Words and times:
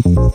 Hello, 0.00 0.30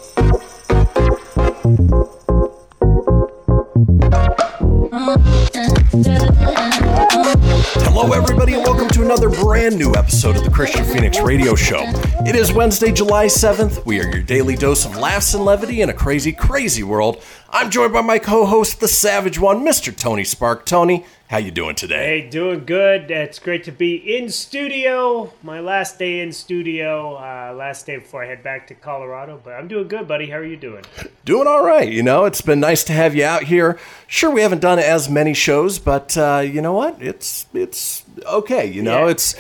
everybody, 8.11 8.55
and 8.55 8.64
welcome 8.66 8.89
to 9.04 9.14
another 9.14 9.30
brand 9.30 9.78
new 9.78 9.94
episode 9.96 10.36
of 10.36 10.44
the 10.44 10.50
Kristian 10.50 10.86
Fenix 10.92 11.20
Radio 11.20 11.56
Show. 11.56 11.84
It 12.26 12.36
is 12.36 12.54
Wednesday, 12.54 12.92
July 12.92 13.26
7th. 13.26 13.86
We 13.86 14.00
are 14.00 14.06
your 14.06 14.22
daily 14.22 14.56
dose 14.56 14.86
of 14.86 14.95
laughs 14.98 15.34
and 15.34 15.44
levity 15.44 15.82
in 15.82 15.90
a 15.90 15.94
crazy, 15.94 16.32
crazy 16.32 16.84
world. 16.84 17.22
I'm 17.50 17.70
joined 17.70 17.94
by 17.94 18.02
my 18.02 18.18
co-host, 18.18 18.80
the 18.80 18.88
Savage 18.88 19.40
One, 19.40 19.64
Mr. 19.66 19.95
Tony 19.95 20.23
Spark. 20.23 20.66
Tony, 20.66 21.06
how 21.28 21.38
you 21.38 21.52
doing 21.52 21.76
today? 21.76 22.22
Hey, 22.22 22.30
doing 22.30 22.64
good. 22.64 23.10
It's 23.12 23.40
great 23.40 23.64
to 23.64 23.72
be 23.72 23.95
in 23.95 24.30
studio. 24.30 25.34
My 25.42 25.60
last 25.60 26.00
day 26.00 26.20
in 26.20 26.32
studio, 26.32 27.16
uh, 27.16 27.54
last 27.54 27.86
day 27.86 27.98
before 27.98 28.23
I 28.23 28.28
head 28.28 28.44
back 28.44 28.67
to 28.67 28.76
Colorado. 28.76 29.42
But 29.44 29.54
I'm 29.54 29.67
doing 29.67 29.88
good, 29.88 30.08
buddy. 30.08 30.30
How 30.30 30.38
are 30.38 30.45
you 30.45 30.58
doing? 30.58 30.84
Doing 31.26 31.48
all 31.48 31.66
right. 31.66 31.92
You 31.92 32.04
know, 32.04 32.26
it's 32.26 32.42
been 32.42 32.60
nice 32.60 32.84
to 32.86 32.94
have 32.94 33.16
you 33.16 33.23
out 33.23 33.44
here. 33.44 33.80
Sure, 34.08 34.30
we 34.30 34.42
haven't 34.42 34.62
done 34.62 34.78
as 34.78 35.10
many 35.10 35.34
shows, 35.34 35.80
but 35.80 36.16
uh, 36.17 36.44
you 36.45 36.62
know 36.62 36.73
what? 36.73 37.02
It's 37.02 37.48
it's 37.54 38.04
okay. 38.26 38.66
You 38.66 38.82
know, 38.82 39.06
Yeah. 39.06 39.12
it's 39.12 39.36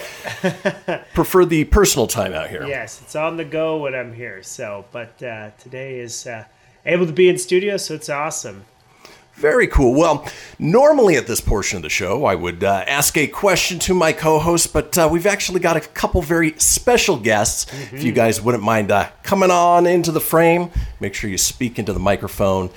prefer 1.13 1.45
the 1.45 1.63
personal 1.65 2.07
time 2.07 2.33
out 2.33 2.49
here. 2.49 2.65
Yes, 2.65 3.01
it's 3.01 3.15
on 3.15 3.37
the 3.37 3.45
go 3.45 3.77
when 3.77 3.95
I'm 3.95 4.13
here. 4.13 4.41
So, 4.43 4.85
but 4.91 5.21
uh, 5.23 5.51
today 5.59 5.99
is 5.99 6.27
uh, 6.27 6.45
able 6.85 7.05
to 7.05 7.13
be 7.13 7.29
in 7.29 7.37
studio, 7.37 7.77
so 7.77 7.93
it's 7.93 8.09
awesome. 8.09 8.65
Very 9.35 9.65
cool. 9.65 9.95
Well, 9.95 10.27
normally 10.59 11.15
at 11.15 11.25
this 11.25 11.41
portion 11.41 11.77
of 11.77 11.81
the 11.81 11.89
show, 11.89 12.23
I 12.25 12.35
would 12.35 12.63
uh, 12.63 12.83
ask 12.87 13.17
a 13.17 13.25
question 13.25 13.79
to 13.79 13.95
my 13.95 14.13
co 14.13 14.37
host, 14.37 14.71
but 14.73 14.95
uh, 14.95 15.09
we've 15.11 15.25
actually 15.25 15.59
got 15.59 15.75
a 15.75 15.79
couple 15.79 16.21
very 16.21 16.53
special 16.59 17.17
guests. 17.17 17.65
If 17.91 18.03
you 18.03 18.11
guys 18.11 18.39
wouldn't 18.43 18.63
mind 18.63 18.91
uh, 18.91 19.09
coming 19.23 19.49
on 19.49 19.87
into 19.87 20.11
the 20.11 20.19
frame, 20.19 20.69
make 20.99 21.15
sure 21.15 21.31
you 21.31 21.39
speak 21.39 21.79
into 21.79 21.93
the 21.93 21.99
microphone. 21.99 22.69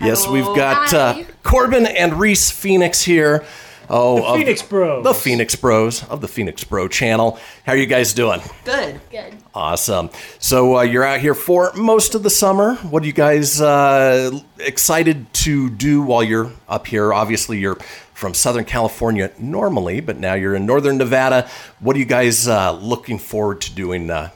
Yes, 0.00 0.26
we've 0.26 0.44
got 0.44 0.92
uh, 0.92 1.22
Corbin 1.44 1.86
and 1.86 2.18
Reese 2.18 2.50
Fenix 2.50 3.02
here. 3.02 3.44
Oh, 3.90 4.16
The 4.16 4.22
of 4.24 4.36
Fenix 4.36 4.62
Bros. 4.62 5.04
The 5.04 5.14
Fenix 5.14 5.56
Bros 5.56 6.04
of 6.04 6.20
the 6.20 6.28
Fenix 6.28 6.64
Bro 6.64 6.88
channel. 6.88 7.38
How 7.64 7.72
are 7.72 7.76
you 7.76 7.86
guys 7.86 8.12
doing? 8.14 8.40
Good. 8.64 9.00
Good. 9.10 9.34
Awesome. 9.54 10.10
So 10.38 10.78
uh, 10.78 10.82
you're 10.82 11.04
out 11.04 11.20
here 11.20 11.34
for 11.34 11.72
most 11.74 12.14
of 12.14 12.22
the 12.22 12.30
summer. 12.30 12.74
What 12.76 13.02
are 13.02 13.06
you 13.06 13.12
guys 13.12 13.60
uh, 13.60 14.38
excited 14.58 15.32
to 15.34 15.70
do 15.70 16.02
while 16.02 16.22
you're 16.22 16.52
up 16.68 16.86
here? 16.86 17.12
Obviously, 17.12 17.58
you're 17.58 17.76
from 18.14 18.32
Southern 18.34 18.64
California 18.64 19.30
normally, 19.38 20.00
but 20.00 20.18
now 20.18 20.34
you're 20.34 20.54
in 20.54 20.66
Northern 20.66 20.98
Nevada. 20.98 21.48
What 21.80 21.96
are 21.96 21.98
you 21.98 22.04
guys 22.04 22.48
uh, 22.48 22.72
looking 22.72 23.18
forward 23.18 23.60
to 23.62 23.74
doing 23.74 24.10
uh, 24.10 24.30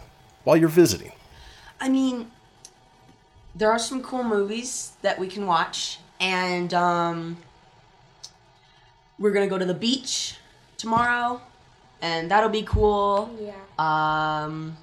while 0.45 0.57
you're 0.57 0.69
visiting? 0.69 1.13
I 1.81 1.89
mean, 1.89 2.31
there 3.55 3.71
are 3.71 3.79
some 3.79 4.03
cool 4.03 4.25
movies 4.25 4.93
that 5.03 5.19
we 5.19 5.29
can 5.29 5.47
watch, 5.47 5.99
and 6.21 6.75
um, 6.75 7.39
we're 9.19 9.33
gonna 9.33 9.47
go 9.49 9.59
to 9.59 9.65
the 9.65 9.75
beach 9.75 10.35
tomorrow, 10.77 11.41
and 12.03 12.31
that'll 12.31 12.49
be 12.51 12.63
cool. 12.63 13.31
Yeah. 13.41 13.53
Um, 13.79 14.77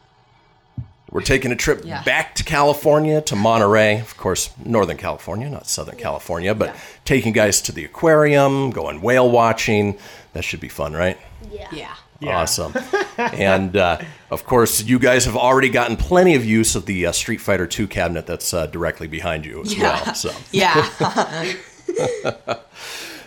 We're 1.12 1.22
taking 1.22 1.52
a 1.54 1.56
trip 1.56 1.82
Yeah. 1.86 2.04
back 2.04 2.36
to 2.36 2.44
California, 2.44 3.22
to 3.22 3.36
Monterey, 3.38 4.00
of 4.02 4.18
course, 4.18 4.50
Northern 4.66 4.98
California, 4.98 5.50
not 5.50 5.66
Southern 5.68 5.96
California, 5.96 6.54
but 6.54 6.70
Yeah. 6.70 6.80
taking 7.06 7.32
guys 7.32 7.62
to 7.62 7.72
the 7.72 7.86
aquarium, 7.86 8.72
going 8.72 9.02
whale 9.02 9.30
watching. 9.30 9.98
That 10.34 10.44
should 10.44 10.60
be 10.60 10.68
fun, 10.68 10.92
right? 10.94 11.18
Yeah. 11.50 11.68
yeah. 11.72 11.96
Yeah. 12.20 12.40
Awesome. 12.42 12.74
and 13.18 13.78
uh, 13.78 14.00
of 14.30 14.46
course, 14.46 14.84
you 14.84 15.00
guys 15.00 15.24
have 15.26 15.38
already 15.38 15.70
gotten 15.70 15.96
plenty 15.96 16.36
of 16.36 16.44
use 16.44 16.76
of 16.76 16.86
the 16.86 17.06
uh, 17.06 17.12
Street 17.14 17.40
Fighter 17.40 17.68
2 17.68 17.88
cabinet 17.88 18.26
that's 18.26 18.54
uh, 18.54 18.66
directly 18.68 19.08
behind 19.08 19.46
you 19.46 19.62
as 19.62 19.74
Yeah. 19.74 20.02
well. 20.06 20.16
So 20.16 20.32
Yeah. 20.52 20.90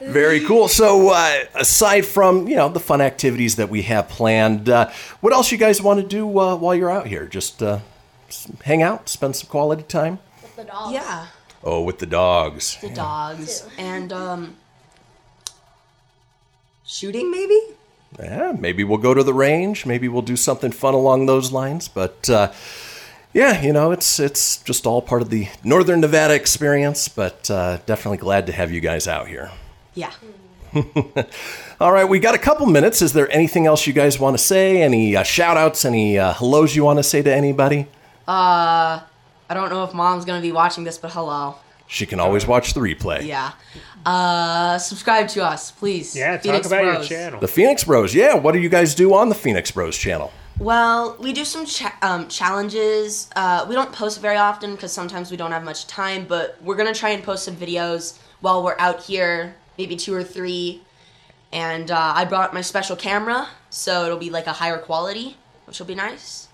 very 0.00 0.40
cool. 0.40 0.68
So 0.68 1.10
uh, 1.10 1.44
aside 1.54 2.06
from 2.06 2.48
you 2.48 2.56
know 2.56 2.68
the 2.68 2.80
fun 2.80 3.00
activities 3.00 3.56
that 3.56 3.68
we 3.68 3.82
have 3.82 4.08
planned, 4.08 4.68
uh, 4.68 4.90
what 5.20 5.32
else 5.32 5.52
you 5.52 5.58
guys 5.58 5.82
want 5.82 6.00
to 6.00 6.06
do 6.06 6.26
uh, 6.38 6.56
while 6.56 6.74
you're 6.74 6.90
out 6.90 7.06
here? 7.06 7.26
Just 7.26 7.62
uh, 7.62 7.80
hang 8.64 8.82
out, 8.82 9.08
spend 9.08 9.36
some 9.36 9.48
quality 9.48 9.82
time. 9.82 10.18
With 10.42 10.56
the 10.56 10.64
dogs. 10.64 10.92
yeah. 10.92 11.26
Oh, 11.64 11.82
with 11.82 11.98
the 11.98 12.06
dogs. 12.06 12.78
The 12.80 12.90
dogs 12.90 13.66
and 13.78 14.12
um, 14.12 14.56
shooting 16.84 17.30
maybe. 17.30 17.60
Yeah, 18.18 18.52
maybe 18.58 18.84
we'll 18.84 18.98
go 18.98 19.12
to 19.12 19.22
the 19.22 19.34
range. 19.34 19.84
Maybe 19.84 20.08
we'll 20.08 20.22
do 20.22 20.36
something 20.36 20.72
fun 20.72 20.94
along 20.94 21.26
those 21.26 21.52
lines. 21.52 21.88
But 21.88 22.30
uh, 22.30 22.52
yeah, 23.34 23.60
you 23.60 23.72
know, 23.72 23.90
it's 23.90 24.18
it's 24.18 24.62
just 24.62 24.86
all 24.86 25.02
part 25.02 25.20
of 25.20 25.30
the 25.30 25.48
Northern 25.62 26.00
Nevada 26.00 26.34
experience. 26.34 27.08
But 27.08 27.50
uh, 27.50 27.78
definitely 27.84 28.18
glad 28.18 28.46
to 28.46 28.52
have 28.52 28.72
you 28.72 28.80
guys 28.80 29.06
out 29.06 29.28
here. 29.28 29.50
Yeah. 29.98 30.12
All 31.80 31.92
right, 31.92 32.04
we 32.04 32.20
got 32.20 32.36
a 32.36 32.38
couple 32.38 32.66
minutes. 32.66 33.02
Is 33.02 33.12
there 33.14 33.28
anything 33.32 33.66
else 33.66 33.84
you 33.84 33.92
guys 33.92 34.16
want 34.20 34.38
to 34.38 34.42
say? 34.42 34.80
Any 34.80 35.16
uh, 35.16 35.24
shout 35.24 35.56
outs? 35.56 35.84
Any 35.84 36.16
uh, 36.16 36.34
hellos 36.34 36.76
you 36.76 36.84
want 36.84 37.00
to 37.00 37.02
say 37.02 37.20
to 37.20 37.34
anybody? 37.34 37.88
Uh, 38.28 39.00
I 39.50 39.54
don't 39.54 39.70
know 39.70 39.82
if 39.82 39.94
mom's 39.94 40.24
gonna 40.24 40.40
be 40.40 40.52
watching 40.52 40.84
this, 40.84 40.98
but 40.98 41.10
hello. 41.10 41.56
She 41.88 42.06
can 42.06 42.20
always 42.20 42.46
watch 42.46 42.74
the 42.74 42.80
replay. 42.80 43.26
Yeah. 43.26 43.52
Uh, 44.06 44.78
subscribe 44.78 45.26
to 45.30 45.44
us, 45.44 45.72
please. 45.72 46.14
Yeah, 46.14 46.34
talk 46.34 46.42
Fenix 46.42 46.66
about 46.68 46.84
your 46.84 47.02
channel. 47.02 47.40
The 47.40 47.48
Fenix 47.48 47.82
Bros. 47.82 48.14
Yeah, 48.14 48.34
what 48.34 48.52
do 48.52 48.60
you 48.60 48.68
guys 48.68 48.94
do 48.94 49.14
on 49.14 49.30
the 49.30 49.34
Fenix 49.34 49.72
Bros 49.72 49.98
channel? 49.98 50.30
Well, 50.60 51.16
we 51.18 51.32
do 51.32 51.44
some 51.44 51.66
cha- 51.66 51.96
um, 52.02 52.28
challenges. 52.28 53.30
Uh, 53.34 53.64
we 53.68 53.74
don't 53.74 53.92
post 53.92 54.20
very 54.20 54.36
often 54.36 54.74
because 54.74 54.92
sometimes 54.92 55.30
we 55.30 55.36
don't 55.36 55.50
have 55.52 55.64
much 55.64 55.86
time, 55.88 56.26
but 56.28 56.56
we're 56.62 56.76
gonna 56.76 56.94
try 56.94 57.10
and 57.10 57.24
post 57.24 57.44
some 57.44 57.56
videos 57.56 58.18
while 58.40 58.62
we're 58.62 58.78
out 58.78 59.02
here, 59.02 59.54
maybe 59.78 59.96
two 59.96 60.12
or 60.12 60.24
three. 60.24 60.82
And 61.52 61.90
uh, 61.90 62.12
I 62.16 62.26
brought 62.26 62.52
my 62.52 62.60
special 62.60 62.94
camera, 62.96 63.48
so 63.70 64.04
it'll 64.04 64.18
be 64.18 64.28
like 64.28 64.46
a 64.46 64.52
higher 64.52 64.76
quality, 64.76 65.36
which 65.66 65.78
will 65.78 65.86
be 65.86 65.94
nice. 65.94 66.48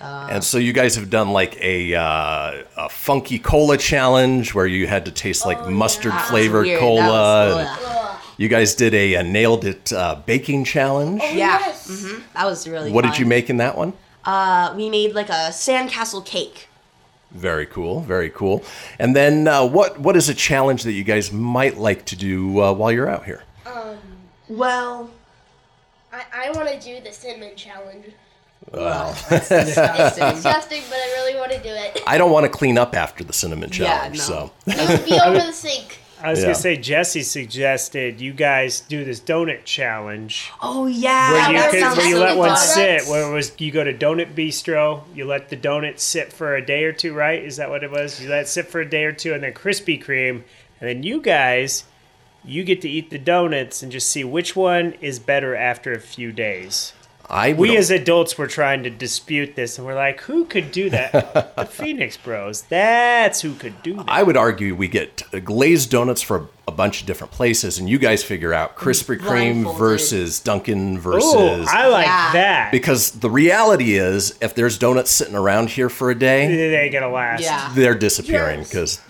and 0.00 0.44
so 0.44 0.58
you 0.58 0.72
guys 0.74 0.94
have 0.96 1.08
done 1.08 1.30
like 1.32 1.56
a 1.62 1.94
uh, 1.94 2.62
a 2.76 2.88
funky 2.90 3.38
cola 3.38 3.78
challenge 3.78 4.54
where 4.54 4.66
you 4.66 4.86
had 4.86 5.06
to 5.06 5.10
taste 5.10 5.46
like 5.46 5.66
mustard 5.68 6.12
That 6.12 6.20
was 6.20 6.30
flavored 6.30 6.66
weird. 6.66 6.80
Cola. 6.80 7.54
was- 7.54 8.18
you 8.36 8.46
guys 8.48 8.76
did 8.76 8.94
a, 8.94 9.16
uh 9.16 9.22
nailed 9.22 9.64
it 9.64 9.92
uh, 9.92 10.14
baking 10.24 10.64
challenge. 10.64 11.20
Yeah, 11.22 11.58
Yes. 11.58 11.88
hmm 11.88 12.20
that 12.34 12.44
was 12.44 12.68
really. 12.68 12.92
What 12.92 13.04
did 13.04 13.18
you 13.18 13.26
make 13.26 13.50
in 13.50 13.56
that 13.56 13.76
one? 13.76 13.94
Uh, 14.24 14.74
we 14.76 14.88
made 14.90 15.14
like 15.14 15.30
a 15.30 15.50
sandcastle 15.50 16.24
cake. 16.24 16.67
Very 17.30 17.66
cool, 17.66 18.00
very 18.00 18.30
cool. 18.30 18.64
And 18.98 19.14
then 19.14 19.46
uh, 19.48 19.66
what 19.66 20.00
what 20.00 20.16
is 20.16 20.28
a 20.28 20.34
challenge 20.34 20.82
that 20.84 20.92
you 20.92 21.04
guys 21.04 21.30
might 21.32 21.76
like 21.76 22.04
to 22.06 22.16
do 22.16 22.60
uh, 22.62 22.72
while 22.72 22.90
you're 22.90 23.08
out 23.08 23.24
here? 23.24 23.42
Well, 24.48 25.10
I, 26.10 26.22
I 26.32 26.50
want 26.52 26.68
to 26.70 26.80
do 26.80 27.00
the 27.02 27.12
cinnamon 27.12 27.54
challenge. 27.54 28.06
Well, 28.72 29.10
It's 29.30 29.48
disgusting, 29.48 30.82
but 30.88 30.96
I 30.98 31.12
really 31.16 31.34
want 31.38 31.52
to 31.52 31.58
do 31.62 31.68
it. 31.68 32.00
I 32.06 32.16
don't 32.16 32.30
want 32.30 32.44
to 32.44 32.50
clean 32.50 32.78
up 32.78 32.94
after 32.94 33.22
the 33.24 33.32
cinnamon 33.34 33.70
challenge, 33.70 34.18
Yeah, 34.18 34.24
challenge, 34.26 34.54
no. 34.66 34.74
so 34.74 34.82
It 34.82 34.88
would 35.00 35.04
be 35.06 35.20
over 35.20 35.36
the 35.46 35.52
sink. 35.52 35.98
I 36.22 36.30
was 36.30 36.40
Yeah. 36.40 36.46
gonna 36.46 36.54
say 36.56 36.76
Jesse 36.76 37.22
suggested 37.22 38.20
you 38.20 38.32
guys 38.32 38.80
do 38.80 39.04
this 39.04 39.20
donut 39.20 39.64
challenge 39.64 40.50
Oh 40.60 40.86
yeah, 40.86 41.32
where 41.32 41.50
you 41.52 41.58
that 41.58 41.70
could, 41.70 41.96
where 41.98 42.06
you 42.08 42.18
let 42.18 42.36
one 42.36 42.48
fun. 42.50 42.56
sit. 42.56 43.06
Where 43.06 43.28
it 43.30 43.32
was 43.32 43.52
you 43.58 43.70
go 43.70 43.84
to 43.84 43.94
Donut 43.94 44.34
Bistro, 44.34 45.02
you 45.14 45.24
let 45.24 45.48
the 45.48 45.56
donut 45.56 45.98
sit 46.00 46.32
for 46.32 46.56
a 46.56 46.64
day 46.64 46.84
or 46.84 46.92
two, 46.92 47.14
right? 47.14 47.42
Is 47.42 47.56
that 47.56 47.70
what 47.70 47.84
it 47.84 47.90
was? 47.90 48.20
You 48.20 48.28
let 48.30 48.42
it 48.42 48.48
sit 48.48 48.66
for 48.68 48.80
a 48.80 48.88
day 48.88 49.04
or 49.04 49.12
two, 49.12 49.32
and 49.34 49.42
then 49.42 49.52
Krispy 49.52 50.02
Kreme, 50.02 50.42
and 50.80 50.88
then 50.88 51.02
you 51.02 51.20
guys, 51.20 51.84
you 52.44 52.64
get 52.64 52.80
to 52.82 52.88
eat 52.88 53.10
the 53.10 53.18
donuts 53.18 53.82
and 53.82 53.92
just 53.92 54.08
see 54.10 54.24
which 54.24 54.56
one 54.56 54.94
is 55.00 55.18
better 55.18 55.54
after 55.54 55.92
a 55.92 56.00
few 56.00 56.32
days. 56.32 56.92
I 57.30 57.50
would, 57.52 57.58
We 57.58 57.76
as 57.76 57.90
adults 57.90 58.38
were 58.38 58.46
trying 58.46 58.84
to 58.84 58.90
dispute 58.90 59.54
this, 59.54 59.76
and 59.76 59.86
we're 59.86 59.94
like, 59.94 60.22
who 60.22 60.46
could 60.46 60.72
do 60.72 60.88
that? 60.90 61.12
the 61.56 61.64
Phoenix 61.66 62.16
Bros. 62.16 62.62
That's 62.62 63.42
who 63.42 63.54
could 63.54 63.82
do 63.82 63.96
that. 63.96 64.04
I 64.08 64.22
would 64.22 64.36
argue 64.38 64.74
we 64.74 64.88
get 64.88 65.22
uh, 65.34 65.38
glazed 65.40 65.90
donuts 65.90 66.22
for 66.22 66.48
a 66.66 66.70
bunch 66.72 67.02
of 67.02 67.06
different 67.06 67.30
places, 67.32 67.78
and 67.78 67.86
you 67.88 67.98
guys 67.98 68.24
figure 68.24 68.54
out 68.54 68.76
Krispy 68.76 69.18
mm, 69.18 69.20
Kreme 69.64 69.78
versus 69.78 70.40
Dunkin' 70.40 70.96
Oh, 70.96 71.00
versus. 71.00 71.68
I 71.70 71.88
like 71.88 72.06
Yeah. 72.06 72.32
that. 72.32 72.72
because 72.72 73.10
the 73.10 73.28
reality 73.30 73.94
is, 73.94 74.38
if 74.40 74.54
there's 74.54 74.78
donuts 74.78 75.10
sitting 75.10 75.34
around 75.36 75.68
here 75.68 75.90
for 75.90 76.10
a 76.10 76.14
day, 76.14 76.46
they 76.46 76.78
ain't 76.78 76.92
gonna 76.94 77.10
last. 77.10 77.42
Yeah. 77.42 77.70
they're 77.74 77.94
disappearing 77.94 78.60
Yes. 78.60 78.68
because 78.70 79.00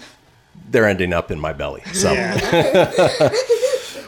they're 0.71 0.87
ending 0.87 1.13
up 1.13 1.31
in 1.31 1.39
my 1.39 1.53
belly. 1.53 1.83
So, 1.93 2.13
Yeah. 2.13 3.31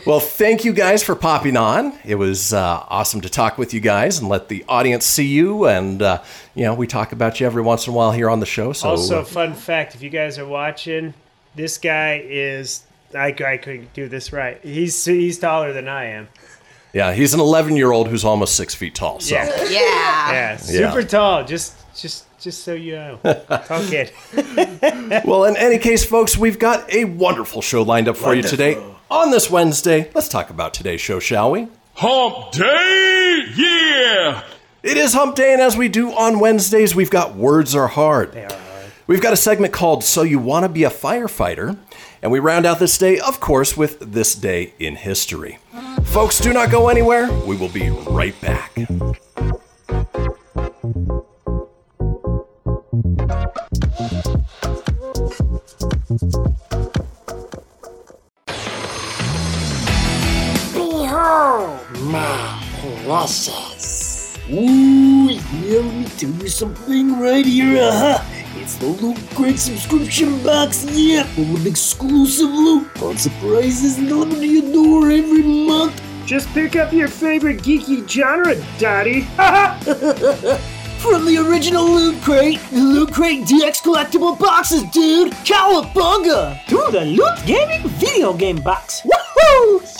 well, 0.06 0.20
thank 0.20 0.64
you 0.64 0.72
guys 0.72 1.02
for 1.02 1.14
popping 1.14 1.56
on. 1.56 1.92
It 2.04 2.14
was 2.16 2.52
uh, 2.52 2.84
awesome 2.88 3.20
to 3.22 3.28
talk 3.28 3.58
with 3.58 3.72
you 3.74 3.80
guys 3.80 4.18
and 4.18 4.28
let 4.28 4.48
the 4.48 4.64
audience 4.68 5.04
see 5.04 5.26
you. 5.26 5.66
And 5.66 6.00
uh, 6.02 6.22
you 6.54 6.64
know, 6.64 6.74
we 6.74 6.86
talk 6.86 7.12
about 7.12 7.40
you 7.40 7.46
every 7.46 7.62
once 7.62 7.86
in 7.86 7.92
a 7.92 7.96
while 7.96 8.12
here 8.12 8.28
on 8.30 8.40
the 8.40 8.46
show. 8.46 8.72
So, 8.72 8.90
Also, 8.90 9.24
fun 9.24 9.54
fact: 9.54 9.94
if 9.94 10.02
you 10.02 10.10
guys 10.10 10.38
are 10.38 10.46
watching, 10.46 11.14
this 11.54 11.78
guy 11.78 12.22
is. 12.24 12.84
I, 13.12 13.34
I 13.44 13.56
couldn't 13.56 13.92
do 13.92 14.08
this 14.08 14.32
right. 14.32 14.60
He's 14.62 15.04
he's 15.04 15.38
taller 15.38 15.72
than 15.72 15.88
I 15.88 16.04
am. 16.06 16.28
yeah, 16.92 17.12
he's 17.12 17.34
an 17.34 17.40
11 17.40 17.74
year 17.76 17.90
old 17.90 18.06
who's 18.06 18.24
almost 18.24 18.54
six 18.54 18.72
feet 18.72 18.94
tall. 18.94 19.18
So. 19.18 19.34
Yeah, 19.34 19.46
Yeah. 19.68 20.32
yeah, 20.32 20.56
super 20.56 21.02
tall. 21.02 21.44
Just 21.44 21.74
just 21.96 22.26
just 22.38 22.62
so 22.62 22.72
you 22.72 22.94
know, 22.94 23.18
tall 23.66 23.82
kid. 23.88 24.12
Well, 25.24 25.44
in 25.44 25.56
any 25.56 25.78
case, 25.78 26.04
folks, 26.04 26.38
we've 26.38 26.58
got 26.58 26.88
a 26.92 27.04
wonderful 27.04 27.62
show 27.62 27.82
lined 27.82 28.06
up 28.08 28.16
for 28.16 28.32
you 28.34 28.42
today. 28.42 28.80
On 29.10 29.32
this 29.32 29.50
Wednesday, 29.50 30.08
let's 30.14 30.28
talk 30.28 30.50
about 30.50 30.72
today's 30.72 31.00
show, 31.00 31.18
shall 31.18 31.50
we? 31.50 31.66
Hump 31.94 32.52
Day! 32.52 33.44
Yeah! 33.56 34.44
It 34.84 34.96
is 34.96 35.14
Hump 35.14 35.34
Day, 35.34 35.52
and 35.52 35.60
as 35.60 35.76
we 35.76 35.88
do 35.88 36.12
on 36.12 36.38
Wednesdays, 36.38 36.94
we've 36.94 37.10
got 37.10 37.34
Words 37.34 37.74
Are 37.74 37.88
Hard. 37.88 38.30
They 38.30 38.44
are 38.44 38.52
hard. 38.52 38.92
We've 39.08 39.20
got 39.20 39.32
a 39.32 39.36
segment 39.36 39.72
called 39.72 40.04
So 40.04 40.22
You 40.22 40.38
Want 40.38 40.62
to 40.62 40.68
Be 40.68 40.84
a 40.84 40.90
Firefighter, 40.90 41.76
and 42.22 42.30
we 42.30 42.38
round 42.38 42.66
out 42.66 42.78
this 42.78 42.96
day, 42.98 43.18
of 43.18 43.40
course, 43.40 43.76
with 43.76 43.98
This 44.12 44.36
Day 44.36 44.74
in 44.78 44.94
History. 44.94 45.58
Folks, 46.04 46.38
do 46.38 46.52
not 46.52 46.70
go 46.70 46.88
anywhere. 46.88 47.32
We 47.44 47.56
will 47.56 47.68
be 47.68 47.90
right 47.90 48.40
back. 48.40 48.78
Behold 61.30 61.78
my 62.10 62.60
precious. 63.04 64.36
Ooh, 64.50 65.30
yeah, 65.30 65.78
let 65.78 65.94
me 65.94 66.04
tell 66.18 66.30
you 66.30 66.48
something 66.48 67.20
right 67.20 67.46
here. 67.46 67.80
Uh-huh. 67.80 68.24
It's 68.56 68.74
the 68.74 68.86
Loot 68.86 69.16
Crate 69.36 69.60
subscription 69.60 70.42
box, 70.42 70.84
yeah, 70.90 71.22
full 71.22 71.54
of 71.54 71.66
exclusive 71.68 72.50
loot, 72.50 72.84
fun 72.98 73.16
surprises 73.16 73.94
delivered 73.94 74.40
to 74.40 74.44
your 74.46 74.72
door 74.72 75.08
every 75.08 75.44
month. 75.44 76.02
Just 76.26 76.48
pick 76.48 76.74
up 76.74 76.92
your 76.92 77.06
favorite 77.06 77.58
geeky 77.58 78.08
genre, 78.08 78.56
Daddy. 78.80 79.20
From 80.98 81.24
the 81.26 81.38
original 81.38 81.84
Loot 81.84 82.20
Crate, 82.22 82.58
the 82.72 82.80
Loot 82.80 83.12
Crate 83.12 83.44
DX 83.44 83.82
collectible 83.82 84.36
boxes, 84.36 84.82
dude! 84.90 85.32
Cowabunga! 85.46 86.66
To 86.66 86.88
the 86.90 87.04
Loot 87.04 87.46
Gaming 87.46 87.88
video 88.00 88.32
game 88.34 88.60
box. 88.60 89.02
Woohoo! 89.02 89.99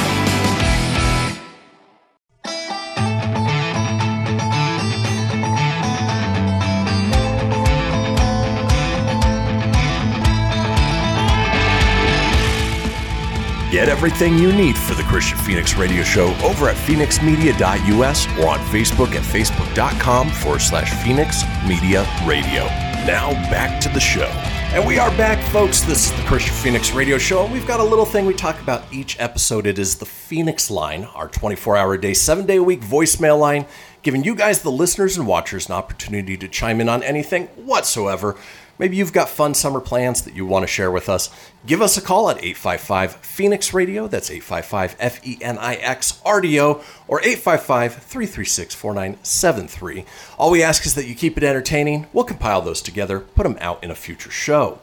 Get 13.81 13.89
everything 13.89 14.37
you 14.37 14.53
need 14.53 14.77
for 14.77 14.93
the 14.93 15.01
Kristian 15.01 15.43
Fenix 15.43 15.75
Radio 15.75 16.03
Show 16.03 16.35
over 16.43 16.69
at 16.69 16.75
fenixmedia.us 16.75 18.27
or 18.37 18.47
on 18.49 18.59
Facebook 18.67 19.15
at 19.15 19.23
facebook.com 19.23 20.29
forward 20.29 20.59
slash 20.59 20.93
Fenix 21.03 21.41
Media 21.67 22.07
Radio. 22.23 22.65
Now 23.07 23.31
back 23.49 23.81
to 23.81 23.89
the 23.89 23.99
show. 23.99 24.27
And 24.75 24.85
we 24.85 24.99
are 24.99 25.09
back, 25.17 25.43
folks. 25.51 25.81
This 25.81 26.05
is 26.05 26.11
the 26.11 26.21
Kristian 26.27 26.61
Fenix 26.61 26.91
Radio 26.91 27.17
Show, 27.17 27.43
and 27.43 27.51
we've 27.51 27.65
got 27.65 27.79
a 27.79 27.83
little 27.83 28.05
thing 28.05 28.27
we 28.27 28.35
talk 28.35 28.61
about 28.61 28.83
each 28.93 29.19
episode. 29.19 29.65
It 29.65 29.79
is 29.79 29.95
the 29.95 30.05
Fenix 30.05 30.69
Line, 30.69 31.05
our 31.05 31.27
24 31.27 31.75
hour 31.75 31.95
a 31.95 31.99
day, 31.99 32.13
seven 32.13 32.45
day 32.45 32.57
a 32.57 32.63
week 32.63 32.81
voicemail 32.81 33.39
line, 33.39 33.65
giving 34.03 34.23
you 34.23 34.35
guys, 34.35 34.61
the 34.61 34.71
listeners 34.71 35.17
and 35.17 35.27
watchers, 35.27 35.67
an 35.67 35.75
opportunity 35.75 36.37
to 36.37 36.47
chime 36.47 36.81
in 36.81 36.89
on 36.89 37.03
anything 37.03 37.47
whatsoever. 37.47 38.37
Maybe 38.81 38.97
you've 38.97 39.13
got 39.13 39.29
fun 39.29 39.53
summer 39.53 39.79
plans 39.79 40.23
that 40.23 40.33
you 40.33 40.43
want 40.43 40.63
to 40.63 40.67
share 40.67 40.89
with 40.89 41.07
us. 41.07 41.29
Give 41.67 41.83
us 41.83 41.97
a 41.97 42.01
call 42.01 42.31
at 42.31 42.37
855 42.37 43.17
Fenix 43.17 43.75
Radio. 43.75 44.07
That's 44.07 44.31
855 44.31 44.95
F 44.99 45.27
E 45.27 45.37
N 45.39 45.59
I 45.59 45.75
X 45.75 46.19
R 46.25 46.41
D 46.41 46.59
O 46.59 46.81
or 47.07 47.19
855 47.21 47.93
336 47.93 48.73
4973. 48.73 50.05
All 50.39 50.49
we 50.49 50.63
ask 50.63 50.83
is 50.87 50.95
that 50.95 51.05
you 51.05 51.13
keep 51.13 51.37
it 51.37 51.43
entertaining. 51.43 52.07
We'll 52.11 52.23
compile 52.23 52.63
those 52.63 52.81
together, 52.81 53.19
put 53.19 53.43
them 53.43 53.57
out 53.61 53.83
in 53.83 53.91
a 53.91 53.95
future 53.95 54.31
show. 54.31 54.79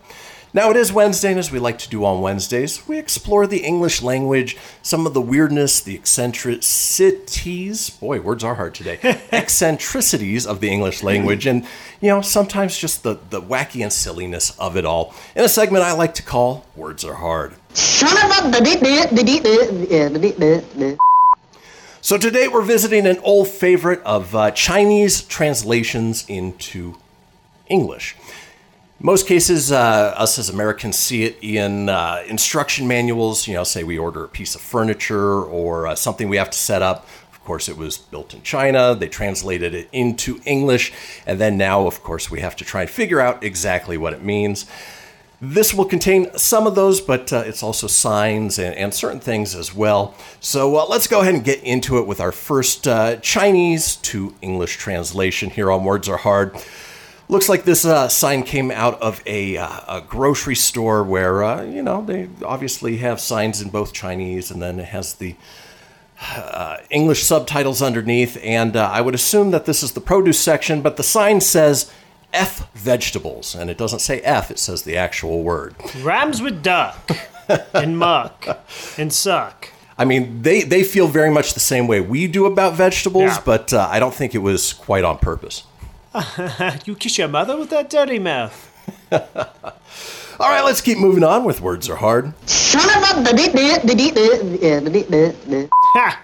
Now, 0.55 0.71
it 0.71 0.77
is 0.77 0.91
Wednesday, 0.91 1.29
and 1.29 1.39
as 1.39 1.53
we 1.53 1.59
like 1.59 1.77
to 1.81 1.91
do 1.91 2.07
on 2.07 2.23
Wednesdays, 2.23 2.89
we 2.89 2.99
explore 2.99 3.47
the 3.47 3.59
English 3.59 4.01
language, 4.01 4.57
some 4.81 5.07
of 5.07 5.13
the 5.13 5.21
weirdness, 5.21 5.79
the 5.81 5.95
eccentricities, 5.95 7.91
boy, 7.91 8.23
words 8.23 8.43
are 8.43 8.55
hard 8.55 8.75
today, 8.75 8.99
eccentricities 9.33 10.47
of 10.47 10.61
the 10.61 10.71
English 10.71 11.03
language, 11.03 11.47
and, 11.47 11.67
you 12.01 12.09
know, 12.09 12.23
sometimes 12.23 12.79
just 12.79 13.03
the, 13.03 13.19
the 13.29 13.43
wacky 13.43 13.83
and 13.83 13.93
silliness 13.93 14.59
of 14.59 14.79
it 14.79 14.87
all, 14.87 15.15
in 15.37 15.45
a 15.45 15.51
segment 15.51 15.85
I 15.85 15.93
like 15.93 16.15
to 16.15 16.23
call 16.23 16.65
Words 16.75 17.05
Are 17.05 17.15
Hard. 17.15 17.55
Son 17.75 18.17
of 18.17 18.55
a... 20.81 20.97
So 22.01 22.17
today 22.17 22.49
we're 22.49 22.63
visiting 22.63 23.07
an 23.07 23.19
old 23.19 23.49
favorite 23.49 24.01
of 24.03 24.35
uh, 24.35 24.53
Chinese 24.53 25.21
translations 25.21 26.25
into 26.27 26.95
English. 27.69 28.17
Most 29.01 29.29
cases, 29.29 29.71
uh, 29.71 30.13
us 30.17 30.41
as 30.41 30.49
Americans 30.49 30.99
see 30.99 31.23
it 31.23 31.39
in 31.41 31.89
uh, 31.89 32.25
instruction 32.27 32.89
manuals. 32.89 33.47
You 33.47 33.55
know, 33.55 33.63
say 33.63 33.85
we 33.85 33.97
order 33.97 34.25
a 34.25 34.29
piece 34.29 34.57
of 34.57 34.61
furniture 34.61 35.41
or 35.45 35.87
uh, 35.87 35.95
something 35.95 36.29
we 36.29 36.37
have 36.37 36.51
to 36.51 36.59
set 36.59 36.83
up. 36.83 37.07
Of 37.31 37.45
course, 37.45 37.69
it 37.69 37.77
was 37.77 37.97
built 37.97 38.35
in 38.35 38.43
China. 38.43 38.97
They 38.97 39.07
translated 39.07 39.73
it 39.73 39.89
into 39.93 40.41
English. 40.45 40.93
And 41.27 41.39
then 41.39 41.57
now, 41.57 41.87
of 41.87 42.03
course, 42.03 42.29
we 42.29 42.41
have 42.41 42.57
to 42.57 42.65
try 42.65 42.81
and 42.81 42.91
figure 42.91 43.21
out 43.21 43.45
exactly 43.45 43.97
what 43.97 44.15
it 44.15 44.25
means. 44.25 44.67
This 45.41 45.73
will 45.73 45.85
contain 45.85 46.37
some 46.37 46.67
of 46.67 46.75
those, 46.75 47.01
but 47.01 47.33
uh, 47.33 47.45
it's 47.47 47.63
also 47.63 47.87
signs 47.87 48.59
and, 48.59 48.75
and 48.75 48.93
certain 48.93 49.21
things 49.21 49.55
as 49.55 49.73
well. 49.73 50.17
So 50.41 50.77
uh, 50.77 50.87
let's 50.87 51.07
go 51.07 51.21
ahead 51.21 51.37
and 51.37 51.45
get 51.45 51.63
into 51.63 51.99
it 51.99 52.07
with 52.09 52.21
our 52.21 52.33
first 52.33 52.89
uh, 52.89 53.19
Chinese 53.19 53.95
to 53.97 54.35
English 54.43 54.77
translation 54.77 55.51
here 55.51 55.71
on 55.71 55.85
Words 55.85 56.09
Are 56.09 56.17
Hard. 56.17 56.57
Looks 57.31 57.49
like 57.49 57.65
this 57.65 57.85
uh, 57.85 58.09
sign 58.09 58.43
came 58.43 58.71
out 58.71 59.01
of 59.03 59.23
a, 59.27 59.59
uh, 59.59 59.99
a 59.99 60.01
grocery 60.01 60.55
store 60.55 61.05
where, 61.05 61.45
uh, 61.45 61.63
you 61.63 61.83
know, 61.83 62.03
they 62.03 62.29
obviously 62.43 62.97
have 62.99 63.21
signs 63.21 63.61
in 63.61 63.69
both 63.69 63.93
Chinese 63.93 64.51
and 64.51 64.63
then 64.63 64.79
it 64.81 64.87
has 64.87 65.13
the 65.15 65.37
uh, 66.35 66.79
English 66.89 67.23
subtitles 67.25 67.83
underneath. 67.83 68.39
And 68.43 68.77
uh, 68.77 68.89
I 68.91 69.03
would 69.03 69.15
assume 69.15 69.51
that 69.51 69.67
this 69.67 69.83
is 69.83 69.93
the 69.93 70.01
produce 70.01 70.41
section, 70.41 70.81
but 70.81 70.97
the 70.97 71.03
sign 71.03 71.43
says 71.43 71.93
F 72.33 72.73
vegetables. 72.73 73.55
And 73.55 73.69
it 73.69 73.77
doesn't 73.77 73.99
say 74.01 74.21
F, 74.23 74.51
it 74.51 74.59
says 74.59 74.83
the 74.85 74.97
actual 74.97 75.43
word. 75.43 75.75
Rhymes 76.01 76.41
with 76.41 76.63
duck 76.63 77.11
and 77.75 77.99
muck 77.99 78.47
and 78.97 79.13
suck. 79.13 79.69
I 79.99 80.07
mean, 80.07 80.41
they, 80.43 80.63
they 80.63 80.83
feel 80.83 81.09
very 81.09 81.31
much 81.31 81.53
the 81.53 81.61
same 81.61 81.87
way 81.89 82.01
we 82.01 82.27
do 82.27 82.47
about 82.47 82.73
vegetables, 82.75 83.25
Yeah. 83.37 83.43
but 83.45 83.73
uh, 83.75 83.87
I 83.91 83.99
don't 84.01 84.15
think 84.15 84.35
it 84.35 84.39
was 84.39 84.73
quite 84.73 85.05
on 85.05 85.19
purpose. 85.19 85.65
you 86.85 86.95
kiss 86.95 87.19
your 87.19 87.29
mother 87.29 87.57
with 87.57 87.71
that 87.71 87.91
dirty 87.91 88.19
mouth. 88.19 88.65
All 90.41 90.49
right, 90.49 90.63
let's 90.65 90.81
keep 90.81 90.99
moving 90.99 91.25
on 91.25 91.45
with 91.45 91.61
Words 91.61 91.89
Are 91.89 91.97
Hard. 91.97 92.33
Ha! 95.95 96.23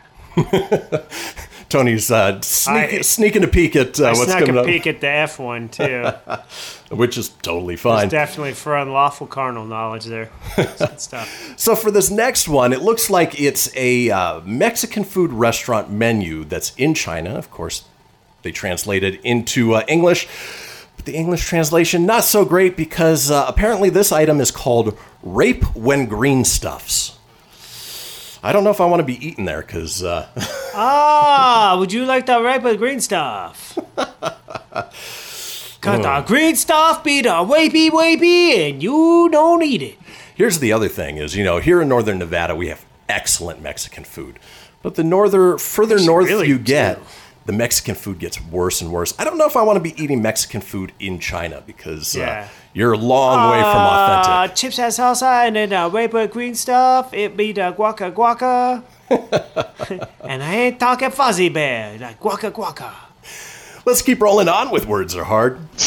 Tony's 1.69 2.11
uh, 2.11 2.41
sneak, 2.43 2.77
I- 2.93 3.01
sneaking 3.01 3.43
a 3.43 3.49
peek 3.49 3.75
at 3.75 3.99
uh, 3.99 4.05
I 4.05 4.09
what's 4.11 4.25
snuck 4.27 4.41
coming 4.41 4.57
a 4.57 4.61
up, 4.61 4.67
peek 4.67 4.87
at 4.87 5.01
the 5.01 5.09
F 5.09 5.39
one 5.41 5.69
too. 5.69 6.09
which 6.95 7.19
is 7.19 7.31
totally 7.31 7.75
fine. 7.77 8.05
It's 8.05 8.13
definitely 8.13 8.53
for 8.53 8.77
unlawful 8.77 9.27
carnal 9.27 9.65
knowledge 9.65 10.05
there. 10.05 10.31
It's 10.57 10.79
good 10.79 11.01
stuff. 11.01 11.55
So 11.57 11.75
for 11.75 11.91
this 11.91 12.11
next 12.11 12.47
one, 12.49 12.73
it 12.73 12.83
looks 12.83 13.11
like 13.11 13.41
it's 13.41 13.75
a 13.77 14.11
uh, 14.11 14.41
Mexican 14.43 15.03
food 15.03 15.33
restaurant 15.33 15.91
menu 15.91 16.45
that's 16.45 16.73
in 16.77 16.95
China. 16.95 17.31
Of 17.35 17.51
course, 17.51 17.85
they 18.45 18.53
translated 18.53 19.19
into 19.25 19.75
uh, 19.75 19.83
English, 19.89 20.29
but 20.97 21.05
the 21.05 21.15
English 21.15 21.45
translation 21.45 22.07
not 22.07 22.23
so 22.23 22.45
great 22.45 22.77
because 22.77 23.31
uh, 23.31 23.45
apparently 23.49 23.91
this 23.91 24.13
item 24.13 24.41
is 24.41 24.53
called 24.53 24.97
"Rape 25.25 25.65
When 25.75 26.07
Green 26.07 26.45
Stuffs." 26.45 27.19
I 28.45 28.53
don't 28.53 28.63
know 28.63 28.71
if 28.71 28.81
I 28.81 28.85
want 28.85 29.01
to 29.01 29.05
be 29.05 29.27
eaten 29.27 29.47
there 29.47 29.63
because 29.63 30.05
uh, 30.05 30.29
Ah, 30.75 31.77
would 31.79 31.93
you 31.93 32.05
like 32.05 32.27
the 32.27 32.41
rape 32.43 32.63
with 32.63 32.79
green 32.79 33.01
stuff? 33.01 33.79
Cause 35.81 36.03
the 36.03 36.25
green 36.27 36.57
stuff 36.57 37.05
be 37.05 37.21
the 37.23 37.29
wapey 37.29 37.91
wapey 37.91 38.71
and 38.71 38.83
you 38.83 39.29
don't 39.31 39.63
eat 39.63 39.83
it. 39.83 39.99
Here's 40.35 40.59
the 40.59 40.73
other 40.73 40.89
thing: 40.89 41.17
is 41.17 41.37
you 41.37 41.45
know 41.45 41.59
here 41.59 41.81
in 41.81 41.89
northern 41.89 42.19
Nevada 42.19 42.55
we 42.55 42.69
have 42.69 42.85
excellent 43.09 43.63
Mexican 43.63 44.05
food, 44.05 44.39
but 44.83 44.95
the 44.95 45.05
norther 45.05 45.57
further 45.59 45.99
north 45.99 46.27
really 46.27 46.49
you 46.49 46.59
get, 46.59 46.97
do. 46.97 47.03
The 47.47 47.53
Mexican 47.53 47.95
food 47.95 48.19
gets 48.19 48.41
worse 48.43 48.81
and 48.81 48.91
worse. 48.91 49.13
I 49.19 49.25
don't 49.25 49.37
know 49.37 49.47
if 49.47 49.57
I 49.57 49.63
want 49.63 49.77
to 49.77 49.81
be 49.81 49.95
eating 50.03 50.23
Mexican 50.23 50.61
food 50.63 50.93
in 50.99 51.19
China 51.19 51.63
because 51.67 52.17
uh, 52.17 52.49
you're 52.73 52.93
a 52.93 52.99
long 52.99 53.51
way 53.51 53.61
from 53.61 53.67
Uh, 53.83 54.21
authentic. 54.23 54.57
chips 54.57 54.79
and 54.79 54.93
salsa 54.93 55.47
and 55.47 55.57
then 55.57 55.69
the 55.71 55.91
rape 55.91 56.13
with 56.15 56.31
green 56.33 56.55
stuff. 56.55 57.13
It 57.13 57.37
be 57.37 57.53
the 57.53 57.75
guaca 57.77 58.13
guaca. 58.13 58.83
and 60.25 60.43
I 60.43 60.55
ain't 60.55 60.81
talking 60.81 61.11
fuzzy 61.11 61.51
bear, 61.51 61.99
like 61.99 62.19
guaca 62.19 62.51
guaca. 62.51 62.93
Let's 63.87 64.01
keep 64.01 64.23
rolling 64.23 64.49
on 64.49 64.71
with 64.71 64.87
words 64.87 65.15
are 65.15 65.25
hard. 65.25 65.59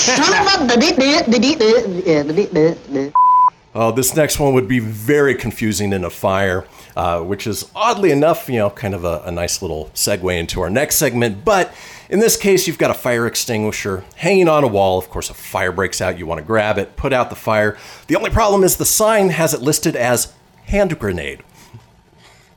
Oh, 3.75 3.91
this 3.91 4.15
next 4.15 4.39
one 4.39 4.53
would 4.53 4.67
be 4.67 4.79
very 4.79 5.35
confusing 5.35 5.93
in 5.93 6.03
a 6.03 6.09
fire, 6.09 6.65
uh, 6.97 7.21
which 7.21 7.45
is 7.45 7.69
oddly 7.75 8.09
enough, 8.09 8.49
you 8.49 8.55
know, 8.55 8.71
kind 8.71 8.95
of 8.95 9.05
a, 9.05 9.21
a 9.23 9.31
nice 9.31 9.61
little 9.61 9.91
segue 9.93 10.35
into 10.35 10.59
our 10.61 10.69
next 10.69 10.95
segment. 10.95 11.45
But 11.45 11.71
in 12.09 12.19
this 12.19 12.35
case, 12.35 12.65
you've 12.65 12.79
got 12.79 12.89
a 12.89 12.95
fire 12.95 13.27
extinguisher 13.27 14.03
hanging 14.15 14.49
on 14.49 14.63
a 14.63 14.67
wall. 14.67 14.97
Of 14.97 15.07
course, 15.11 15.29
a 15.29 15.35
fire 15.35 15.71
breaks 15.71 16.01
out, 16.01 16.17
you 16.17 16.25
want 16.25 16.39
to 16.39 16.43
grab 16.43 16.79
it, 16.79 16.95
put 16.95 17.13
out 17.13 17.29
the 17.29 17.35
fire. 17.35 17.77
The 18.07 18.15
only 18.15 18.31
problem 18.31 18.63
is 18.63 18.77
the 18.77 18.85
sign 18.85 19.29
has 19.29 19.53
it 19.53 19.61
listed 19.61 19.95
as 19.95 20.33
hand 20.65 20.97
grenade. 20.97 21.43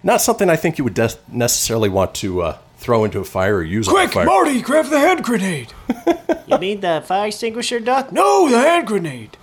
Not 0.02 0.22
something 0.22 0.48
I 0.48 0.56
think 0.56 0.78
you 0.78 0.84
would 0.84 0.94
des- 0.94 1.18
necessarily 1.30 1.90
want 1.90 2.14
to 2.14 2.40
uh, 2.40 2.58
throw 2.78 3.04
into 3.04 3.20
a 3.20 3.24
fire 3.24 3.56
or 3.56 3.62
use 3.62 3.88
on 3.88 3.94
a 3.94 4.08
Quick. 4.08 4.24
Marty, 4.24 4.62
grab 4.62 4.86
the 4.86 4.98
hand 4.98 5.22
grenade. 5.22 5.72
You 6.46 6.58
mean 6.58 6.80
the 6.80 7.00
fire 7.06 7.28
extinguisher 7.28 7.78
duck? 7.78 8.10
No, 8.10 8.48
the 8.50 8.58
hand 8.58 8.88
grenade. 8.88 9.36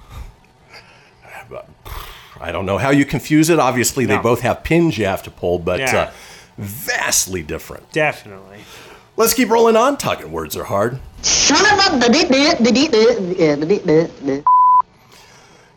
I 2.42 2.52
don't 2.52 2.66
know 2.66 2.78
how 2.78 2.90
you 2.92 3.06
confuse 3.06 3.50
it. 3.50 3.60
Obviously, 3.60 4.06
they 4.06 4.18
both 4.18 4.42
have 4.42 4.64
pins 4.64 4.98
you 4.98 5.06
have 5.06 5.24
to 5.24 5.32
pull, 5.32 5.60
but 5.60 5.80
Yeah. 5.80 5.98
uh, 5.98 6.12
vastly 6.58 7.44
different. 7.44 7.92
Definitely. 7.92 8.60
Let's 9.16 9.34
keep 9.34 9.50
rolling 9.50 9.76
on. 9.76 9.98
Talking 9.98 10.32
words 10.32 10.56
are 10.56 10.66
hard. 10.66 11.00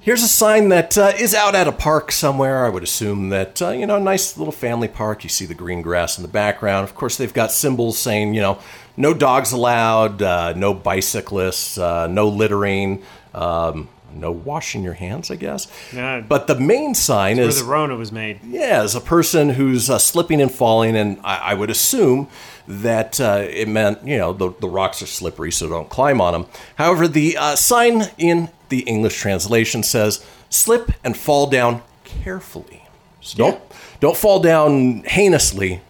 Here's 0.03 0.23
a 0.23 0.29
sign 0.29 0.71
that 0.71 0.97
uh, 0.97 1.13
is 1.19 1.35
out 1.35 1.55
at 1.55 1.69
a 1.69 1.73
park 1.73 2.11
somewhere. 2.11 2.65
I 2.65 2.71
would 2.71 2.83
assume 2.83 3.29
that, 3.31 3.61
uh, 3.61 3.69
you 3.71 3.87
know, 3.87 3.97
a 3.97 4.01
nice 4.01 4.39
little 4.39 4.53
family 4.53 4.89
park. 4.89 5.23
You 5.25 5.29
see 5.29 5.45
the 5.45 5.55
green 5.55 5.83
grass 5.83 6.17
in 6.17 6.23
the 6.23 6.29
background. 6.29 6.85
Of 6.85 6.95
course, 6.95 7.17
they've 7.19 7.33
got 7.35 7.53
symbols 7.53 7.99
saying, 7.99 8.33
you 8.33 8.41
know, 8.41 8.59
no 8.97 9.13
dogs 9.13 9.53
allowed, 9.53 10.23
uh, 10.23 10.55
no 10.55 10.73
bicyclists, 10.73 11.77
uh, 11.77 12.07
no 12.07 12.29
littering, 12.29 13.03
um, 13.35 13.89
no 14.15 14.31
washing 14.31 14.83
your 14.83 14.95
hands, 14.95 15.31
I 15.31 15.37
guess. 15.37 15.67
Yeah. 15.93 16.21
But 16.21 16.47
the 16.47 16.59
main 16.59 16.95
sign 16.95 17.37
Where 17.37 17.49
is 17.49 17.61
the 17.61 17.65
Rona 17.69 17.97
was 17.97 18.13
made. 18.13 18.41
yeah, 18.45 18.83
as 18.83 18.95
a 18.95 19.01
person 19.01 19.51
who's 19.51 19.89
uh, 19.91 19.99
slipping 19.99 20.41
and 20.41 20.51
falling, 20.53 20.97
and 20.97 21.19
I, 21.25 21.37
I 21.51 21.55
would 21.55 21.71
assume 21.71 22.29
that 22.69 23.21
uh, 23.21 23.45
it 23.49 23.69
meant, 23.69 24.07
you 24.07 24.17
know, 24.19 24.33
the, 24.33 24.53
the 24.61 24.69
rocks 24.69 25.03
are 25.03 25.07
slippery, 25.07 25.51
so 25.51 25.69
don't 25.69 25.89
climb 25.89 26.21
on 26.21 26.33
them. 26.33 26.47
However, 26.77 27.09
the 27.09 27.37
uh, 27.37 27.57
sign 27.57 28.11
in 28.19 28.49
the 28.69 28.81
English 28.81 29.19
translation 29.19 29.83
says, 29.83 30.25
slip 30.49 30.93
and 31.03 31.17
fall 31.17 31.47
down 31.49 31.83
carefully. 32.05 32.83
So 33.21 33.37
don't, 33.37 33.63
don't 34.01 34.17
fall 34.17 34.41
down 34.41 35.03
heinously, 35.05 35.81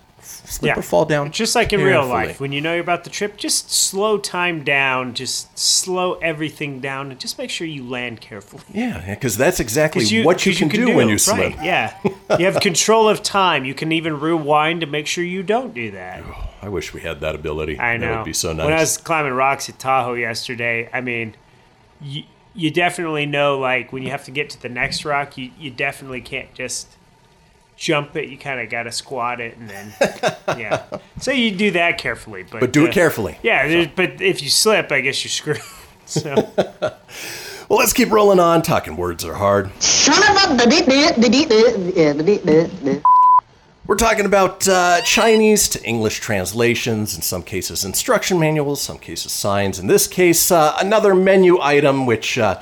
slip 0.51 0.77
or 0.77 0.83
fall 0.83 1.05
down. 1.05 1.31
Just 1.31 1.55
like 1.55 1.73
in 1.73 1.81
real 1.81 2.07
life, 2.07 2.41
when 2.41 2.53
you 2.53 2.61
know 2.61 2.73
you're 2.73 2.83
about 2.83 3.05
to 3.05 3.11
trip, 3.11 3.37
just 3.37 3.71
slow 3.71 4.19
time 4.19 4.65
down, 4.65 5.15
just 5.15 5.59
slow 5.59 6.15
everything 6.15 6.81
down, 6.81 7.11
and 7.11 7.21
just 7.21 7.39
make 7.39 7.51
sure 7.51 7.67
you 7.67 7.89
land 7.89 8.21
carefully. 8.21 8.63
Yeah, 8.73 9.15
because 9.15 9.37
that's 9.37 9.61
exactly 9.61 10.03
'Cause 10.03 10.25
what 10.25 10.45
you 10.47 10.55
can, 10.55 10.69
do, 10.69 10.95
when 10.95 11.09
you 11.09 11.19
slip. 11.19 11.57
Right, 11.57 11.65
yeah. 11.65 11.97
you 12.39 12.45
have 12.47 12.61
control 12.61 13.09
of 13.09 13.23
time. 13.23 13.65
You 13.65 13.75
can 13.75 13.93
even 13.93 14.19
rewind 14.21 14.81
to 14.81 14.87
make 14.87 15.07
sure 15.07 15.25
you 15.25 15.43
don't 15.43 15.73
do 15.75 15.91
that. 15.93 16.23
Oh, 16.27 16.49
I 16.63 16.69
wish 16.69 16.93
we 16.93 17.01
had 17.01 17.21
that 17.21 17.35
ability. 17.35 17.79
I 17.79 17.97
know. 17.97 18.09
That 18.09 18.17
would 18.19 18.25
be 18.25 18.33
so 18.33 18.53
nice. 18.53 18.65
When 18.65 18.75
I 18.75 18.81
was 18.81 18.97
climbing 18.99 19.33
rocks 19.33 19.69
at 19.69 19.79
Tahoe 19.79 20.15
yesterday, 20.15 20.89
I 20.93 21.01
mean, 21.01 21.35
you, 22.01 22.25
you 22.55 22.71
definitely 22.71 23.27
know, 23.27 23.59
like, 23.59 23.93
when 23.93 24.03
you 24.03 24.11
have 24.11 24.25
to 24.25 24.31
get 24.31 24.51
to 24.51 24.61
the 24.61 24.69
next 24.69 25.05
rock, 25.05 25.39
you, 25.39 25.51
you 25.59 25.71
definitely 25.71 26.21
can't 26.21 26.53
just 26.55 26.97
jump 27.81 28.15
it. 28.15 28.29
You 28.29 28.37
kind 28.37 28.61
of 28.61 28.69
got 28.69 28.83
to 28.85 28.93
squat 28.93 29.41
it 29.41 29.57
and 29.57 29.69
then, 29.69 29.93
yeah. 30.59 30.85
So 31.21 31.33
you 31.33 31.51
do 31.51 31.71
that 31.73 31.99
carefully. 31.99 32.45
But, 32.45 32.61
But 32.61 32.73
do 32.73 32.85
it 32.85 32.91
uh, 32.91 32.93
carefully. 32.93 33.39
Yeah, 33.43 33.67
there's- 33.67 33.89
but 33.97 34.21
if 34.21 34.43
you 34.43 34.51
slip, 34.51 34.93
I 34.93 35.01
guess 35.01 35.25
you're 35.25 35.31
screwed. 35.31 35.61
So, 36.07 36.35
Well, 37.69 37.79
let's 37.79 37.93
keep 37.93 38.11
rolling 38.11 38.41
on. 38.41 38.63
Talking 38.63 38.97
words 38.97 39.25
are 39.25 39.35
hard. 39.35 39.71
We're 43.87 43.97
talking 43.97 44.27
about 44.27 44.67
uh, 44.69 45.03
Chinese 45.03 45.69
to 45.69 45.85
English 45.85 46.19
translations, 46.19 47.15
in 47.15 47.23
some 47.23 47.45
cases 47.45 47.85
instruction 47.85 48.41
manuals, 48.41 48.83
some 48.83 48.99
cases 48.99 49.31
signs. 49.31 49.79
In 49.79 49.87
this 49.87 50.09
case, 50.09 50.51
uh, 50.51 50.77
another 50.81 51.15
menu 51.15 51.61
item, 51.61 52.07
which, 52.07 52.39
uh, 52.39 52.61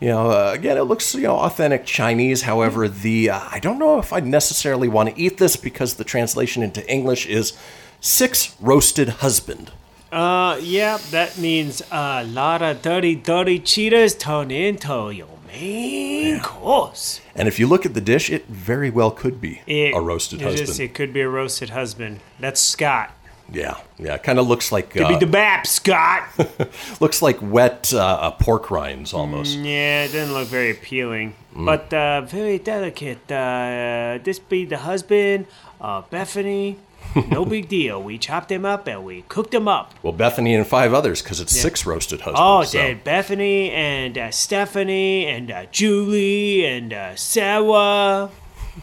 you 0.00 0.08
know, 0.08 0.30
uh, 0.30 0.52
again, 0.54 0.76
it 0.78 0.84
looks 0.84 1.14
you 1.14 1.22
know 1.22 1.36
authentic 1.36 1.84
Chinese. 1.84 2.42
However, 2.42 2.88
the 2.88 3.30
uh, 3.30 3.40
I 3.50 3.58
don't 3.60 3.78
know 3.78 3.98
if 3.98 4.12
I 4.12 4.20
necessarily 4.20 4.88
want 4.88 5.10
to 5.14 5.20
eat 5.20 5.38
this 5.38 5.56
because 5.56 5.94
the 5.94 6.04
translation 6.04 6.62
into 6.62 6.86
English 6.90 7.26
is 7.26 7.52
six 8.00 8.56
roasted 8.60 9.08
husband. 9.20 9.70
uh, 10.12 10.58
yeah, 10.62 10.98
that 11.10 11.38
means 11.38 11.82
a 11.92 12.24
lot 12.24 12.62
of 12.62 12.82
dirty, 12.82 13.14
dirty 13.14 13.58
cheaters 13.60 14.14
turn 14.16 14.50
into 14.50 15.10
your 15.10 15.28
main 15.46 16.40
course. 16.40 17.20
And 17.34 17.46
if 17.46 17.58
you 17.60 17.66
look 17.66 17.84
at 17.86 17.94
the 17.94 18.00
dish, 18.00 18.30
it 18.30 18.46
very 18.46 18.90
well 18.90 19.10
could 19.10 19.40
be 19.40 19.60
It, 19.66 19.94
a 19.94 20.00
roasted 20.00 20.40
it 20.40 20.44
husband. 20.44 20.66
Just, 20.66 20.80
it 20.80 20.94
could 20.94 21.12
be 21.12 21.20
a 21.20 21.28
roasted 21.28 21.70
husband. 21.70 22.20
That's 22.40 22.60
Scott. 22.60 23.12
Yeah, 23.52 23.76
yeah, 23.98 24.16
kind 24.18 24.38
of 24.38 24.46
looks 24.48 24.70
like 24.72 24.90
Could 24.90 25.02
uh, 25.02 25.08
be 25.08 25.16
the 25.16 25.26
BAP, 25.26 25.66
Scott. 25.66 26.24
looks 27.00 27.20
like 27.22 27.38
wet 27.42 27.92
uh, 27.92 27.98
uh, 27.98 28.30
pork 28.32 28.70
rinds 28.70 29.12
almost. 29.12 29.56
yeah, 29.58 30.04
it 30.04 30.12
doesn't 30.12 30.34
look 30.34 30.48
very 30.48 30.70
appealing, 30.70 31.34
Mm. 31.54 31.66
but 31.66 31.92
uh, 31.92 32.20
very 32.20 32.58
delicate. 32.58 33.30
Uh, 33.30 34.18
this 34.22 34.38
be 34.38 34.64
the 34.64 34.78
husband, 34.78 35.46
uh, 35.80 36.02
Bethany. 36.10 36.76
No 37.28 37.44
big 37.44 37.68
deal. 37.68 38.00
We 38.00 38.18
chopped 38.18 38.52
him 38.52 38.64
up 38.64 38.86
and 38.86 39.04
we 39.04 39.22
cooked 39.22 39.52
him 39.52 39.66
up. 39.66 39.94
Well, 40.00 40.12
Bethany 40.12 40.54
and 40.54 40.64
five 40.64 40.94
others 40.94 41.22
because 41.22 41.40
it's 41.40 41.56
Yeah. 41.56 41.62
six 41.62 41.84
roasted 41.84 42.20
husbands. 42.20 42.40
Oh, 42.40 42.62
so. 42.62 42.78
did 42.78 43.02
Bethany 43.02 43.72
and 43.72 44.16
uh, 44.16 44.30
Stephanie 44.30 45.26
and 45.26 45.50
uh, 45.50 45.64
Julie 45.72 46.64
and 46.66 46.92
uh, 46.92 47.16
Sarah. 47.16 48.30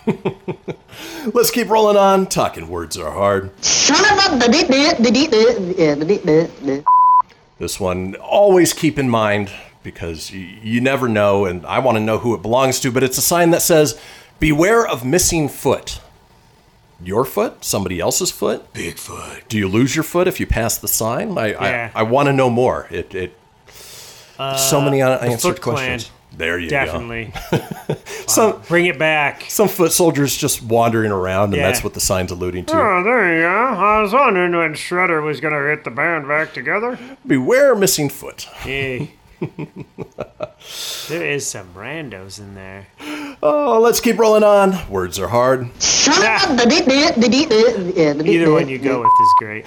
Let's 1.34 1.52
keep 1.52 1.70
rolling 1.70 1.98
on. 1.98 2.28
Talking 2.28 2.68
words 2.68 2.98
are 2.98 3.12
hard. 3.12 3.52
This 7.60 7.80
one, 7.80 8.16
always 8.16 8.74
keep 8.74 9.00
in 9.00 9.10
mind 9.10 9.52
because 9.84 10.32
you, 10.32 10.40
you 10.40 10.82
never 10.82 11.08
know, 11.08 11.46
and 11.46 11.66
I 11.66 11.80
want 11.80 11.98
to 11.98 12.04
know 12.04 12.20
who 12.20 12.36
it 12.36 12.42
belongs 12.42 12.80
to, 12.82 12.92
but 12.92 13.04
it's 13.04 13.18
a 13.18 13.22
sign 13.22 13.52
that 13.52 13.62
says, 13.62 14.00
Beware 14.40 14.86
of 14.86 15.04
missing 15.04 15.50
foot. 15.50 16.00
Your 17.02 17.26
foot? 17.26 17.64
Somebody 17.64 18.00
else's 18.00 18.32
foot? 18.32 18.72
Bigfoot. 18.74 19.48
Do 19.48 19.58
you 19.58 19.68
lose 19.68 19.96
your 19.96 20.04
foot 20.04 20.28
if 20.28 20.40
you 20.40 20.46
pass 20.48 20.78
the 20.78 20.88
sign? 20.88 21.38
I, 21.38 21.48
Yeah. 21.50 21.92
I, 21.94 22.00
I 22.00 22.04
want 22.04 22.28
to 22.28 22.34
know 22.34 22.50
more. 22.50 22.88
It, 22.92 23.14
it 23.16 23.38
so 24.38 24.82
many 24.82 25.02
unanswered 25.02 25.62
questions. 25.62 26.06
Clan. 26.06 26.17
Questions. 26.38 26.40
There 26.40 26.60
you 26.60 26.70
Definitely. 26.70 27.34
go. 27.88 27.96
Some 28.28 28.62
Bring 28.68 28.86
it 28.86 29.00
back. 29.00 29.44
some 29.50 29.68
foot 29.68 29.92
soldiers 29.92 30.36
just 30.38 30.62
wandering 30.62 31.12
around, 31.12 31.50
and 31.50 31.56
Yeah. 31.58 31.68
that's 31.68 31.84
what 31.84 31.94
the 31.94 32.00
sign's 32.00 32.32
alluding 32.32 32.66
to. 32.66 32.74
Oh, 32.74 33.04
there 33.04 33.36
you 33.36 33.42
go. 33.42 33.50
I 33.50 34.02
was 34.02 34.14
wondering 34.14 34.56
when 34.56 34.74
Shredder 34.74 35.24
was 35.24 35.40
going 35.40 35.54
to 35.54 35.76
get 35.76 35.84
the 35.84 35.92
band 35.92 36.28
back 36.28 36.54
together. 36.54 36.98
Beware 37.26 37.76
missing 37.76 38.10
foot. 38.10 38.44
Hey. 38.44 39.12
there 41.10 41.24
is 41.26 41.46
some 41.46 41.72
randos 41.76 42.40
in 42.40 42.56
there. 42.56 42.88
Oh, 43.44 43.80
let's 43.80 44.00
keep 44.00 44.18
rolling 44.18 44.44
on. 44.44 44.90
Words 44.90 45.20
are 45.20 45.28
hard. 45.28 45.70
Either 46.08 46.56
one 48.52 48.68
you 48.68 48.80
go 48.80 49.04
with 49.04 49.12
is 49.22 49.34
great. 49.38 49.66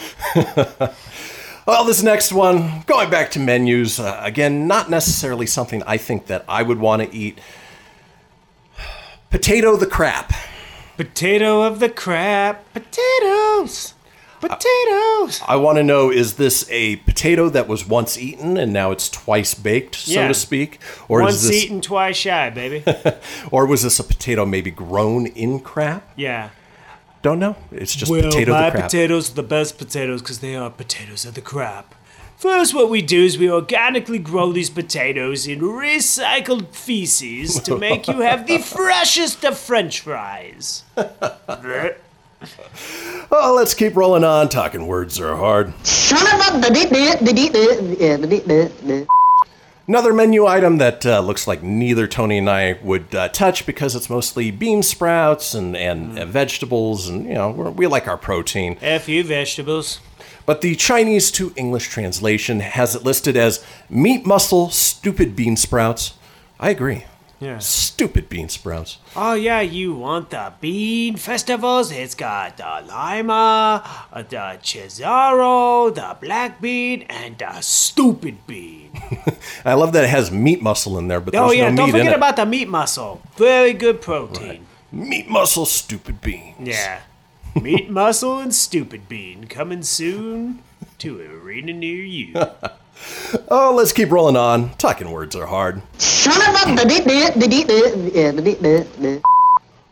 Well, 1.66 1.84
this 1.84 2.02
next 2.02 2.32
one, 2.32 2.82
going 2.86 3.10
back 3.10 3.30
to 3.32 3.38
menus, 3.38 4.00
uh, 4.00 4.18
again, 4.22 4.66
not 4.66 4.90
necessarily 4.90 5.46
something 5.46 5.82
I 5.84 5.96
think 5.98 6.26
that 6.26 6.44
I 6.48 6.62
would 6.62 6.78
want 6.80 7.02
to 7.02 7.14
eat. 7.16 7.38
Potato 9.30 9.76
the 9.76 9.86
crap. 9.86 10.32
Potato 10.96 11.62
of 11.62 11.78
the 11.78 11.88
crap. 11.88 12.64
Potatoes. 12.72 13.94
Potatoes. 14.40 15.42
I 15.46 15.56
want 15.56 15.76
to 15.76 15.82
know 15.84 16.10
is 16.10 16.34
this 16.36 16.66
a 16.70 16.96
potato 16.96 17.50
that 17.50 17.68
was 17.68 17.86
once 17.86 18.18
eaten 18.18 18.56
and 18.56 18.72
now 18.72 18.90
it's 18.90 19.08
twice 19.10 19.52
baked, 19.54 19.94
so 19.96 20.12
Yeah. 20.12 20.28
to 20.28 20.34
speak? 20.34 20.80
Or 21.08 21.20
Once 21.20 21.36
is 21.36 21.48
this 21.48 21.64
eaten, 21.64 21.82
twice 21.82 22.16
shy, 22.16 22.48
baby. 22.48 22.82
or 23.50 23.66
was 23.66 23.82
this 23.82 24.00
a 24.00 24.04
potato 24.04 24.46
maybe 24.46 24.70
grown 24.70 25.26
in 25.26 25.60
crap? 25.60 26.08
Yeah. 26.16 26.48
Don't 27.22 27.38
know. 27.38 27.56
It's 27.70 27.94
just 27.94 28.10
well, 28.10 28.22
potato 28.22 28.52
my 28.52 28.66
the 28.66 28.70
crap. 28.72 28.84
potatoes 28.84 29.30
are 29.30 29.34
the 29.34 29.42
best 29.42 29.78
potatoes 29.78 30.22
because 30.22 30.40
they 30.40 30.56
are 30.56 30.70
potatoes 30.70 31.24
of 31.24 31.34
the 31.34 31.42
crap. 31.42 31.94
First, 32.38 32.74
what 32.74 32.88
we 32.88 33.02
do 33.02 33.22
is 33.22 33.36
we 33.36 33.50
organically 33.50 34.18
grow 34.18 34.50
these 34.50 34.70
potatoes 34.70 35.46
in 35.46 35.60
recycled 35.60 36.68
feces 36.68 37.60
to 37.60 37.76
make 37.76 38.08
you 38.08 38.20
have 38.20 38.46
the 38.46 38.56
freshest 38.58 39.44
of 39.44 39.58
French 39.58 40.00
fries. 40.00 40.84
oh, 40.96 41.86
let's 43.54 43.74
keep 43.74 43.94
rolling 43.94 44.24
on. 44.24 44.48
Talking 44.48 44.86
words 44.86 45.20
are 45.20 45.36
hard. 45.36 45.74
Another 49.90 50.14
menu 50.14 50.46
item 50.46 50.78
that 50.78 51.04
uh, 51.04 51.18
looks 51.18 51.48
like 51.48 51.64
neither 51.64 52.06
Tony 52.06 52.38
and 52.38 52.48
I 52.48 52.78
would 52.80 53.12
uh, 53.12 53.26
touch 53.30 53.66
because 53.66 53.96
it's 53.96 54.08
mostly 54.08 54.52
bean 54.52 54.84
sprouts 54.84 55.52
and, 55.52 55.76
and 55.76 56.16
uh, 56.16 56.26
vegetables, 56.26 57.08
and 57.08 57.26
you 57.26 57.34
know 57.34 57.50
we're, 57.50 57.70
we 57.70 57.88
like 57.88 58.06
our 58.06 58.16
protein. 58.16 58.78
A 58.82 59.00
few 59.00 59.24
vegetables. 59.24 59.98
But 60.46 60.60
the 60.60 60.76
Chinese 60.76 61.32
to 61.32 61.52
English 61.56 61.88
translation 61.88 62.60
has 62.60 62.94
it 62.94 63.02
listed 63.02 63.36
as 63.36 63.64
meat 63.88 64.24
muscle, 64.24 64.70
stupid 64.70 65.34
bean 65.34 65.56
sprouts. 65.56 66.14
I 66.60 66.70
agree. 66.70 67.06
Yeah. 67.40 67.58
Stupid 67.58 68.28
bean 68.28 68.50
sprouts. 68.50 68.98
Oh 69.16 69.32
yeah, 69.32 69.62
you 69.62 69.94
want 69.94 70.28
the 70.28 70.52
bean 70.60 71.16
festivals? 71.16 71.90
It's 71.90 72.14
got 72.14 72.58
the 72.58 72.84
lima, 72.86 73.82
uh, 74.12 74.22
the 74.22 74.58
cesaro, 74.62 75.94
the 75.94 76.16
black 76.20 76.60
bean, 76.60 77.02
and 77.08 77.38
the 77.38 77.60
stupid 77.62 78.46
bean. 78.46 78.90
I 79.64 79.72
love 79.72 79.94
that 79.94 80.04
it 80.04 80.10
has 80.10 80.30
meat 80.30 80.60
muscle 80.60 80.98
in 80.98 81.08
there, 81.08 81.20
but 81.20 81.34
oh 81.34 81.46
there's 81.46 81.56
yeah, 81.56 81.70
no 81.70 81.76
don't 81.76 81.86
meat 81.86 81.94
in 81.94 82.00
forget 82.04 82.16
about 82.16 82.36
the 82.36 82.44
meat 82.44 82.68
muscle. 82.68 83.22
Very 83.36 83.72
good 83.72 84.02
protein. 84.02 84.66
meat 84.92 85.28
muscle, 85.30 85.64
stupid 85.64 86.20
beans. 86.20 86.68
Yeah. 86.68 87.00
Meat 87.60 87.88
muscle 87.90 88.38
and 88.38 88.54
stupid 88.54 89.08
bean 89.08 89.46
coming 89.46 89.82
soon 89.82 90.62
to 90.98 91.20
an 91.22 91.30
arena 91.30 91.72
near 91.72 92.04
you. 92.04 92.34
Oh, 93.48 93.74
let's 93.76 93.92
keep 93.92 94.10
rolling 94.10 94.36
on. 94.36 94.70
Talking 94.76 95.10
words 95.10 95.34
are 95.36 95.46
hard. 95.46 95.82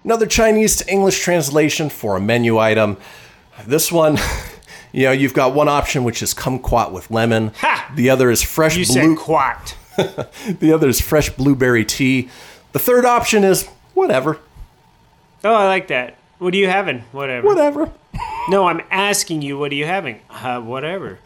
Another 0.04 0.26
Chinese 0.26 0.76
to 0.76 0.90
English 0.90 1.20
translation 1.20 1.90
for 1.90 2.16
a 2.16 2.20
menu 2.20 2.58
item. 2.58 2.96
This 3.66 3.90
one, 3.92 4.18
you 4.92 5.04
know, 5.04 5.12
you've 5.12 5.34
got 5.34 5.54
one 5.54 5.68
option 5.68 6.04
which 6.04 6.22
is 6.22 6.34
kumquat 6.34 6.92
with 6.92 7.10
lemon. 7.10 7.52
Ha! 7.58 7.92
The 7.94 8.10
other 8.10 8.30
is 8.30 8.42
fresh 8.42 8.76
You 8.76 8.84
said 8.84 9.02
blue. 9.02 9.16
quat. 9.16 9.76
the 9.96 10.72
other 10.72 10.88
is 10.88 11.00
fresh 11.00 11.30
blueberry 11.30 11.84
tea. 11.84 12.28
The 12.72 12.78
third 12.78 13.04
option 13.04 13.44
is 13.44 13.66
whatever. 13.94 14.38
Oh, 15.44 15.54
I 15.54 15.66
like 15.66 15.88
that. 15.88 16.16
What 16.38 16.54
are 16.54 16.56
you 16.56 16.68
having? 16.68 17.00
Whatever. 17.12 17.46
Whatever. 17.46 17.90
No, 18.48 18.66
I'm 18.68 18.80
asking 18.90 19.42
you, 19.42 19.58
what 19.58 19.72
are 19.72 19.74
you 19.76 19.86
having? 19.86 20.20
Uh, 20.30 20.60
whatever. 20.60 21.18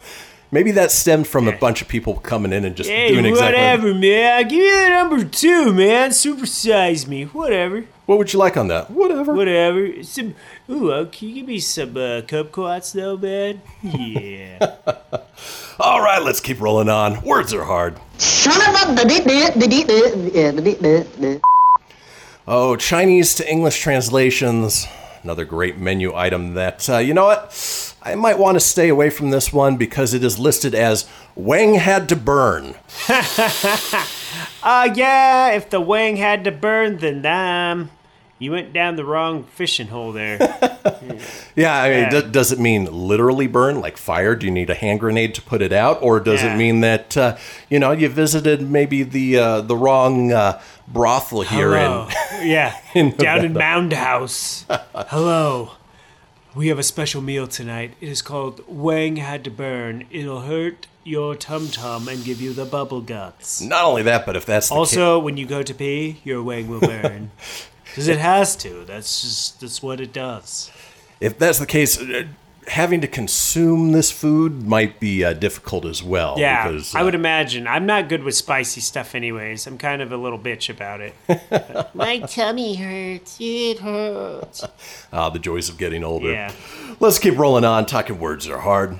Maybe 0.53 0.69
that 0.73 0.91
stemmed 0.91 1.25
from 1.25 1.47
a 1.47 1.51
bunch 1.57 1.81
of 1.81 1.87
people 1.87 2.13
coming 2.17 2.53
in 2.53 2.63
and 2.63 2.75
just 2.75 2.87
Hey, 2.87 3.07
doing 3.09 3.25
exactly. 3.25 3.53
whatever, 3.59 3.93
man. 3.95 4.47
Give 4.47 4.59
me 4.59 4.69
the 4.69 4.89
number 4.89 5.23
two, 5.25 5.73
man. 5.73 6.11
Supersize 6.11 7.07
me. 7.07 7.23
Whatever. 7.23 7.85
What 8.05 8.19
would 8.19 8.31
you 8.33 8.37
like 8.37 8.55
on 8.55 8.67
that? 8.67 8.91
Whatever. 8.91 9.33
Whatever. 9.33 10.03
Some. 10.03 10.35
Ooh, 10.69 10.91
uh, 10.91 11.05
can 11.05 11.29
you 11.29 11.33
give 11.33 11.47
me 11.47 11.57
some 11.59 11.97
uh, 11.97 12.21
kumquats, 12.21 12.91
though, 12.93 13.17
man? 13.17 13.61
Yeah. 13.81 14.75
All 15.79 16.01
right, 16.01 16.21
let's 16.21 16.39
keep 16.39 16.61
rolling 16.61 16.87
on. 16.87 17.23
Words 17.23 17.51
are 17.55 17.63
hard. 17.63 17.97
Oh, 22.47 22.75
Chinese 22.75 23.33
to 23.35 23.49
English 23.51 23.79
translations. 23.79 24.85
Another 25.23 25.45
great 25.45 25.79
menu 25.79 26.13
item 26.13 26.53
that, 26.53 26.87
uh, 26.89 26.97
you 26.99 27.15
know 27.15 27.25
what? 27.25 27.92
I 28.05 28.15
might 28.15 28.37
want 28.37 28.55
to 28.55 28.59
stay 28.59 28.89
away 28.89 29.09
from 29.09 29.29
this 29.31 29.53
one 29.53 29.77
because 29.77 30.13
it 30.13 30.23
is 30.23 30.37
listed 30.37 30.75
as 30.75 31.07
Wang 31.35 31.75
had 31.75 32.09
to 32.09 32.15
burn. 32.17 32.75
Uh, 34.61 34.89
yeah, 34.95 35.51
if 35.51 35.69
the 35.69 35.79
Wang 35.79 36.17
had 36.17 36.43
to 36.43 36.51
burn, 36.51 36.97
then 36.97 37.25
um, 37.25 37.89
you 38.39 38.51
went 38.51 38.73
down 38.73 38.97
the 38.97 39.05
wrong 39.05 39.43
fishing 39.45 39.87
hole 39.87 40.11
there. 40.11 40.37
Yeah, 41.55 41.79
I 41.81 41.89
mean, 41.89 41.99
Yeah. 42.11 42.21
d- 42.21 42.29
does 42.31 42.51
it 42.51 42.59
mean 42.59 42.85
literally 43.07 43.45
burn, 43.47 43.79
like 43.79 43.95
fire? 43.95 44.35
Do 44.35 44.47
you 44.47 44.51
need 44.51 44.69
a 44.71 44.73
hand 44.73 44.99
grenade 45.01 45.35
to 45.35 45.41
put 45.41 45.61
it 45.61 45.71
out, 45.71 46.01
or 46.01 46.19
does 46.19 46.41
Yeah. 46.41 46.53
it 46.53 46.57
mean 46.57 46.81
that 46.81 47.15
uh, 47.15 47.37
you 47.69 47.77
know 47.79 47.91
you 47.91 48.09
visited 48.09 48.61
maybe 48.69 49.03
the 49.03 49.37
uh, 49.37 49.61
the 49.61 49.77
wrong 49.77 50.31
uh, 50.33 50.59
brothel 50.87 51.41
here 51.43 51.69
Hello. 51.77 52.07
in 52.41 52.47
yeah, 52.47 52.75
in 52.95 53.11
down 53.15 53.45
in 53.45 53.53
Mound 53.53 53.93
House. 53.93 54.65
Hello. 54.95 55.71
We 56.55 56.67
have 56.67 56.77
a 56.77 56.83
special 56.83 57.21
meal 57.21 57.47
tonight. 57.47 57.95
It 57.99 58.09
is 58.09 58.21
called 58.21 58.61
Wang 58.67 59.15
Had 59.15 59.43
to 59.45 59.51
Burn. 59.51 60.05
It'll 60.11 60.41
hurt 60.41 60.85
your 61.03 61.35
tum 61.35 61.67
tum 61.69 62.07
and 62.07 62.23
give 62.23 62.39
you 62.41 62.53
the 62.53 62.63
bubble 62.65 63.01
guts. 63.01 63.59
Not 63.59 63.85
only 63.85 64.03
that, 64.03 64.25
but 64.25 64.35
if 64.35 64.45
that's 64.45 64.69
the 64.69 64.75
Also, 64.75 65.17
when 65.19 65.35
you 65.35 65.45
go 65.47 65.63
to 65.63 65.73
pee, 65.73 66.21
your 66.23 66.43
wang 66.43 66.67
will 66.67 66.79
burn. 66.79 67.31
Because 67.85 68.07
it 68.07 68.17
has 68.17 68.55
to. 68.55 68.85
That's 68.85 69.21
just 69.21 69.61
that's 69.61 69.83
what 69.83 70.01
it 70.01 70.11
does. 70.11 70.71
if 71.19 71.37
that's 71.37 71.59
the 71.59 71.67
case, 71.67 71.99
uh, 72.01 72.23
having 72.67 73.01
to 73.01 73.07
consume 73.07 73.91
this 73.91 74.11
food 74.11 74.67
might 74.67 74.99
be 74.99 75.23
uh, 75.23 75.33
difficult 75.33 75.85
as 75.85 76.01
well. 76.01 76.35
Yeah, 76.37 76.67
because, 76.67 76.95
I 76.95 77.01
uh, 77.01 77.05
would 77.05 77.15
imagine. 77.15 77.67
I'm 77.67 77.85
not 77.85 78.09
good 78.09 78.23
with 78.23 78.35
spicy 78.35 78.81
stuff, 78.81 79.15
anyways. 79.15 79.67
I'm 79.67 79.77
kind 79.77 80.01
of 80.01 80.11
a 80.11 80.17
little 80.17 80.39
bitch 80.39 80.69
about 80.69 81.01
it. 81.01 81.15
My 81.93 82.19
tummy 82.19 82.75
hurts. 82.75 83.37
It 83.39 83.79
hurts. 83.79 84.65
Ah, 85.13 85.29
the 85.29 85.37
joys 85.37 85.69
of 85.69 85.77
getting 85.77 86.03
older. 86.03 86.31
Yeah. 86.31 86.51
Let's 86.99 87.19
keep 87.19 87.37
rolling 87.37 87.63
on. 87.63 87.85
Talking 87.85 88.19
words 88.19 88.47
are 88.47 88.57
hard. 88.57 88.97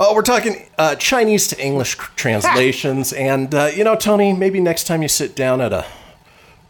Oh, 0.00 0.14
we're 0.14 0.22
talking 0.22 0.64
uh, 0.78 0.94
Chinese 0.94 1.48
to 1.48 1.60
English 1.60 1.96
translations, 2.14 3.12
and 3.28 3.52
uh, 3.52 3.68
you 3.74 3.82
know, 3.82 3.96
Tony, 3.96 4.32
maybe 4.32 4.60
next 4.60 4.86
time 4.86 5.02
you 5.02 5.08
sit 5.08 5.34
down 5.34 5.60
at 5.60 5.72
a 5.72 5.86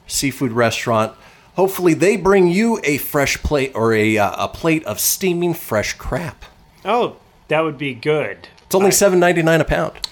seafood 0.06 0.52
restaurant, 0.52 1.12
hopefully 1.58 1.92
they 1.92 2.16
bring 2.16 2.46
you 2.46 2.80
a 2.84 2.96
fresh 2.98 3.42
plate 3.42 3.72
or 3.74 3.92
a 3.92 4.16
uh, 4.16 4.44
a 4.44 4.48
plate 4.48 4.84
of 4.86 4.98
steaming 5.00 5.52
fresh 5.52 5.92
crap. 5.94 6.44
Oh, 6.84 7.16
that 7.48 7.60
would 7.60 7.76
be 7.76 7.92
good. 7.92 8.48
It's 8.64 8.74
only 8.74 8.92
seven 8.92 9.18
ninety 9.18 9.42
nine 9.42 9.60
a 9.60 9.64
pound. 9.64 10.08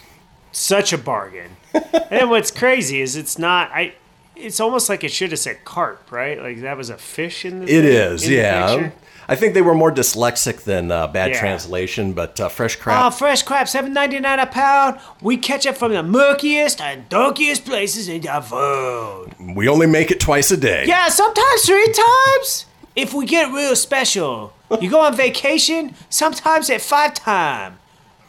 Such 0.53 0.93
a 0.93 0.99
bargain. 0.99 1.57
and 2.11 2.29
what's 2.29 2.51
crazy 2.51 3.01
is 3.01 3.17
it's 3.17 3.39
not. 3.39 3.71
I. 3.71 3.95
It's 4.35 4.61
almost 4.61 4.91
like 4.91 5.03
it 5.03 5.13
should 5.13 5.31
have 5.31 5.39
said 5.39 5.65
carp, 5.65 6.13
right? 6.13 6.39
Like 6.39 6.61
that 6.61 6.77
was 6.77 6.91
a 6.91 6.99
fish 6.99 7.47
in 7.47 7.61
the. 7.61 7.65
It 7.65 7.83
thing- 7.83 7.85
is, 7.85 8.27
in 8.27 8.33
yeah. 8.35 8.91
Picture. 9.27 9.33
I 9.33 9.37
think 9.37 9.55
they 9.55 9.63
were 9.63 9.75
more 9.75 9.93
dyslexic 9.93 10.63
than 10.65 10.91
uh, 10.91 11.07
bad 11.09 11.31
Yeah. 11.33 11.41
translation, 11.41 12.13
but 12.13 12.39
uh, 12.41 12.49
fresh 12.49 12.77
Oh, 12.77 12.83
crap. 12.83 13.15
fresh 13.15 13.43
crab, 13.43 13.69
seven 13.69 13.93
ninety 13.93 14.19
nine 14.21 14.39
a 14.39 14.47
pound. 14.47 14.99
We 15.21 15.37
catch 15.37 15.67
it 15.67 15.77
from 15.77 15.93
the 15.93 16.03
murkiest 16.03 16.81
and 16.81 17.09
darkiest 17.09 17.65
places 17.65 18.09
in 18.09 18.21
the 18.23 18.47
world. 18.51 19.35
we 19.57 19.69
only 19.69 19.87
make 19.87 20.11
it 20.11 20.21
twice 20.21 20.51
a 20.51 20.57
day. 20.57 20.85
Yeah, 20.87 21.09
sometimes 21.09 21.63
three 21.67 21.93
times. 21.93 22.67
If 22.95 23.13
we 23.13 23.27
get 23.27 23.53
real 23.53 23.77
special, 23.77 24.53
you 24.81 24.89
go 24.91 25.01
on 25.01 25.15
vacation. 25.15 25.95
Sometimes 26.09 26.71
at 26.71 26.81
five 26.81 27.13
time. 27.15 27.79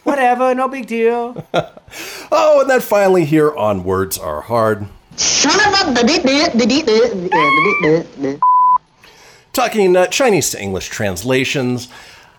Whatever, 0.03 0.53
no 0.55 0.67
big 0.67 0.87
deal. 0.87 1.45
Oh, 2.29 2.59
and 2.61 2.69
then 2.69 2.81
finally 2.81 3.23
here 3.23 3.55
on 3.55 3.85
Words 3.85 4.17
Are 4.17 4.41
Hard. 4.41 4.87
Talking 9.57 9.95
uh, 9.95 10.05
Chinese 10.05 10.51
to 10.51 10.61
English 10.61 10.87
translations. 10.89 11.87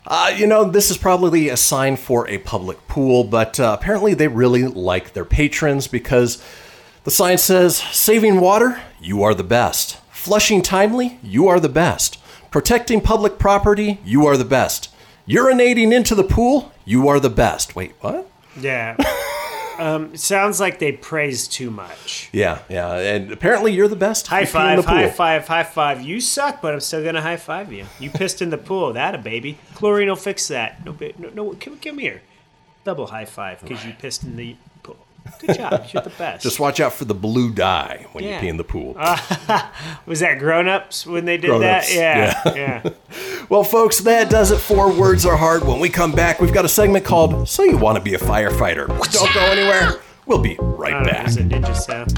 Uh, 0.07 0.33
you 0.37 0.47
know, 0.47 0.71
this 0.71 0.89
is 0.89 0.97
probably 0.97 1.49
a 1.49 1.57
sign 1.57 1.97
for 1.97 2.29
a 2.29 2.39
public 2.39 2.87
pool, 2.87 3.25
but 3.25 3.59
uh, 3.59 3.77
apparently 3.77 4.15
they 4.15 4.29
really 4.29 4.63
like 4.69 5.15
their 5.15 5.25
patrons 5.25 5.89
because 5.89 6.41
the 7.03 7.11
sign 7.11 7.37
says, 7.37 7.77
saving 7.77 8.39
water, 8.39 8.81
you 9.01 9.25
are 9.25 9.35
the 9.35 9.43
best. 9.43 9.97
Flushing 10.13 10.63
timely, 10.63 11.19
you 11.21 11.49
are 11.49 11.59
the 11.59 11.69
best. 11.69 12.21
Protecting 12.53 13.01
public 13.01 13.37
property, 13.37 13.99
you 14.05 14.25
are 14.25 14.37
the 14.37 14.45
best. 14.45 14.89
Urinating 15.27 15.93
into 15.93 16.15
the 16.15 16.23
pool, 16.23 16.71
you 16.85 17.09
are 17.09 17.19
the 17.19 17.29
best. 17.29 17.75
Wait, 17.75 17.95
what? 18.01 18.31
Yeah. 18.61 18.95
um, 19.79 20.15
it 20.15 20.21
sounds 20.21 20.61
like 20.61 20.79
they 20.79 20.93
praise 20.93 21.47
too 21.49 21.71
much. 21.71 22.29
Yeah, 22.33 22.61
yeah, 22.69 22.95
and 22.95 23.33
apparently 23.33 23.73
you're 23.73 23.89
the 23.89 23.97
best. 23.97 24.27
High 24.27 24.45
five, 24.45 24.85
high 24.85 25.11
five, 25.11 25.47
high 25.47 25.63
five. 25.63 26.03
You 26.03 26.21
suck, 26.21 26.61
but 26.61 26.75
I'm 26.75 26.81
still 26.81 27.05
gonna 27.05 27.23
high 27.23 27.37
five 27.37 27.73
you. 27.73 27.87
You 27.99 28.11
pissed 28.11 28.43
in 28.43 28.51
the 28.51 28.59
pool. 28.59 28.93
That 28.93 29.15
a 29.15 29.19
baby. 29.19 29.59
Chlorine 29.75 30.09
will 30.09 30.17
fix 30.17 30.49
that. 30.49 30.85
No, 30.85 30.97
no, 31.19 31.31
no 31.31 31.55
come, 31.55 31.79
come 31.79 31.99
here. 31.99 32.23
Double 32.85 33.07
high 33.07 33.25
five 33.25 33.61
because 33.61 33.85
you 33.85 33.93
pissed 33.93 34.25
in 34.25 34.37
the. 34.37 34.57
Good 35.41 35.57
job. 35.57 35.87
You're 35.93 36.03
the 36.03 36.11
best. 36.11 36.43
Just 36.43 36.61
watch 36.61 36.81
out 36.81 36.93
for 36.93 37.05
the 37.05 37.15
blue 37.15 37.53
dye 37.53 38.07
when 38.13 38.25
you 38.25 38.39
pee 38.39 38.49
in 38.49 38.57
the 38.57 38.65
pool. 38.65 38.95
Was 40.07 40.21
that 40.21 40.39
grown 40.39 40.69
ups 40.69 41.07
when 41.07 41.25
they 41.25 41.37
did 41.37 41.49
Grown-ups, 41.49 41.95
that? 41.95 42.43
Yeah, 42.45 42.55
yeah. 42.55 42.83
yeah. 42.85 42.91
Well, 43.49 43.65
folks, 43.65 44.01
that 44.01 44.29
does 44.29 44.51
it 44.51 44.59
for 44.59 44.93
Words 44.93 45.25
Are 45.25 45.37
Hard. 45.37 45.67
When 45.67 45.81
we 45.81 45.89
come 45.89 46.13
back, 46.13 46.39
we've 46.39 46.53
got 46.53 46.67
a 46.67 46.69
segment 46.69 47.07
called 47.07 47.49
So 47.49 47.63
You 47.63 47.79
Want 47.79 47.97
to 47.97 48.05
Be 48.05 48.13
a 48.13 48.19
Firefighter. 48.19 48.87
Don't 49.11 49.33
go 49.33 49.41
anywhere. 49.41 50.03
We'll 50.27 50.39
be 50.43 50.59
right 50.61 50.93
don't 50.93 51.05
back. 51.05 51.29
A 51.29 51.31
ninja 51.31 51.75
sound. 51.75 52.13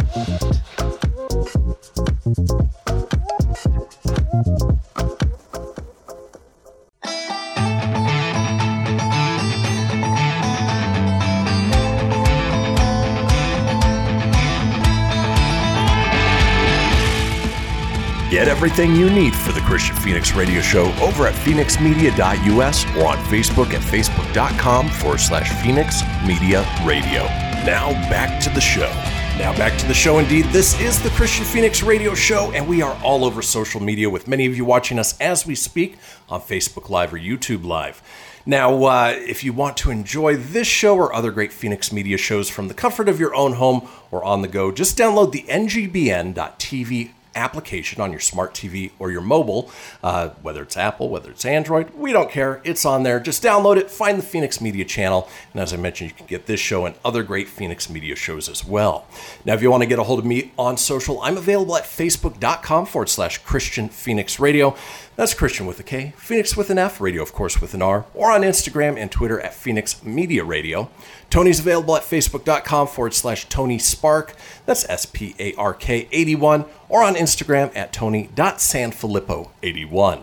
Get 18.41 18.49
everything 18.49 18.97
you 18.97 19.11
need 19.11 19.37
for 19.37 19.53
the 19.53 19.61
Kristian 19.61 19.99
Fenix 20.03 20.35
Radio 20.35 20.63
Show 20.63 20.85
over 21.03 21.27
at 21.27 21.35
fenixmedia.us 21.35 22.87
or 22.97 23.09
on 23.09 23.19
Facebook 23.27 23.75
at 23.75 23.83
facebook.com 23.83 24.89
forward 24.89 25.21
slash 25.21 25.53
Fenix 25.63 26.01
Media 26.27 26.67
Radio. 26.83 27.25
Now 27.67 27.93
back 28.09 28.43
to 28.45 28.49
the 28.49 28.61
show. 28.63 28.89
Now 29.37 29.55
back 29.59 29.79
to 29.81 29.87
the 29.87 29.93
show 29.93 30.21
indeed. 30.21 30.47
This 30.47 30.81
is 30.81 31.03
the 31.03 31.11
Kristian 31.11 31.45
Fenix 31.45 31.83
Radio 31.83 32.15
Show, 32.15 32.51
and 32.53 32.67
we 32.67 32.81
are 32.81 32.99
all 33.05 33.27
over 33.27 33.43
social 33.43 33.83
media 33.83 34.09
with 34.09 34.27
many 34.27 34.47
of 34.47 34.57
you 34.57 34.65
watching 34.65 34.99
us 34.99 35.21
as 35.21 35.45
we 35.45 35.55
speak 35.55 35.99
on 36.31 36.41
Facebook 36.41 36.89
Live 36.89 37.13
or 37.13 37.19
YouTube 37.19 37.67
Live. 37.67 38.01
Now, 38.47 38.85
uh, 38.85 39.13
if 39.19 39.45
you 39.45 39.53
want 39.53 39.77
to 39.77 39.91
enjoy 39.91 40.37
this 40.37 40.67
show 40.67 40.97
or 40.97 41.15
other 41.15 41.31
great 41.31 41.53
Fenix 41.53 41.93
Media 41.93 42.17
shows 42.17 42.49
from 42.49 42.69
the 42.69 42.75
comfort 42.75 43.07
of 43.07 43.21
your 43.21 43.35
own 43.35 43.53
home 43.53 43.87
or 44.11 44.25
on 44.25 44.41
the 44.41 44.49
go, 44.49 44.73
just 44.73 44.97
download 44.97 45.33
the 45.33 45.43
ngbn.tv 45.43 47.11
application 47.35 48.01
on 48.01 48.11
your 48.11 48.21
smart 48.21 48.55
TV 48.55 48.93
or 48.99 49.11
your 49.11 49.21
mobile, 49.21 49.71
uh, 50.03 50.31
whether 50.43 50.63
it's 50.63 50.77
Apple, 50.77 51.09
whether 51.09 51.31
it's 51.31 51.45
Android, 51.45 51.91
we 51.95 52.13
don't 52.13 52.31
care. 52.31 52.61
It's 52.65 52.85
on 52.85 53.03
there. 53.03 53.21
Just 53.21 53.43
download 53.43 53.77
it, 53.77 53.91
find 53.91 54.19
the 54.19 54.23
Fenix 54.23 54.61
Media 54.61 54.85
channel, 54.85 55.29
and 55.53 55.61
as 55.61 55.73
I 55.73 55.77
mentioned, 55.77 56.11
you 56.11 56.17
can 56.17 56.27
get 56.27 56.47
this 56.47 56.61
show 56.61 56.87
and 56.87 56.95
other 57.05 57.23
great 57.23 57.49
Fenix 57.49 57.89
Media 57.89 58.17
shows 58.17 58.49
as 58.49 58.65
well. 58.65 59.07
Now, 59.45 59.55
if 59.55 59.63
you 59.63 59.71
want 59.71 59.83
to 59.83 59.89
get 59.89 59.99
a 59.99 60.05
hold 60.05 60.19
of 60.19 60.25
me 60.25 60.53
on 60.59 60.77
social, 60.77 61.21
I'm 61.23 61.37
available 61.37 61.77
at 61.77 61.85
facebook.com 61.85 62.87
forward 62.87 63.09
slash 63.09 63.43
Kristian 63.43 63.91
Fenix 63.91 64.41
Radio. 64.41 64.77
That's 65.21 65.35
Kristian 65.35 65.67
with 65.67 65.79
a 65.79 65.83
K, 65.83 66.15
Fenix 66.17 66.57
with 66.57 66.71
an 66.71 66.79
F, 66.79 66.99
radio, 66.99 67.23
of 67.23 67.35
course, 67.35 67.61
with 67.61 67.75
an 67.75 67.83
R, 67.83 68.07
or 68.15 68.33
on 68.33 68.41
Instagram 68.41 68.97
and 68.97 69.13
Twitter 69.13 69.39
at 69.39 69.53
Fenix 69.53 70.03
Media 70.03 70.45
Radio. 70.45 70.89
Tony's 71.29 71.61
available 71.61 71.95
at 71.95 72.05
facebook.com 72.05 72.87
forward 72.87 73.13
slash 73.13 73.47
Tony 73.51 73.79
Spark. 73.79 74.35
That's 74.65 74.89
S 74.89 75.05
P 75.05 75.35
A 75.39 75.53
R 75.57 75.75
K 75.75 76.09
81, 76.11 76.65
or 76.89 77.05
on 77.05 77.17
Instagram 77.17 77.71
at 77.77 77.93
Tony.Sanfilippo81. 77.93 80.23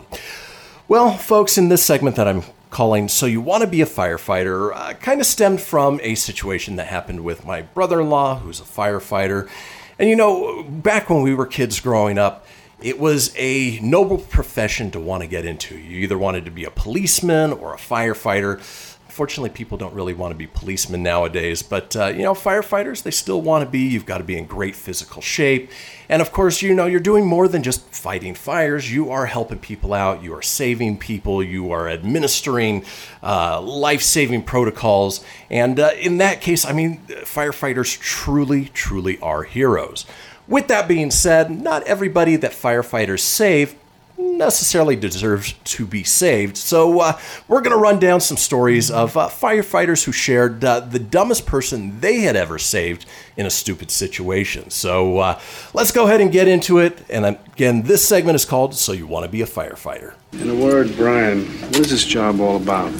Well, 0.88 1.16
folks, 1.16 1.56
in 1.56 1.68
this 1.68 1.84
segment 1.84 2.16
that 2.16 2.26
I'm 2.26 2.42
calling 2.70 3.06
So 3.06 3.26
You 3.26 3.40
Want 3.40 3.60
to 3.60 3.68
Be 3.68 3.80
a 3.80 3.86
Firefighter, 3.86 4.72
uh, 4.74 4.94
kind 4.94 5.20
of 5.20 5.28
stemmed 5.28 5.60
from 5.60 6.00
a 6.02 6.16
situation 6.16 6.74
that 6.74 6.88
happened 6.88 7.22
with 7.22 7.46
my 7.46 7.62
brother 7.62 8.00
in 8.00 8.10
law, 8.10 8.40
who's 8.40 8.58
a 8.58 8.64
firefighter. 8.64 9.48
And 9.96 10.10
you 10.10 10.16
know, 10.16 10.64
back 10.64 11.08
when 11.08 11.22
we 11.22 11.34
were 11.34 11.46
kids 11.46 11.78
growing 11.78 12.18
up, 12.18 12.44
it 12.80 12.98
was 12.98 13.34
a 13.36 13.80
noble 13.80 14.18
profession 14.18 14.90
to 14.92 15.00
want 15.00 15.22
to 15.22 15.26
get 15.28 15.44
into. 15.44 15.76
You 15.76 15.98
either 15.98 16.18
wanted 16.18 16.44
to 16.44 16.50
be 16.50 16.64
a 16.64 16.70
policeman 16.70 17.52
or 17.52 17.74
a 17.74 17.76
firefighter. 17.76 18.60
Fortunately, 19.08 19.50
people 19.50 19.76
don't 19.76 19.94
really 19.94 20.14
want 20.14 20.30
to 20.30 20.38
be 20.38 20.46
policemen 20.46 21.02
nowadays, 21.02 21.60
but 21.60 21.96
uh, 21.96 22.06
you 22.06 22.22
know, 22.22 22.34
firefighters, 22.34 23.02
they 23.02 23.10
still 23.10 23.42
want 23.42 23.64
to 23.64 23.68
be. 23.68 23.80
You've 23.80 24.06
got 24.06 24.18
to 24.18 24.24
be 24.24 24.38
in 24.38 24.46
great 24.46 24.76
physical 24.76 25.20
shape. 25.20 25.72
And 26.08 26.22
of 26.22 26.30
course, 26.30 26.62
you 26.62 26.72
know, 26.72 26.86
you're 26.86 27.00
doing 27.00 27.26
more 27.26 27.48
than 27.48 27.64
just 27.64 27.82
fighting 27.92 28.36
fires. 28.36 28.92
You 28.92 29.10
are 29.10 29.26
helping 29.26 29.58
people 29.58 29.92
out, 29.92 30.22
you 30.22 30.32
are 30.34 30.42
saving 30.42 30.98
people, 30.98 31.42
you 31.42 31.72
are 31.72 31.88
administering 31.88 32.84
uh, 33.20 33.60
life 33.60 34.02
saving 34.02 34.44
protocols. 34.44 35.24
And 35.50 35.80
uh, 35.80 35.90
in 35.98 36.18
that 36.18 36.40
case, 36.40 36.64
I 36.64 36.72
mean, 36.72 36.98
firefighters 37.08 37.98
truly, 37.98 38.66
truly 38.66 39.18
are 39.18 39.42
heroes. 39.42 40.06
With 40.48 40.68
that 40.68 40.88
being 40.88 41.10
said, 41.10 41.50
not 41.50 41.82
everybody 41.82 42.36
that 42.36 42.52
firefighters 42.52 43.20
save 43.20 43.74
necessarily 44.16 44.96
deserves 44.96 45.52
to 45.64 45.86
be 45.86 46.02
saved. 46.02 46.56
So, 46.56 47.00
uh, 47.00 47.20
we're 47.46 47.60
going 47.60 47.76
to 47.76 47.80
run 47.80 47.98
down 47.98 48.20
some 48.20 48.36
stories 48.36 48.90
of 48.90 49.16
uh, 49.16 49.28
firefighters 49.28 50.04
who 50.04 50.12
shared 50.12 50.64
uh, 50.64 50.80
the 50.80 50.98
dumbest 50.98 51.46
person 51.46 52.00
they 52.00 52.20
had 52.20 52.34
ever 52.34 52.58
saved 52.58 53.06
in 53.36 53.46
a 53.46 53.50
stupid 53.50 53.90
situation. 53.90 54.70
So, 54.70 55.18
uh, 55.18 55.40
let's 55.74 55.92
go 55.92 56.06
ahead 56.06 56.20
and 56.20 56.32
get 56.32 56.48
into 56.48 56.78
it. 56.78 56.98
And 57.10 57.26
again, 57.26 57.82
this 57.82 58.06
segment 58.06 58.36
is 58.36 58.44
called 58.44 58.74
So 58.74 58.92
You 58.92 59.06
Want 59.06 59.24
to 59.24 59.30
Be 59.30 59.42
a 59.42 59.46
Firefighter. 59.46 60.14
In 60.32 60.50
a 60.50 60.54
word, 60.54 60.96
Brian, 60.96 61.44
what 61.44 61.80
is 61.80 61.90
this 61.90 62.04
job 62.04 62.40
all 62.40 62.56
about? 62.56 62.90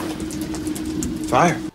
Fire. 1.28 1.67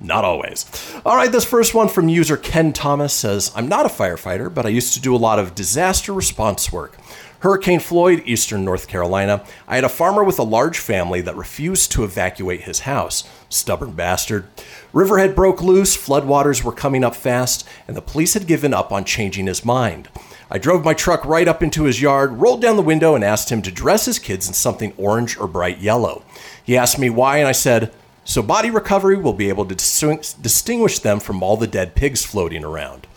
Not 0.00 0.24
always. 0.24 0.64
All 1.04 1.14
right, 1.14 1.30
this 1.30 1.44
first 1.44 1.74
one 1.74 1.88
from 1.88 2.08
user 2.08 2.38
Ken 2.38 2.72
Thomas 2.72 3.12
says 3.12 3.52
I'm 3.54 3.68
not 3.68 3.84
a 3.84 3.90
firefighter, 3.90 4.52
but 4.52 4.64
I 4.64 4.70
used 4.70 4.94
to 4.94 5.00
do 5.00 5.14
a 5.14 5.18
lot 5.18 5.38
of 5.38 5.54
disaster 5.54 6.14
response 6.14 6.72
work. 6.72 6.96
Hurricane 7.40 7.80
Floyd, 7.80 8.22
eastern 8.26 8.64
North 8.64 8.86
Carolina. 8.86 9.44
I 9.66 9.74
had 9.74 9.84
a 9.84 9.88
farmer 9.88 10.22
with 10.22 10.38
a 10.38 10.42
large 10.42 10.78
family 10.78 11.22
that 11.22 11.36
refused 11.36 11.90
to 11.92 12.04
evacuate 12.04 12.62
his 12.62 12.80
house. 12.80 13.24
Stubborn 13.48 13.92
bastard. 13.92 14.46
Riverhead 14.92 15.34
broke 15.34 15.62
loose, 15.62 15.96
floodwaters 15.96 16.62
were 16.62 16.72
coming 16.72 17.02
up 17.02 17.14
fast, 17.14 17.66
and 17.88 17.96
the 17.96 18.02
police 18.02 18.34
had 18.34 18.46
given 18.46 18.74
up 18.74 18.92
on 18.92 19.04
changing 19.04 19.46
his 19.46 19.64
mind. 19.64 20.08
I 20.50 20.58
drove 20.58 20.84
my 20.84 20.92
truck 20.94 21.24
right 21.24 21.48
up 21.48 21.62
into 21.62 21.84
his 21.84 22.02
yard, 22.02 22.32
rolled 22.32 22.60
down 22.60 22.76
the 22.76 22.82
window, 22.82 23.14
and 23.14 23.24
asked 23.24 23.50
him 23.50 23.62
to 23.62 23.70
dress 23.70 24.04
his 24.04 24.18
kids 24.18 24.46
in 24.46 24.52
something 24.52 24.92
orange 24.98 25.38
or 25.38 25.46
bright 25.46 25.78
yellow. 25.78 26.22
He 26.62 26.76
asked 26.76 26.98
me 26.98 27.08
why, 27.08 27.38
and 27.38 27.48
I 27.48 27.52
said, 27.52 27.92
so 28.30 28.42
body 28.42 28.70
recovery 28.70 29.16
will 29.16 29.32
be 29.32 29.48
able 29.48 29.66
to 29.66 29.74
distinguish 29.74 31.00
them 31.00 31.18
from 31.18 31.42
all 31.42 31.56
the 31.56 31.66
dead 31.66 31.96
pigs 31.96 32.24
floating 32.24 32.64
around. 32.64 33.08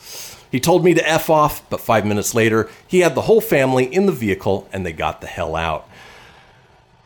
He 0.52 0.60
told 0.60 0.84
me 0.84 0.96
to 0.96 1.08
F 1.08 1.30
off, 1.30 1.70
but 1.70 1.80
five 1.80 2.04
minutes 2.04 2.34
later, 2.34 2.68
he 2.88 3.02
had 3.02 3.14
the 3.14 3.22
whole 3.22 3.40
family 3.40 3.86
in 3.86 4.08
the 4.08 4.12
vehicle 4.12 4.68
and 4.74 4.84
they 4.84 4.92
got 4.92 5.22
the 5.22 5.28
hell 5.28 5.56
out. 5.56 5.88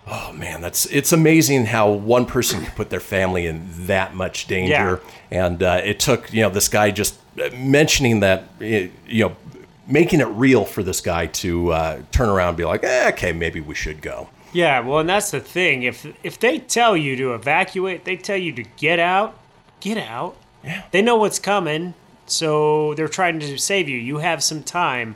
Oh 0.08 0.32
man, 0.32 0.62
that's 0.62 0.86
it's 0.86 1.12
amazing 1.12 1.66
how 1.66 1.92
one 1.92 2.26
person 2.26 2.64
can 2.64 2.74
put 2.76 2.90
their 2.90 3.02
family 3.02 3.46
in 3.46 3.68
that 3.88 4.16
much 4.16 4.48
danger. 4.48 5.02
And 5.30 5.62
uh, 5.62 5.82
it 5.84 6.00
took 6.00 6.32
you 6.32 6.44
know 6.44 6.50
this 6.50 6.70
guy 6.70 6.92
just 6.92 7.20
uh, 7.38 7.50
mentioning 7.58 8.22
that 8.22 8.46
you 8.62 8.90
know 9.10 9.36
making 9.86 10.22
it 10.22 10.28
real 10.28 10.64
for 10.64 10.82
this 10.82 11.02
guy 11.02 11.26
to 11.26 11.74
uh, 11.74 12.02
turn 12.14 12.30
around 12.30 12.50
and 12.50 12.58
be 12.58 12.64
like, 12.64 12.86
eh, 12.86 13.10
okay, 13.10 13.34
maybe 13.34 13.60
we 13.60 13.76
should 13.76 14.02
go. 14.02 14.30
Yeah, 14.54 14.80
well, 14.80 15.00
and 15.00 15.10
that's 15.10 15.32
the 15.32 15.40
thing. 15.40 15.84
If 15.84 16.06
if 16.24 16.40
they 16.40 16.60
tell 16.60 16.96
you 16.96 17.16
to 17.18 17.34
evacuate, 17.34 18.06
they 18.06 18.16
tell 18.16 18.38
you 18.38 18.52
to 18.54 18.64
get 18.78 19.00
out, 19.00 19.38
get 19.80 19.98
out. 19.98 20.36
Yeah. 20.64 20.84
They 20.92 21.02
know 21.02 21.18
what's 21.18 21.40
coming, 21.40 21.94
so 22.26 22.94
they're 22.96 23.08
trying 23.08 23.40
to 23.40 23.58
save 23.58 23.88
you. 23.90 23.98
You 23.98 24.18
have 24.18 24.44
some 24.44 24.64
time. 24.64 25.16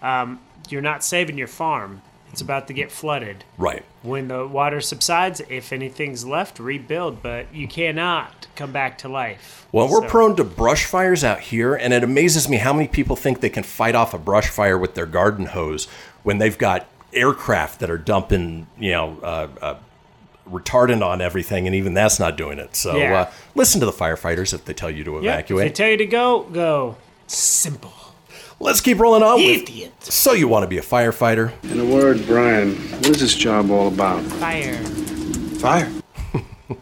Um, 0.00 0.40
you're 0.68 0.82
not 0.82 1.04
saving 1.04 1.38
your 1.38 1.48
farm. 1.48 2.02
It's 2.32 2.40
about 2.40 2.66
to 2.68 2.72
get 2.72 2.90
flooded. 2.90 3.44
Right. 3.58 3.84
When 4.02 4.28
the 4.28 4.46
water 4.46 4.80
subsides, 4.80 5.42
if 5.50 5.70
anything's 5.70 6.24
left, 6.24 6.58
rebuild. 6.58 7.22
But 7.22 7.54
you 7.54 7.68
cannot 7.68 8.46
come 8.56 8.72
back 8.72 8.96
to 8.98 9.08
life. 9.08 9.66
Well, 9.70 9.88
we're 9.88 10.08
prone 10.08 10.36
to 10.36 10.44
brush 10.44 10.86
fires 10.86 11.24
out 11.24 11.40
here, 11.40 11.74
and 11.74 11.92
it 11.92 12.02
amazes 12.02 12.48
me 12.48 12.56
how 12.56 12.72
many 12.72 12.88
people 12.88 13.16
think 13.16 13.40
they 13.40 13.50
can 13.50 13.62
fight 13.62 13.94
off 13.94 14.14
a 14.14 14.18
brush 14.18 14.48
fire 14.48 14.78
with 14.78 14.94
their 14.94 15.06
garden 15.06 15.46
hose 15.46 15.86
when 16.22 16.38
they've 16.38 16.56
got 16.56 16.86
aircraft 17.12 17.80
that 17.80 17.90
are 17.90 17.98
dumping, 17.98 18.66
you 18.78 18.90
know, 18.92 19.18
uh, 19.22 19.48
uh, 19.60 19.74
retardant 20.50 21.04
on 21.04 21.20
everything, 21.20 21.66
and 21.66 21.74
even 21.76 21.94
that's 21.94 22.18
not 22.18 22.36
doing 22.36 22.58
it. 22.58 22.74
So 22.76 22.96
Yeah. 22.96 23.20
uh, 23.22 23.30
listen 23.54 23.80
to 23.80 23.86
the 23.86 23.92
firefighters 23.92 24.52
if 24.52 24.64
they 24.64 24.74
tell 24.74 24.90
you 24.90 25.04
to 25.04 25.20
Yeah, 25.22 25.38
if 25.38 25.46
they 25.48 25.70
tell 25.70 25.88
you 25.88 25.96
to 25.98 26.06
go, 26.06 26.40
go. 26.52 26.96
Simple. 27.26 27.92
Let's 28.60 28.80
keep 28.80 28.98
rolling 29.00 29.22
on 29.22 29.38
with. 29.38 29.68
So 30.04 30.32
you 30.34 30.46
want 30.46 30.62
to 30.62 30.68
be 30.68 30.78
a 30.78 30.82
firefighter? 30.82 31.52
In 31.64 31.80
a 31.80 31.84
word, 31.84 32.24
Brian, 32.26 32.76
what 32.76 33.08
is 33.10 33.20
this 33.20 33.34
job 33.34 33.70
all 33.70 33.88
about? 33.88 34.22
Fire. 34.22 34.76
Fire. 35.58 35.90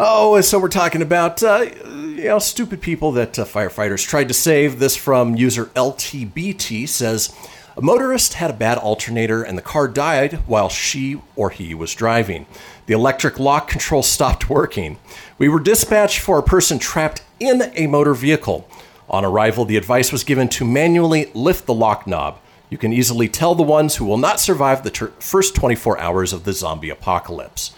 Oh, 0.00 0.40
so 0.42 0.60
we're 0.60 0.68
talking 0.68 1.02
about 1.02 1.42
uh, 1.42 1.66
you 1.84 2.24
know 2.26 2.38
stupid 2.38 2.80
people 2.80 3.10
that 3.12 3.36
uh, 3.36 3.44
firefighters 3.44 4.06
tried 4.06 4.28
to 4.28 4.34
save. 4.34 4.78
This 4.78 4.96
from 4.96 5.34
user 5.34 5.66
LTBT 5.74 6.88
says 6.88 7.34
a 7.78 7.80
motorist 7.80 8.34
had 8.34 8.50
a 8.50 8.54
bad 8.54 8.76
alternator 8.76 9.42
and 9.42 9.56
the 9.56 9.62
car 9.62 9.88
died 9.88 10.34
while 10.46 10.68
she 10.68 11.18
or 11.36 11.48
he 11.48 11.74
was 11.74 11.94
driving. 11.94 12.44
The 12.84 12.92
electric 12.92 13.38
lock 13.38 13.68
control 13.68 14.02
stopped 14.02 14.50
working. 14.50 14.98
We 15.38 15.48
were 15.48 15.60
dispatched 15.60 16.18
for 16.18 16.38
a 16.38 16.42
person 16.42 16.78
trapped 16.78 17.22
in 17.40 17.72
a 17.74 17.86
motor 17.86 18.12
vehicle. 18.12 18.68
On 19.08 19.24
arrival, 19.24 19.64
the 19.64 19.78
advice 19.78 20.12
was 20.12 20.24
given 20.24 20.48
to 20.50 20.64
manually 20.66 21.30
lift 21.32 21.64
the 21.64 21.72
lock 21.72 22.06
knob. 22.06 22.38
You 22.68 22.76
can 22.76 22.92
easily 22.92 23.28
tell 23.28 23.54
the 23.54 23.62
ones 23.62 23.96
who 23.96 24.04
will 24.04 24.18
not 24.18 24.40
survive 24.40 24.82
the 24.82 24.90
ter- 24.90 25.12
first 25.18 25.54
24 25.54 25.98
hours 25.98 26.34
of 26.34 26.44
the 26.44 26.52
zombie 26.52 26.90
apocalypse 26.90 27.72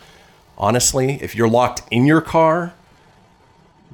honestly, 0.60 1.18
if 1.22 1.34
you're 1.34 1.48
locked 1.48 1.82
in 1.90 2.04
your 2.04 2.20
car, 2.20 2.74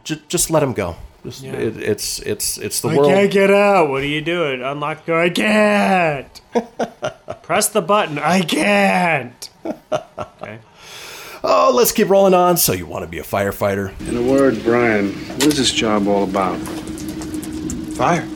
j- 0.05 0.21
just 0.29 0.51
let 0.51 0.61
them 0.61 0.75
go. 0.75 0.97
Just, 1.26 1.42
Yeah. 1.42 1.54
it, 1.54 1.76
it's 1.76 2.20
it's 2.20 2.56
it's 2.56 2.80
the 2.80 2.88
I 2.90 2.96
world. 2.96 3.08
can't 3.10 3.32
get 3.32 3.50
out. 3.50 3.90
What 3.90 4.02
are 4.02 4.06
you 4.06 4.20
doing? 4.20 4.62
Unlock 4.62 5.04
the 5.06 5.12
door. 5.12 5.20
I 5.22 5.30
can't. 5.30 6.40
Press 7.42 7.68
the 7.68 7.82
button. 7.82 8.18
I 8.18 8.40
can't. 8.42 9.50
Okay. 10.18 10.58
Oh, 11.42 11.72
let's 11.74 11.90
keep 11.92 12.08
rolling 12.08 12.32
on. 12.34 12.56
So 12.56 12.72
you 12.72 12.86
want 12.86 13.02
to 13.04 13.08
be 13.10 13.18
a 13.18 13.22
firefighter? 13.22 13.98
In 14.08 14.16
a 14.16 14.22
word, 14.22 14.62
Brian, 14.62 15.12
what 15.12 15.44
is 15.46 15.56
this 15.56 15.72
job 15.72 16.06
all 16.08 16.22
about? 16.24 16.56
Fire. 17.96 18.26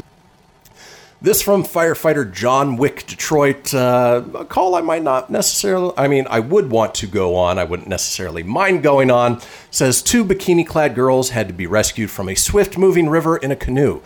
This 1.23 1.43
from 1.43 1.65
firefighter 1.65 2.33
John 2.33 2.79
Wick, 2.79 3.07
Detroit. 3.07 3.75
Uh, 3.75 4.23
a 4.35 4.45
call 4.47 4.75
I 4.75 4.81
might 4.81 5.03
not 5.03 5.29
necessarily, 5.29 5.93
I 5.99 6.09
mean, 6.09 6.27
I 6.31 6.41
would 6.41 6.71
want 6.71 6.95
to 6.95 7.07
go 7.07 7.37
on. 7.37 7.59
I 7.59 7.65
wouldn't 7.65 7.91
necessarily 7.91 8.43
mind 8.43 8.83
going 8.83 9.11
on. 9.11 9.43
Says 9.71 10.01
two 10.03 10.25
bikini 10.25 10.67
clad 10.67 10.95
girls 10.95 11.29
had 11.31 11.47
to 11.49 11.53
be 11.53 11.67
rescued 11.67 12.11
from 12.11 12.31
a 12.31 12.35
swift 12.35 12.79
moving 12.79 13.11
river 13.11 13.37
in 13.37 13.51
a 13.51 13.57
canoe. 13.57 14.01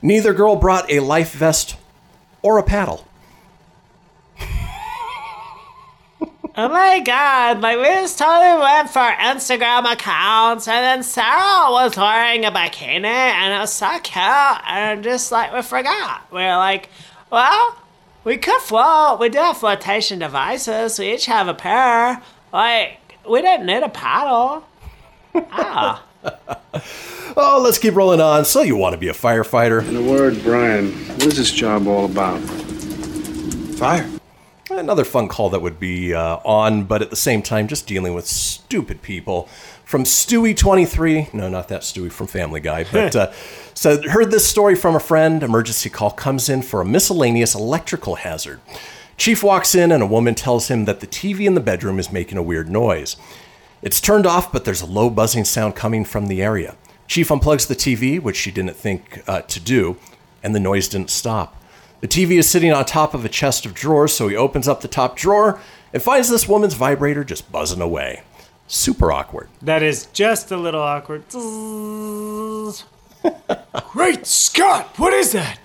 Neither 0.00 0.32
girl 0.32 0.54
brought 0.54 0.88
a 0.88 1.00
life 1.00 1.32
vest 1.32 1.74
or 2.40 2.56
a 2.56 2.62
paddle. 2.62 3.04
Oh 6.56 6.68
my 6.68 7.00
god, 7.00 7.60
like 7.60 7.78
we 7.78 7.84
just 7.84 8.18
totally 8.18 8.60
went 8.60 8.90
for 8.90 8.98
Instagram 9.00 9.90
accounts 9.90 10.66
and 10.66 10.84
then 10.84 11.02
Sarah 11.02 11.70
was 11.70 11.96
wearing 11.96 12.44
a 12.44 12.50
bikini 12.50 13.04
and 13.04 13.54
it 13.54 13.58
was 13.58 13.72
so 13.72 13.98
cute 14.00 14.16
and 14.66 15.04
just 15.04 15.30
like 15.30 15.52
we 15.52 15.62
forgot. 15.62 16.22
We 16.32 16.38
were 16.40 16.56
like, 16.56 16.88
well, 17.30 17.76
we 18.24 18.36
could 18.36 18.60
float. 18.62 19.20
We 19.20 19.28
do 19.28 19.38
have 19.38 19.58
flotation 19.58 20.18
devices. 20.18 20.98
We 20.98 21.14
each 21.14 21.26
have 21.26 21.46
a 21.46 21.54
pair. 21.54 22.20
Like, 22.52 22.98
we 23.28 23.42
didn't 23.42 23.66
need 23.66 23.82
a 23.82 23.88
paddle. 23.88 24.64
Ah. 25.34 26.02
Oh, 27.36 27.60
let's 27.62 27.78
keep 27.78 27.94
rolling 27.94 28.20
on. 28.20 28.44
So 28.44 28.62
you 28.62 28.76
want 28.76 28.94
to 28.94 28.98
be 28.98 29.08
a 29.08 29.12
firefighter? 29.12 29.88
In 29.88 29.96
a 29.96 30.02
word, 30.02 30.42
Brian, 30.42 30.90
what 30.90 31.26
is 31.26 31.36
this 31.36 31.52
job 31.52 31.86
all 31.86 32.04
about? 32.04 32.40
Fire. 33.78 34.10
Another 34.80 35.04
fun 35.04 35.28
call 35.28 35.50
that 35.50 35.60
would 35.60 35.78
be 35.78 36.14
uh, 36.14 36.38
on, 36.42 36.84
but 36.84 37.02
at 37.02 37.10
the 37.10 37.16
same 37.16 37.42
time, 37.42 37.68
just 37.68 37.86
dealing 37.86 38.14
with 38.14 38.26
stupid 38.26 39.02
people. 39.02 39.46
From 39.84 40.04
Stewie23, 40.04 41.34
no, 41.34 41.50
not 41.50 41.68
that 41.68 41.82
Stewie 41.82 42.10
from 42.10 42.26
Family 42.26 42.60
Guy, 42.60 42.86
but 42.90 43.14
uh, 43.16 43.30
so 43.74 44.00
heard 44.08 44.30
this 44.30 44.48
story 44.48 44.74
from 44.74 44.96
a 44.96 45.00
friend. 45.00 45.42
Emergency 45.42 45.90
call 45.90 46.10
comes 46.10 46.48
in 46.48 46.62
for 46.62 46.80
a 46.80 46.84
miscellaneous 46.86 47.54
electrical 47.54 48.14
hazard. 48.14 48.60
Chief 49.18 49.42
walks 49.42 49.74
in, 49.74 49.92
and 49.92 50.02
a 50.02 50.06
woman 50.06 50.34
tells 50.34 50.68
him 50.68 50.86
that 50.86 51.00
the 51.00 51.06
TV 51.06 51.46
in 51.46 51.54
the 51.54 51.60
bedroom 51.60 51.98
is 51.98 52.10
making 52.10 52.38
a 52.38 52.42
weird 52.42 52.70
noise. 52.70 53.16
It's 53.82 54.00
turned 54.00 54.24
off, 54.24 54.50
but 54.50 54.64
there's 54.64 54.80
a 54.80 54.86
low 54.86 55.10
buzzing 55.10 55.44
sound 55.44 55.76
coming 55.76 56.06
from 56.06 56.28
the 56.28 56.42
area. 56.42 56.74
Chief 57.06 57.28
unplugs 57.28 57.68
the 57.68 57.76
TV, 57.76 58.18
which 58.18 58.36
she 58.36 58.50
didn't 58.50 58.76
think 58.76 59.22
uh, 59.28 59.42
to 59.42 59.60
do, 59.60 59.98
and 60.42 60.54
the 60.54 60.60
noise 60.60 60.88
didn't 60.88 61.10
stop. 61.10 61.59
The 62.00 62.08
TV 62.08 62.38
is 62.38 62.48
sitting 62.48 62.72
on 62.72 62.84
top 62.86 63.12
of 63.14 63.24
a 63.24 63.28
chest 63.28 63.66
of 63.66 63.74
drawers, 63.74 64.14
so 64.14 64.28
he 64.28 64.36
opens 64.36 64.66
up 64.66 64.80
the 64.80 64.88
top 64.88 65.16
drawer 65.16 65.60
and 65.92 66.02
finds 66.02 66.30
this 66.30 66.48
woman's 66.48 66.74
vibrator 66.74 67.24
just 67.24 67.52
buzzing 67.52 67.82
away. 67.82 68.22
Super 68.66 69.12
awkward. 69.12 69.48
That 69.60 69.82
is 69.82 70.06
just 70.06 70.50
a 70.50 70.56
little 70.56 70.80
awkward. 70.80 71.24
Great 73.92 74.26
Scott! 74.26 74.98
What 74.98 75.12
is 75.12 75.32
that? 75.32 75.58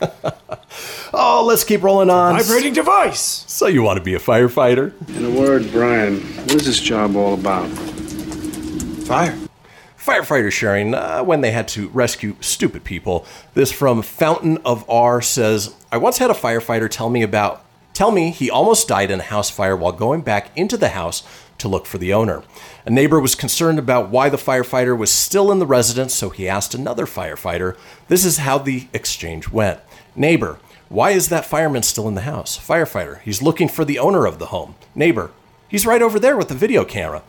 Oh, 1.18 1.44
let's 1.46 1.64
keep 1.64 1.82
rolling 1.82 2.10
on. 2.10 2.36
Vibrating 2.38 2.74
device! 2.74 3.44
So 3.46 3.68
you 3.68 3.80
want 3.82 3.96
to 3.98 4.04
be 4.04 4.14
a 4.14 4.18
firefighter? 4.18 4.92
In 5.16 5.24
a 5.24 5.30
word, 5.30 5.70
Brian, 5.70 6.20
what 6.20 6.56
is 6.56 6.66
this 6.66 6.78
job 6.80 7.16
all 7.16 7.32
about? 7.32 7.68
Fire. 9.06 9.34
Firefighters 10.06 10.52
sharing 10.52 10.94
uh, 10.94 11.24
when 11.24 11.40
they 11.40 11.50
had 11.50 11.66
to 11.68 11.88
rescue 11.88 12.36
stupid 12.40 12.84
people. 12.84 13.26
This 13.54 13.72
from 13.72 14.02
Fountain 14.02 14.58
of 14.58 14.88
R 14.88 15.20
says, 15.20 15.74
I 15.90 15.96
once 15.96 16.18
had 16.18 16.30
a 16.30 16.34
firefighter 16.34 16.88
tell 16.88 17.10
me 17.10 17.22
about 17.22 17.64
tell 17.92 18.12
me 18.12 18.30
he 18.30 18.48
almost 18.48 18.86
died 18.86 19.10
in 19.10 19.18
a 19.18 19.24
house 19.24 19.50
fire 19.50 19.74
while 19.74 19.90
going 19.90 20.20
back 20.20 20.56
into 20.56 20.76
the 20.76 20.90
house 20.90 21.24
to 21.58 21.66
look 21.66 21.86
for 21.86 21.98
the 21.98 22.12
owner. 22.12 22.44
A 22.84 22.90
neighbor 22.90 23.18
was 23.18 23.34
concerned 23.34 23.80
about 23.80 24.10
why 24.10 24.28
the 24.28 24.36
firefighter 24.36 24.96
was 24.96 25.10
still 25.10 25.50
in 25.50 25.58
the 25.58 25.66
residence, 25.66 26.14
so 26.14 26.30
he 26.30 26.48
asked 26.48 26.72
another 26.72 27.06
firefighter. 27.06 27.76
This 28.06 28.24
is 28.24 28.38
how 28.38 28.58
the 28.58 28.86
exchange 28.92 29.48
went. 29.48 29.80
Neighbor, 30.14 30.60
why 30.88 31.10
is 31.10 31.30
that 31.30 31.46
fireman 31.46 31.82
still 31.82 32.06
in 32.06 32.14
the 32.14 32.20
house? 32.20 32.56
Firefighter, 32.56 33.20
he's 33.22 33.42
looking 33.42 33.68
for 33.68 33.84
the 33.84 33.98
owner 33.98 34.24
of 34.24 34.38
the 34.38 34.46
home. 34.46 34.76
Neighbor, 34.94 35.32
he's 35.66 35.84
right 35.84 36.02
over 36.02 36.20
there 36.20 36.36
with 36.36 36.46
the 36.46 36.54
video 36.54 36.84
camera. 36.84 37.24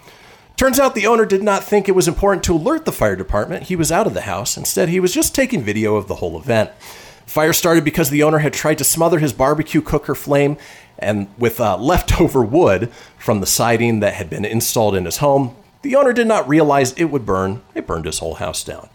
Turns 0.58 0.80
out 0.80 0.96
the 0.96 1.06
owner 1.06 1.26
did 1.26 1.44
not 1.44 1.64
think 1.64 1.88
it 1.88 1.94
was 1.94 2.08
important 2.08 2.44
to 2.46 2.56
alert 2.56 2.86
the 2.86 2.92
fire 2.92 3.16
department. 3.16 3.64
He 3.64 3.76
was 3.76 3.92
out 3.92 4.08
of 4.08 4.16
the 4.16 4.22
house. 4.22 4.58
Instead, 4.58 4.90
he 4.90 5.00
was 5.00 5.14
just 5.14 5.36
taking 5.36 5.62
video 5.62 5.96
of 5.96 6.08
the 6.08 6.16
whole 6.16 6.36
event. 6.36 6.72
Fire 7.28 7.54
started 7.54 7.84
because 7.84 8.10
the 8.10 8.24
owner 8.24 8.40
had 8.40 8.54
tried 8.54 8.80
to 8.80 8.84
smother 8.84 9.20
his 9.20 9.34
barbecue 9.34 9.82
cooker 9.82 10.16
flame 10.16 10.58
and 10.98 11.28
with 11.38 11.60
uh, 11.62 11.78
leftover 11.78 12.42
wood 12.42 12.92
from 13.20 13.40
the 13.40 13.46
siding 13.46 14.00
that 14.00 14.16
had 14.16 14.32
been 14.32 14.46
installed 14.46 14.96
in 14.96 15.06
his 15.06 15.18
home. 15.18 15.56
The 15.84 15.96
owner 15.96 16.12
did 16.12 16.26
not 16.26 16.48
realize 16.50 16.92
it 16.94 17.06
would 17.06 17.26
burn. 17.26 17.62
It 17.76 17.86
burned 17.86 18.06
his 18.06 18.18
whole 18.18 18.36
house 18.36 18.64
down. 18.64 18.90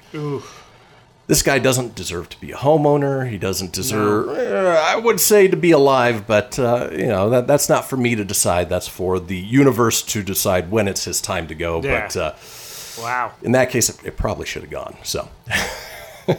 This 1.33 1.42
guy 1.42 1.59
doesn't 1.59 1.95
deserve 1.95 2.29
to 2.29 2.38
be 2.42 2.53
a 2.53 2.57
homeowner. 2.57 3.27
He 3.27 3.38
doesn't 3.38 3.73
deserve, 3.73 4.29
uh, 4.29 4.79
I 4.85 4.97
would 4.97 5.18
say, 5.18 5.49
to 5.49 5.57
be 5.57 5.71
alive, 5.71 6.27
but, 6.27 6.59
uh, 6.59 6.90
you 6.92 7.07
know, 7.07 7.31
that, 7.31 7.47
that's 7.47 7.71
not 7.71 7.87
for 7.87 7.97
me 7.97 8.14
to 8.14 8.23
decide. 8.23 8.68
That's 8.68 8.87
for 8.87 9.18
the 9.18 9.38
universe 9.38 10.03
to 10.03 10.23
decide 10.23 10.71
when 10.71 10.88
it's 10.88 11.07
his 11.07 11.23
time 11.23 11.47
to 11.47 11.55
go. 11.55 11.81
Yeah. 11.83 12.03
But 12.03 12.16
uh, 12.18 12.35
Wow. 13.03 13.33
in 13.40 13.53
that 13.53 13.71
case, 13.71 13.88
it, 13.88 14.05
it 14.05 14.18
probably 14.18 14.45
should 14.45 14.61
have 14.61 14.71
gone. 14.71 14.95
So 15.05 15.27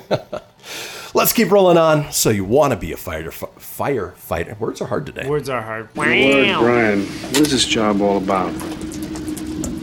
let's 1.15 1.33
keep 1.33 1.49
rolling 1.49 1.79
on. 1.79 2.11
So 2.11 2.29
you 2.29 2.45
want 2.45 2.73
to 2.73 2.77
be 2.77 2.91
a 2.91 2.97
fighter, 2.97 3.31
firefighter. 3.31 4.59
Words 4.59 4.79
are 4.79 4.87
hard 4.87 5.07
today. 5.07 5.27
Words 5.27 5.49
are 5.49 5.63
hard. 5.63 5.89
In 5.95 6.03
a 6.03 6.59
word, 6.61 6.65
Brian, 6.65 7.05
what 7.07 7.39
is 7.39 7.51
this 7.51 7.65
job 7.65 7.99
all 7.99 8.17
about? 8.17 8.51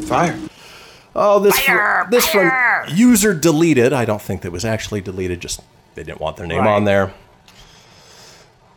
Fire. 0.07 0.39
Oh, 1.15 1.39
this 1.41 1.59
fr- 1.59 2.09
this 2.11 2.27
from 2.29 2.51
user 2.95 3.35
deleted. 3.35 3.93
I 3.93 4.05
don't 4.05 4.23
think 4.23 4.43
that 4.43 4.53
was 4.53 4.65
actually 4.65 5.01
deleted. 5.01 5.41
Just 5.41 5.61
they 5.95 6.05
didn't 6.05 6.21
want 6.21 6.37
their 6.37 6.47
name 6.47 6.61
Right. 6.61 6.69
on 6.77 6.85
there. 6.85 7.13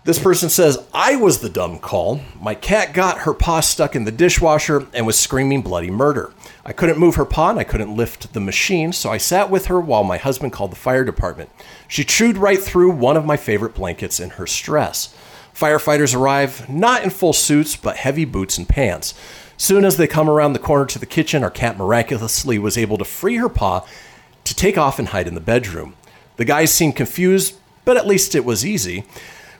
This 0.06 0.19
person 0.19 0.50
says, 0.50 0.80
I 0.93 1.15
was 1.15 1.39
the 1.39 1.48
dumb 1.50 1.80
call. 1.80 2.19
My 2.41 2.56
cat 2.56 2.93
got 2.93 3.19
her 3.19 3.34
paw 3.34 3.62
stuck 3.62 3.96
in 3.96 4.04
the 4.04 4.12
dishwasher 4.12 4.86
and 4.93 5.06
was 5.06 5.17
screaming 5.17 5.62
bloody 5.62 5.89
murder. 5.89 6.34
I 6.65 6.74
couldn't 6.74 6.98
move 7.00 7.15
her 7.15 7.24
paw 7.24 7.52
and 7.52 7.60
I 7.60 7.63
couldn't 7.63 7.96
lift 7.96 8.34
the 8.34 8.41
machine, 8.41 8.91
so 8.91 9.10
I 9.12 9.17
sat 9.17 9.50
with 9.50 9.67
her 9.67 9.80
while 9.80 10.04
my 10.04 10.17
husband 10.17 10.52
called 10.52 10.74
the 10.74 10.78
fire 10.78 11.06
department. 11.06 11.52
She 11.88 12.04
chewed 12.04 12.36
right 12.38 12.60
through 12.60 12.91
one 12.91 13.15
of 13.15 13.26
my 13.26 13.38
favorite 13.38 13.76
blankets 13.76 14.19
in 14.19 14.32
her 14.32 14.46
stress. 14.46 15.15
Firefighters 15.56 16.13
arrive, 16.13 16.67
not 16.67 17.04
in 17.04 17.10
full 17.10 17.32
suits, 17.32 17.78
but 17.78 17.96
heavy 17.96 18.26
boots 18.26 18.58
and 18.58 18.67
pants. 18.67 19.13
Soon 19.63 19.86
as 19.86 19.95
they 19.95 20.08
come 20.08 20.30
around 20.30 20.52
the 20.52 20.60
corner 20.60 20.86
to 20.86 20.99
the 20.99 21.06
kitchen, 21.06 21.41
our 21.41 21.49
cat 21.49 21.78
miraculously 21.78 22.60
was 22.60 22.78
able 22.78 22.97
to 22.97 23.06
free 23.06 23.38
her 23.38 23.47
paw 23.47 23.88
to 24.43 24.54
take 24.54 24.78
off 24.78 24.99
and 24.99 25.08
hide 25.08 25.26
in 25.26 25.36
the 25.36 25.39
bedroom. 25.39 25.95
The 26.36 26.43
guys 26.43 26.69
seemed 26.69 26.97
confused, 26.97 27.56
but 27.86 27.95
at 27.95 28.06
least 28.06 28.36
it 28.36 28.43
was 28.43 28.65
easy. 28.65 29.06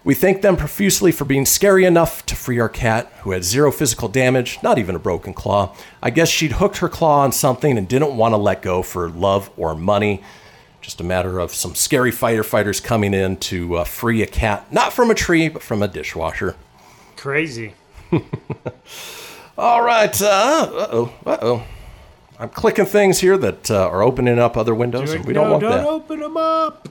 We 0.04 0.14
thank 0.14 0.42
them 0.42 0.58
profusely 0.58 1.14
for 1.14 1.24
being 1.24 1.46
scary 1.46 1.86
enough 1.86 2.26
to 2.26 2.36
free 2.36 2.60
our 2.60 2.68
cat, 2.68 3.14
who 3.22 3.32
had 3.32 3.46
zero 3.46 3.72
physical 3.72 4.10
damage, 4.10 4.60
not 4.62 4.78
even 4.78 4.94
a 4.94 5.00
broken 5.00 5.34
claw. 5.34 5.74
I 6.02 6.10
guess 6.10 6.28
she'd 6.28 6.52
hooked 6.52 6.80
her 6.80 6.90
claw 6.90 7.22
on 7.22 7.32
something 7.32 7.78
and 7.78 7.88
didn't 7.88 8.18
want 8.18 8.34
to 8.34 8.38
let 8.38 8.62
go 8.62 8.84
for 8.84 9.10
love 9.10 9.52
or 9.56 9.74
money. 9.74 10.22
Just 10.82 11.00
a 11.00 11.06
matter 11.06 11.40
of 11.40 11.54
some 11.54 11.76
scary 11.76 12.12
firefighters 12.12 12.84
coming 12.84 13.14
in 13.14 13.38
to 13.38 13.78
uh, 13.78 13.84
free 13.86 14.22
a 14.22 14.28
cat, 14.28 14.70
not 14.70 14.92
from 14.92 15.10
a 15.10 15.16
tree, 15.16 15.48
but 15.48 15.64
from 15.64 15.82
a 15.82 15.88
dishwasher. 15.88 16.58
Crazy. 17.16 17.76
All 19.58 19.84
right. 19.84 20.22
Uh 20.22 20.68
oh. 20.72 21.14
Uh 21.26 21.38
oh. 21.42 21.64
I'm 22.40 22.50
clicking 22.50 22.86
things 22.86 23.20
here 23.20 23.38
that 23.38 23.70
uh, 23.70 23.88
are 23.88 24.02
opening 24.02 24.40
up 24.40 24.58
other 24.58 24.74
windows, 24.74 25.14
and 25.14 25.24
we 25.26 25.34
don't 25.34 25.46
no, 25.46 25.52
want 25.52 25.62
don't 25.62 25.72
that. 25.72 25.86
open 25.86 26.20
them 26.20 26.36
up. 26.36 26.88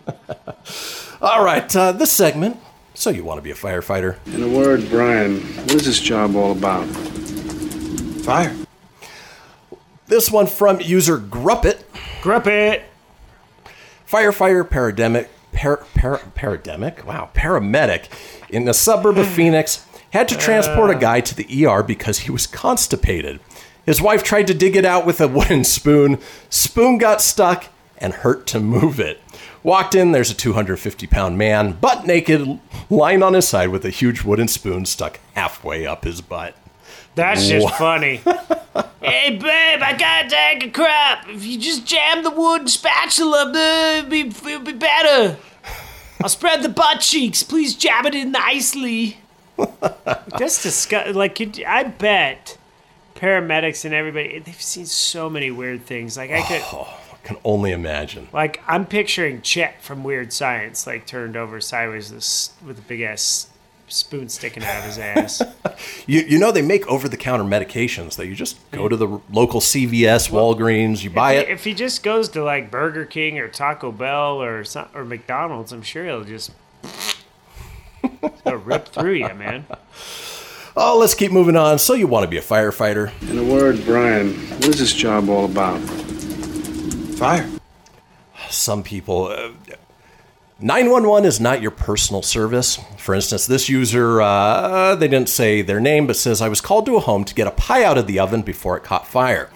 All 1.20 1.44
right. 1.44 1.74
Uh, 1.74 1.92
this 1.92 2.12
segment. 2.12 2.56
So 2.94 3.10
you 3.10 3.24
want 3.24 3.38
to 3.38 3.42
be 3.42 3.50
a 3.50 3.54
firefighter? 3.54 4.16
In 4.34 4.42
a 4.42 4.48
word, 4.48 4.88
Brian, 4.88 5.40
what 5.40 5.74
is 5.74 5.86
this 5.86 5.98
job 5.98 6.36
all 6.36 6.52
about? 6.52 6.84
Fire. 8.22 8.54
This 10.06 10.30
one 10.30 10.46
from 10.46 10.80
user 10.80 11.18
Gruppet. 11.18 11.82
Gruppet. 12.20 12.82
Firefighter 14.06 14.68
parademic, 14.68 15.30
par, 15.52 15.78
par, 15.94 16.20
parademic? 16.34 17.06
Wow, 17.06 17.30
paramedic 17.34 18.08
in 18.50 18.66
the 18.66 18.74
suburb 18.74 19.16
of 19.16 19.26
Phoenix 19.36 19.86
had 20.12 20.28
to 20.28 20.36
transport 20.36 20.90
a 20.90 20.94
guy 20.98 21.20
to 21.20 21.34
the 21.34 21.66
ER 21.66 21.82
because 21.82 22.20
he 22.20 22.30
was 22.30 22.46
constipated. 22.46 23.40
His 23.84 24.00
wife 24.00 24.22
tried 24.22 24.46
to 24.46 24.54
dig 24.54 24.76
it 24.76 24.84
out 24.84 25.04
with 25.04 25.20
a 25.20 25.26
wooden 25.28 25.64
spoon. 25.64 26.18
Spoon 26.50 26.98
got 26.98 27.20
stuck 27.20 27.66
and 27.98 28.12
hurt 28.12 28.46
to 28.48 28.60
move 28.60 29.00
it. 29.00 29.20
Walked 29.62 29.94
in, 29.94 30.12
there's 30.12 30.30
a 30.30 30.34
250 30.34 31.06
pound 31.06 31.38
man, 31.38 31.72
butt 31.72 32.06
naked, 32.06 32.58
lying 32.90 33.22
on 33.22 33.34
his 33.34 33.46
side 33.46 33.68
with 33.68 33.84
a 33.84 33.90
huge 33.90 34.22
wooden 34.22 34.48
spoon 34.48 34.86
stuck 34.86 35.20
halfway 35.34 35.86
up 35.86 36.04
his 36.04 36.20
butt. 36.20 36.56
That's 37.14 37.46
just 37.48 37.64
Wha- 37.64 37.70
funny. 37.72 38.20
Hey, 39.02 39.30
babe, 39.30 39.82
I 39.82 39.96
gotta 39.98 40.28
take 40.30 40.64
a 40.64 40.70
crap. 40.70 41.28
If 41.28 41.44
you 41.44 41.58
just 41.58 41.84
jam 41.84 42.22
the 42.22 42.30
wooden 42.30 42.68
spatula, 42.68 43.50
it'll 43.98 44.08
be, 44.08 44.20
it'll 44.20 44.60
be 44.60 44.72
better. 44.72 45.36
I'll 46.22 46.28
spread 46.28 46.62
the 46.62 46.68
butt 46.68 47.00
cheeks. 47.00 47.42
Please 47.42 47.74
jab 47.74 48.06
it 48.06 48.14
in 48.14 48.30
nicely. 48.30 49.18
That's 50.38 50.62
disgusting. 50.62 51.14
Like, 51.14 51.34
could, 51.34 51.62
I 51.64 51.84
bet 51.84 52.58
paramedics 53.14 53.84
and 53.84 53.94
everybody, 53.94 54.38
they've 54.38 54.60
seen 54.60 54.86
so 54.86 55.30
many 55.30 55.50
weird 55.50 55.86
things. 55.86 56.16
Like, 56.16 56.30
I 56.30 56.42
could. 56.42 56.62
Oh, 56.72 56.98
I 57.12 57.26
can 57.26 57.36
only 57.44 57.70
imagine. 57.70 58.26
Like 58.32 58.60
I'm 58.66 58.84
picturing 58.84 59.42
Chet 59.42 59.80
from 59.80 60.02
Weird 60.02 60.32
Science, 60.32 60.88
like 60.88 61.06
turned 61.06 61.36
over 61.36 61.60
sideways 61.60 62.08
with 62.10 62.16
a 62.16 62.18
s- 62.18 62.52
with 62.66 62.78
a 62.80 62.82
big 62.82 63.00
ass 63.02 63.48
spoon 63.86 64.28
sticking 64.28 64.64
out 64.64 64.78
of 64.78 64.84
his 64.84 64.98
ass. 64.98 65.42
You, 66.06 66.20
you 66.20 66.38
know, 66.38 66.52
they 66.52 66.62
make 66.62 66.86
over 66.86 67.08
the 67.08 67.16
counter 67.16 67.44
medications 67.44 68.16
that 68.16 68.26
you 68.26 68.34
just 68.36 68.56
go 68.70 68.88
to 68.88 68.96
the 68.96 69.20
local 69.30 69.60
CVS, 69.60 70.30
Walgreens, 70.30 71.02
you 71.02 71.10
buy 71.10 71.32
if, 71.34 71.48
it. 71.48 71.50
If 71.50 71.64
he 71.64 71.74
just 71.74 72.02
goes 72.04 72.28
to 72.30 72.44
like 72.44 72.70
Burger 72.70 73.04
King 73.04 73.38
or 73.38 73.48
Taco 73.48 73.90
Bell 73.90 74.40
or 74.42 74.62
some, 74.64 74.88
or 74.94 75.04
McDonald's, 75.04 75.72
I'm 75.72 75.82
sure 75.82 76.04
he'll 76.04 76.24
just 76.24 76.52
he'll 78.44 78.56
rip 78.56 78.88
through 78.88 79.14
you, 79.14 79.34
man. 79.34 79.66
Oh, 80.76 80.98
let's 80.98 81.14
keep 81.14 81.32
moving 81.32 81.56
on. 81.56 81.78
So, 81.78 81.94
you 81.94 82.06
want 82.06 82.24
to 82.24 82.28
be 82.28 82.38
a 82.38 82.42
firefighter? 82.42 83.12
In 83.30 83.38
a 83.38 83.44
word, 83.44 83.84
Brian, 83.84 84.32
what 84.32 84.68
is 84.68 84.78
this 84.78 84.94
job 84.94 85.28
all 85.28 85.44
about? 85.44 85.78
Fire. 87.16 87.48
Some 88.48 88.82
people. 88.82 89.26
Uh, 89.26 89.50
911 90.60 91.26
is 91.26 91.40
not 91.40 91.60
your 91.60 91.72
personal 91.72 92.22
service. 92.22 92.78
For 92.96 93.14
instance, 93.14 93.46
this 93.46 93.68
user, 93.68 94.22
uh, 94.22 94.94
they 94.94 95.08
didn't 95.08 95.28
say 95.28 95.60
their 95.60 95.80
name, 95.80 96.06
but 96.06 96.14
says, 96.14 96.40
I 96.40 96.48
was 96.48 96.60
called 96.60 96.86
to 96.86 96.96
a 96.96 97.00
home 97.00 97.24
to 97.24 97.34
get 97.34 97.48
a 97.48 97.50
pie 97.50 97.82
out 97.82 97.98
of 97.98 98.06
the 98.06 98.20
oven 98.20 98.42
before 98.42 98.76
it 98.76 98.84
caught 98.84 99.06
fire. 99.06 99.50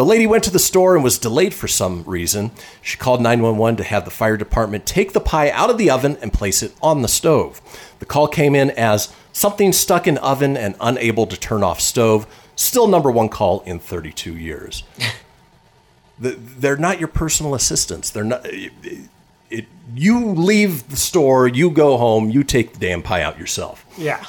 The 0.00 0.06
lady 0.06 0.26
went 0.26 0.44
to 0.44 0.50
the 0.50 0.58
store 0.58 0.94
and 0.94 1.04
was 1.04 1.18
delayed 1.18 1.52
for 1.52 1.68
some 1.68 2.04
reason. 2.04 2.52
She 2.80 2.96
called 2.96 3.20
911 3.20 3.76
to 3.76 3.84
have 3.84 4.06
the 4.06 4.10
fire 4.10 4.38
department 4.38 4.86
take 4.86 5.12
the 5.12 5.20
pie 5.20 5.50
out 5.50 5.68
of 5.68 5.76
the 5.76 5.90
oven 5.90 6.16
and 6.22 6.32
place 6.32 6.62
it 6.62 6.74
on 6.80 7.02
the 7.02 7.06
stove. 7.06 7.60
The 7.98 8.06
call 8.06 8.26
came 8.26 8.54
in 8.54 8.70
as 8.70 9.12
something 9.34 9.74
stuck 9.74 10.06
in 10.06 10.16
oven 10.16 10.56
and 10.56 10.74
unable 10.80 11.26
to 11.26 11.36
turn 11.36 11.62
off 11.62 11.82
stove. 11.82 12.26
Still 12.56 12.86
number 12.86 13.10
one 13.10 13.28
call 13.28 13.60
in 13.66 13.78
32 13.78 14.38
years. 14.38 14.84
The- 16.18 16.38
they're 16.38 16.78
not 16.78 16.98
your 16.98 17.08
personal 17.08 17.54
assistants. 17.54 18.08
They're 18.08 18.24
not. 18.24 18.46
It, 18.46 18.72
it, 19.50 19.66
you 19.94 20.28
leave 20.32 20.88
the 20.88 20.96
store, 20.96 21.46
you 21.46 21.70
go 21.70 21.98
home, 21.98 22.30
you 22.30 22.42
take 22.42 22.72
the 22.72 22.78
damn 22.78 23.02
pie 23.02 23.20
out 23.20 23.38
yourself. 23.38 23.84
Yeah. 23.98 24.24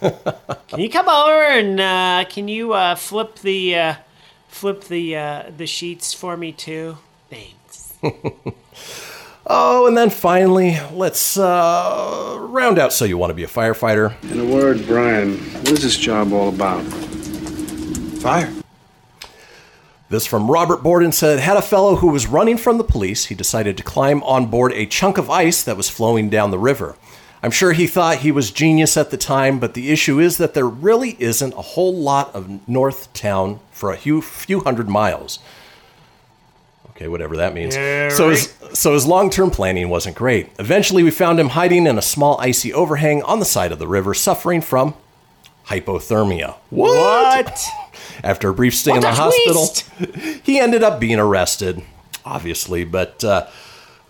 can 0.00 0.78
you 0.78 0.90
come 0.90 1.08
over 1.08 1.42
and 1.42 1.80
uh, 1.80 2.24
can 2.28 2.46
you 2.46 2.72
uh, 2.72 2.94
flip 2.94 3.40
the 3.40 3.74
uh, 3.76 3.94
flip 4.50 4.84
the 4.84 5.16
uh, 5.16 5.50
the 5.56 5.66
sheets 5.66 6.12
for 6.12 6.36
me 6.36 6.52
too? 6.52 6.98
Thanks. 7.28 7.94
Oh, 9.52 9.88
and 9.88 9.96
then 9.96 10.10
finally, 10.10 10.78
let's 10.92 11.36
uh, 11.36 12.36
round 12.38 12.78
out. 12.78 12.92
So 12.92 13.04
you 13.04 13.18
want 13.18 13.30
to 13.30 13.34
be 13.34 13.42
a 13.42 13.48
firefighter? 13.48 14.14
In 14.30 14.38
a 14.38 14.44
word, 14.44 14.86
Brian, 14.86 15.38
what 15.38 15.72
is 15.72 15.82
this 15.82 15.96
job 15.96 16.32
all 16.32 16.50
about? 16.50 16.84
Fire. 18.20 18.52
This 20.08 20.24
from 20.24 20.48
Robert 20.48 20.84
Borden 20.84 21.10
said, 21.10 21.40
had 21.40 21.56
a 21.56 21.62
fellow 21.62 21.96
who 21.96 22.08
was 22.08 22.28
running 22.28 22.58
from 22.58 22.78
the 22.78 22.84
police. 22.84 23.26
He 23.26 23.34
decided 23.34 23.76
to 23.76 23.82
climb 23.82 24.22
on 24.22 24.46
board 24.46 24.72
a 24.72 24.86
chunk 24.86 25.18
of 25.18 25.28
ice 25.28 25.64
that 25.64 25.76
was 25.76 25.88
flowing 25.88 26.30
down 26.30 26.52
the 26.52 26.58
river. 26.58 26.96
I'm 27.42 27.50
sure 27.50 27.72
he 27.72 27.86
thought 27.86 28.18
he 28.18 28.32
was 28.32 28.50
genius 28.50 28.96
at 28.96 29.10
the 29.10 29.16
time, 29.16 29.58
but 29.58 29.74
the 29.74 29.90
issue 29.90 30.20
is 30.20 30.36
that 30.38 30.52
there 30.54 30.68
really 30.68 31.16
isn't 31.18 31.54
a 31.54 31.62
whole 31.62 31.94
lot 31.94 32.34
of 32.34 32.68
North 32.68 33.12
Town 33.14 33.60
for 33.70 33.92
a 33.92 33.96
few, 33.96 34.20
few 34.20 34.60
hundred 34.60 34.88
miles. 34.88 35.38
Okay, 36.90 37.08
whatever 37.08 37.36
that 37.38 37.54
means. 37.54 37.74
Yeah, 37.74 38.10
so 38.10 38.28
his 38.28 38.54
so 38.74 38.92
his 38.92 39.06
long-term 39.06 39.52
planning 39.52 39.88
wasn't 39.88 40.16
great. 40.16 40.50
Eventually, 40.58 41.02
we 41.02 41.10
found 41.10 41.40
him 41.40 41.48
hiding 41.50 41.86
in 41.86 41.96
a 41.96 42.02
small 42.02 42.38
icy 42.38 42.74
overhang 42.74 43.22
on 43.22 43.38
the 43.38 43.46
side 43.46 43.72
of 43.72 43.78
the 43.78 43.88
river, 43.88 44.12
suffering 44.12 44.60
from 44.60 44.94
hypothermia. 45.68 46.56
What? 46.68 47.58
After 48.22 48.50
a 48.50 48.54
brief 48.54 48.74
stay 48.74 48.90
What 48.90 48.96
in 48.98 49.02
the 49.02 49.12
hospital, 49.12 50.40
he 50.42 50.58
ended 50.60 50.82
up 50.82 51.00
being 51.00 51.18
arrested, 51.18 51.82
obviously. 52.26 52.84
But 52.84 53.24
uh, 53.24 53.46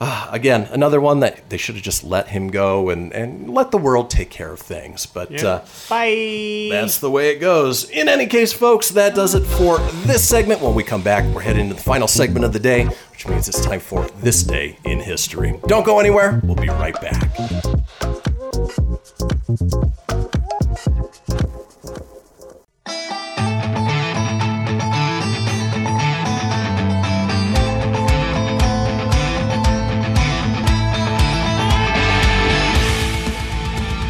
uh, 0.01 0.29
again, 0.31 0.63
another 0.73 1.01
one 1.01 1.21
that 1.21 1.51
they 1.51 1.57
should 1.59 1.75
have 1.75 1.85
just 1.85 2.03
let 2.03 2.29
him 2.29 2.49
go 2.49 2.89
and, 2.89 3.13
and 3.13 3.53
let 3.53 3.71
the 3.71 3.77
world 3.79 4.09
take 4.09 4.31
care 4.31 4.51
of 4.51 4.59
things. 4.61 5.05
But 5.05 5.31
Yeah. 5.31 5.47
uh, 5.47 5.59
Bye. 5.91 6.69
that's 6.71 6.99
the 7.01 7.11
way 7.11 7.31
it 7.31 7.39
goes. 7.39 7.89
In 7.91 8.09
any 8.09 8.27
case, 8.27 8.53
folks, 8.53 8.89
that 8.91 9.15
does 9.15 9.35
it 9.35 9.45
for 9.45 9.79
this 10.07 10.27
segment. 10.27 10.63
When 10.63 10.75
we 10.75 10.83
come 10.85 11.03
back, 11.03 11.25
we're 11.35 11.43
heading 11.43 11.65
into 11.65 11.75
the 11.75 11.83
final 11.83 12.09
segment 12.09 12.45
of 12.47 12.53
the 12.55 12.59
day, 12.59 12.87
which 13.11 13.29
means 13.29 13.47
it's 13.49 13.61
time 13.65 13.81
for 13.81 14.07
This 14.23 14.43
Day 14.43 14.79
in 14.85 15.01
History. 15.01 15.59
Don't 15.67 15.85
go 15.85 16.01
anywhere. 16.01 16.41
We'll 16.45 16.57
be 16.57 16.69
right 16.69 16.99
back. 17.01 17.31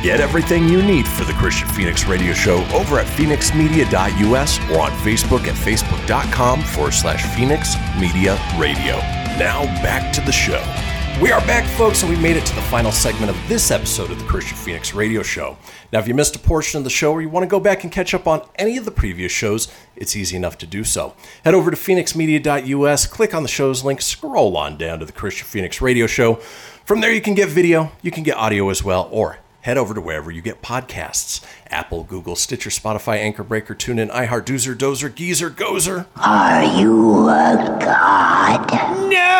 Get 0.02 0.18
everything 0.18 0.66
you 0.66 0.82
need 0.82 1.06
for 1.06 1.24
the 1.24 1.34
Kristian 1.34 1.70
Fenix 1.72 2.06
Radio 2.06 2.32
Show 2.32 2.64
over 2.72 2.98
at 2.98 3.06
fenixmedia.us 3.06 4.58
or 4.70 4.80
on 4.80 4.90
Facebook 4.92 5.46
at 5.46 5.54
facebook.com 5.54 6.62
forward 6.62 6.94
slash 6.94 7.22
Fenix 7.36 7.74
Media 8.00 8.40
Radio. 8.58 8.96
Now 9.36 9.66
back 9.82 10.10
to 10.14 10.22
the 10.22 10.32
show. 10.32 10.64
We 11.20 11.32
are 11.32 11.40
back, 11.42 11.66
folks, 11.76 12.02
and 12.02 12.10
we 12.10 12.18
made 12.18 12.38
it 12.38 12.46
to 12.46 12.54
the 12.54 12.62
final 12.62 12.90
segment 12.90 13.30
of 13.30 13.36
this 13.46 13.70
episode 13.70 14.10
of 14.10 14.18
the 14.18 14.24
Kristian 14.24 14.56
Fenix 14.56 14.94
Radio 14.94 15.22
Show. 15.22 15.58
Now, 15.92 15.98
if 15.98 16.08
you 16.08 16.14
missed 16.14 16.34
a 16.34 16.38
portion 16.38 16.78
of 16.78 16.84
the 16.84 16.88
show 16.88 17.12
or 17.12 17.20
you 17.20 17.28
want 17.28 17.44
to 17.44 17.46
go 17.46 17.60
back 17.60 17.84
and 17.84 17.92
catch 17.92 18.14
up 18.14 18.26
on 18.26 18.40
any 18.54 18.78
of 18.78 18.86
the 18.86 18.90
previous 18.90 19.30
shows, 19.30 19.68
it's 19.96 20.16
easy 20.16 20.34
enough 20.34 20.56
to 20.58 20.66
do 20.66 20.82
so. 20.82 21.14
Head 21.44 21.52
over 21.52 21.70
to 21.70 21.76
fenixmedia.us, 21.76 23.06
click 23.06 23.34
on 23.34 23.42
the 23.42 23.50
show's 23.50 23.84
link, 23.84 24.00
scroll 24.00 24.56
on 24.56 24.78
down 24.78 25.00
to 25.00 25.04
the 25.04 25.12
Kristian 25.12 25.42
Fenix 25.42 25.82
Radio 25.82 26.06
Show. 26.06 26.36
From 26.86 27.02
there, 27.02 27.12
you 27.12 27.20
can 27.20 27.34
get 27.34 27.50
video, 27.50 27.92
you 28.00 28.10
can 28.10 28.22
get 28.22 28.38
audio 28.38 28.70
as 28.70 28.82
well, 28.82 29.06
or 29.12 29.40
head 29.62 29.78
over 29.78 29.94
to 29.94 30.00
wherever 30.00 30.30
you 30.30 30.42
get 30.42 30.62
podcasts 30.62 31.44
Apple, 31.68 32.04
Google, 32.04 32.36
Stitcher, 32.36 32.70
Spotify, 32.70 33.18
Anchor 33.18 33.44
Breaker, 33.44 33.74
TuneIn, 33.74 34.10
iHeart, 34.10 34.44
Doozer, 34.44 34.74
Dozer, 34.74 35.14
Geezer, 35.14 35.50
Gozer. 35.50 36.06
Are 36.16 36.64
you 36.64 37.28
a 37.28 37.78
god? 37.80 38.70
No! 39.08 39.30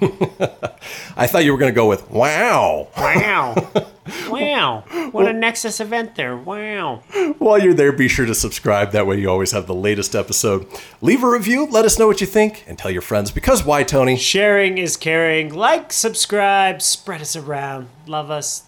I 1.16 1.26
thought 1.26 1.44
you 1.44 1.52
were 1.52 1.58
going 1.58 1.72
to 1.72 1.76
go 1.76 1.88
with 1.88 2.10
wow. 2.10 2.88
Wow. 2.96 3.54
wow. 4.28 4.84
What 5.10 5.28
a 5.28 5.32
Nexus 5.32 5.80
event 5.80 6.14
there. 6.14 6.36
Wow. 6.36 7.02
While 7.38 7.58
you're 7.58 7.74
there, 7.74 7.92
be 7.92 8.08
sure 8.08 8.24
to 8.24 8.34
subscribe. 8.34 8.92
That 8.92 9.06
way, 9.06 9.20
you 9.20 9.28
always 9.28 9.52
have 9.52 9.66
the 9.66 9.74
latest 9.74 10.14
episode. 10.14 10.66
Leave 11.02 11.22
a 11.22 11.28
review, 11.28 11.66
let 11.66 11.84
us 11.84 11.98
know 11.98 12.06
what 12.06 12.20
you 12.20 12.26
think, 12.26 12.64
and 12.66 12.78
tell 12.78 12.90
your 12.90 13.02
friends. 13.02 13.30
Because 13.30 13.64
why, 13.64 13.82
Tony? 13.82 14.16
Sharing 14.16 14.78
is 14.78 14.96
caring. 14.96 15.52
Like, 15.52 15.92
subscribe, 15.92 16.80
spread 16.80 17.20
us 17.20 17.36
around. 17.36 17.88
Love 18.06 18.30
us, 18.30 18.64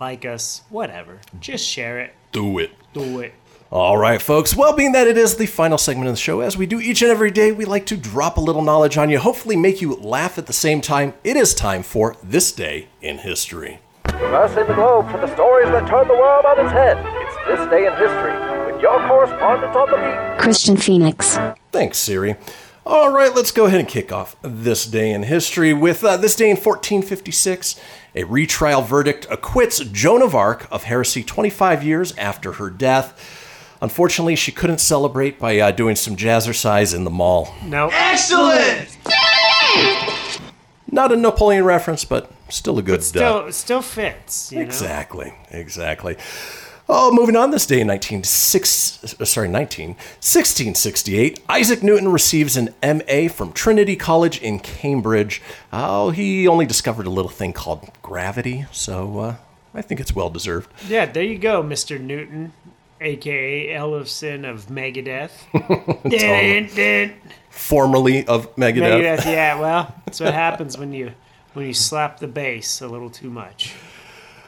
like 0.00 0.24
us, 0.24 0.62
whatever. 0.70 1.20
Just 1.38 1.66
share 1.66 2.00
it. 2.00 2.14
Do 2.32 2.58
it. 2.58 2.70
Do 2.94 3.20
it. 3.20 3.34
All 3.72 3.96
right, 3.96 4.20
folks. 4.20 4.54
Well, 4.54 4.74
being 4.74 4.92
that 4.92 5.06
it 5.06 5.16
is 5.16 5.36
the 5.36 5.46
final 5.46 5.78
segment 5.78 6.06
of 6.06 6.12
the 6.12 6.20
show, 6.20 6.40
as 6.40 6.58
we 6.58 6.66
do 6.66 6.78
each 6.78 7.00
and 7.00 7.10
every 7.10 7.30
day, 7.30 7.52
we 7.52 7.64
like 7.64 7.86
to 7.86 7.96
drop 7.96 8.36
a 8.36 8.40
little 8.40 8.60
knowledge 8.60 8.98
on 8.98 9.08
you, 9.08 9.18
hopefully 9.18 9.56
make 9.56 9.80
you 9.80 9.94
laugh 9.94 10.36
at 10.36 10.44
the 10.44 10.52
same 10.52 10.82
time. 10.82 11.14
It 11.24 11.38
is 11.38 11.54
time 11.54 11.82
for 11.82 12.14
This 12.22 12.52
Day 12.52 12.88
in 13.00 13.16
History. 13.16 13.80
Traversing 14.08 14.66
the 14.66 14.74
globe 14.74 15.10
for 15.10 15.16
the 15.16 15.34
stories 15.34 15.68
that 15.68 15.88
turn 15.88 16.06
the 16.06 16.12
world 16.12 16.44
on 16.44 16.62
its 16.62 16.70
head. 16.70 16.98
It's 16.98 17.36
this 17.46 17.70
day 17.70 17.86
in 17.86 17.92
history 17.94 18.70
with 18.70 18.82
your 18.82 19.08
correspondent 19.08 19.74
on 19.74 19.90
the 19.90 19.96
beat. 19.96 20.44
Kristian 20.44 20.78
Fenix. 20.78 21.38
Thanks, 21.70 21.96
Siri. 21.96 22.36
All 22.84 23.10
right, 23.10 23.34
let's 23.34 23.52
go 23.52 23.64
ahead 23.64 23.80
and 23.80 23.88
kick 23.88 24.12
off 24.12 24.36
this 24.42 24.84
day 24.84 25.12
in 25.12 25.22
history 25.22 25.72
with 25.72 26.04
uh, 26.04 26.18
this 26.18 26.36
day 26.36 26.50
in 26.50 26.56
1456. 26.56 27.80
A 28.16 28.24
retrial 28.24 28.82
verdict 28.82 29.26
acquits 29.30 29.78
Joan 29.78 30.20
of 30.20 30.34
Arc 30.34 30.70
of 30.70 30.84
heresy 30.84 31.22
25 31.22 31.82
years 31.82 32.14
after 32.18 32.52
her 32.52 32.68
death. 32.68 33.40
Unfortunately, 33.82 34.36
she 34.36 34.52
couldn't 34.52 34.78
celebrate 34.78 35.40
by 35.40 35.58
uh, 35.58 35.72
doing 35.72 35.96
some 35.96 36.16
jazzercise 36.16 36.94
in 36.94 37.02
the 37.02 37.10
mall. 37.10 37.52
No. 37.64 37.90
Excellent! 37.92 38.96
Not 40.90 41.10
a 41.10 41.16
Napoleon 41.16 41.64
reference, 41.64 42.04
but 42.04 42.30
still 42.48 42.78
a 42.78 42.82
good 42.82 43.00
uh, 43.00 43.02
Still, 43.02 43.52
still 43.52 43.82
fits. 43.82 44.52
You 44.52 44.58
know? 44.58 44.64
Exactly, 44.64 45.34
exactly. 45.50 46.16
Oh, 46.88 47.12
moving 47.12 47.34
on 47.36 47.50
this 47.50 47.66
day 47.66 47.80
in 47.80 47.88
1906, 47.88 49.20
uh, 49.20 49.24
sorry, 49.24 49.48
19, 49.48 49.88
1668, 49.88 51.40
Isaac 51.48 51.82
Newton 51.82 52.08
receives 52.08 52.56
an 52.56 52.74
MA 52.82 53.28
from 53.28 53.52
Trinity 53.52 53.96
College 53.96 54.40
in 54.42 54.60
Cambridge. 54.60 55.42
Oh, 55.72 56.10
he 56.10 56.46
only 56.46 56.66
discovered 56.66 57.06
a 57.06 57.10
little 57.10 57.30
thing 57.30 57.52
called 57.52 57.90
gravity, 58.02 58.66
so 58.70 59.18
uh, 59.18 59.36
I 59.74 59.82
think 59.82 60.00
it's 60.00 60.14
well 60.14 60.28
deserved. 60.28 60.70
Yeah, 60.86 61.06
there 61.06 61.22
you 61.24 61.38
go, 61.38 61.62
Mr. 61.62 62.00
Newton, 62.00 62.52
aka 63.02 63.68
Ellefson 63.68 64.48
of 64.48 64.66
Megadeth. 64.66 65.32
dun, 66.10 66.74
dun. 66.74 67.16
Formerly 67.50 68.26
of 68.26 68.54
Megadeth. 68.56 69.00
Megadeth. 69.00 69.24
Yeah, 69.24 69.60
well, 69.60 69.94
that's 70.06 70.20
what 70.20 70.34
happens 70.34 70.78
when 70.78 70.92
you 70.92 71.12
when 71.54 71.66
you 71.66 71.74
slap 71.74 72.18
the 72.18 72.28
bass 72.28 72.80
a 72.80 72.88
little 72.88 73.10
too 73.10 73.30
much. 73.30 73.74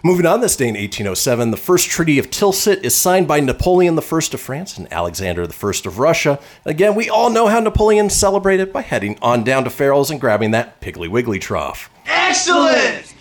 Moving 0.07 0.27
on 0.27 0.43
this 0.43 0.55
day 0.55 0.69
in 0.69 0.75
1807, 0.75 1.51
the 1.51 1.57
first 1.57 1.89
Treaty 1.89 2.19
of 2.19 2.29
Tilsit 2.29 2.83
is 2.83 2.95
signed 2.95 3.27
by 3.27 3.41
Napoleon 3.41 3.99
I 3.99 4.03
of 4.03 4.41
France 4.41 4.77
and 4.77 4.93
Alexander 4.93 5.45
I 5.45 5.47
of 5.47 5.99
Russia. 5.99 6.39
Again, 6.67 6.95
we 6.95 7.09
all 7.09 7.31
know 7.31 7.47
how 7.47 7.59
Napoleon 7.59 8.11
celebrated 8.11 8.71
by 8.71 8.83
heading 8.83 9.19
on 9.23 9.45
down 9.45 9.65
to 9.65 9.71
Farrell's 9.71 10.11
and 10.11 10.21
grabbing 10.21 10.51
that 10.51 10.79
Piggly 10.83 11.09
Wiggly 11.09 11.39
trough. 11.39 11.89
Excellent! 12.05 13.15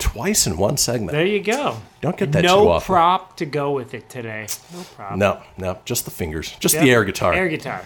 Twice 0.00 0.46
in 0.46 0.56
one 0.56 0.76
segment. 0.76 1.12
There 1.12 1.24
you 1.26 1.40
go. 1.40 1.76
Don't 2.00 2.16
get 2.16 2.32
that 2.32 2.42
no 2.42 2.64
too 2.64 2.68
often. 2.70 2.86
prop 2.86 3.36
to 3.36 3.46
go 3.46 3.70
with 3.70 3.94
it 3.94 4.08
today. 4.08 4.48
No 4.74 4.82
prop. 4.96 5.16
No, 5.16 5.40
no, 5.58 5.78
just 5.84 6.04
the 6.06 6.10
fingers, 6.10 6.56
just 6.58 6.74
Yep. 6.74 6.82
the 6.84 6.90
air 6.90 7.04
guitar. 7.04 7.32
Air 7.34 7.48
guitar. 7.48 7.82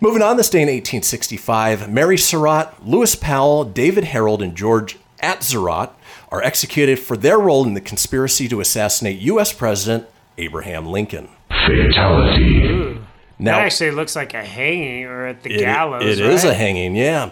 Moving 0.00 0.22
on 0.22 0.36
this 0.36 0.50
day 0.50 0.60
in 0.62 0.68
1865, 0.68 1.88
Mary 1.90 2.18
Surratt, 2.18 2.74
Lewis 2.86 3.14
Powell, 3.14 3.64
David 3.64 4.04
Herold, 4.04 4.42
and 4.42 4.54
George 4.56 4.98
Atzerodt 5.22 5.90
are 6.30 6.42
executed 6.42 6.98
for 6.98 7.16
their 7.16 7.38
role 7.38 7.64
in 7.64 7.74
the 7.74 7.80
conspiracy 7.80 8.48
to 8.48 8.60
assassinate 8.60 9.18
U.S. 9.20 9.52
President 9.52 10.06
Abraham 10.38 10.86
Lincoln. 10.86 11.28
Fatality. 11.48 12.98
Now, 13.38 13.58
that 13.58 13.66
actually 13.66 13.90
looks 13.92 14.16
like 14.16 14.34
a 14.34 14.44
hanging 14.44 15.04
or 15.04 15.26
at 15.26 15.42
the 15.42 15.54
it- 15.54 15.60
gallows. 15.60 16.02
it 16.02 16.18
is 16.20 16.42
right? 16.44 16.52
a 16.52 16.54
hanging, 16.54 16.96
yeah. 16.96 17.30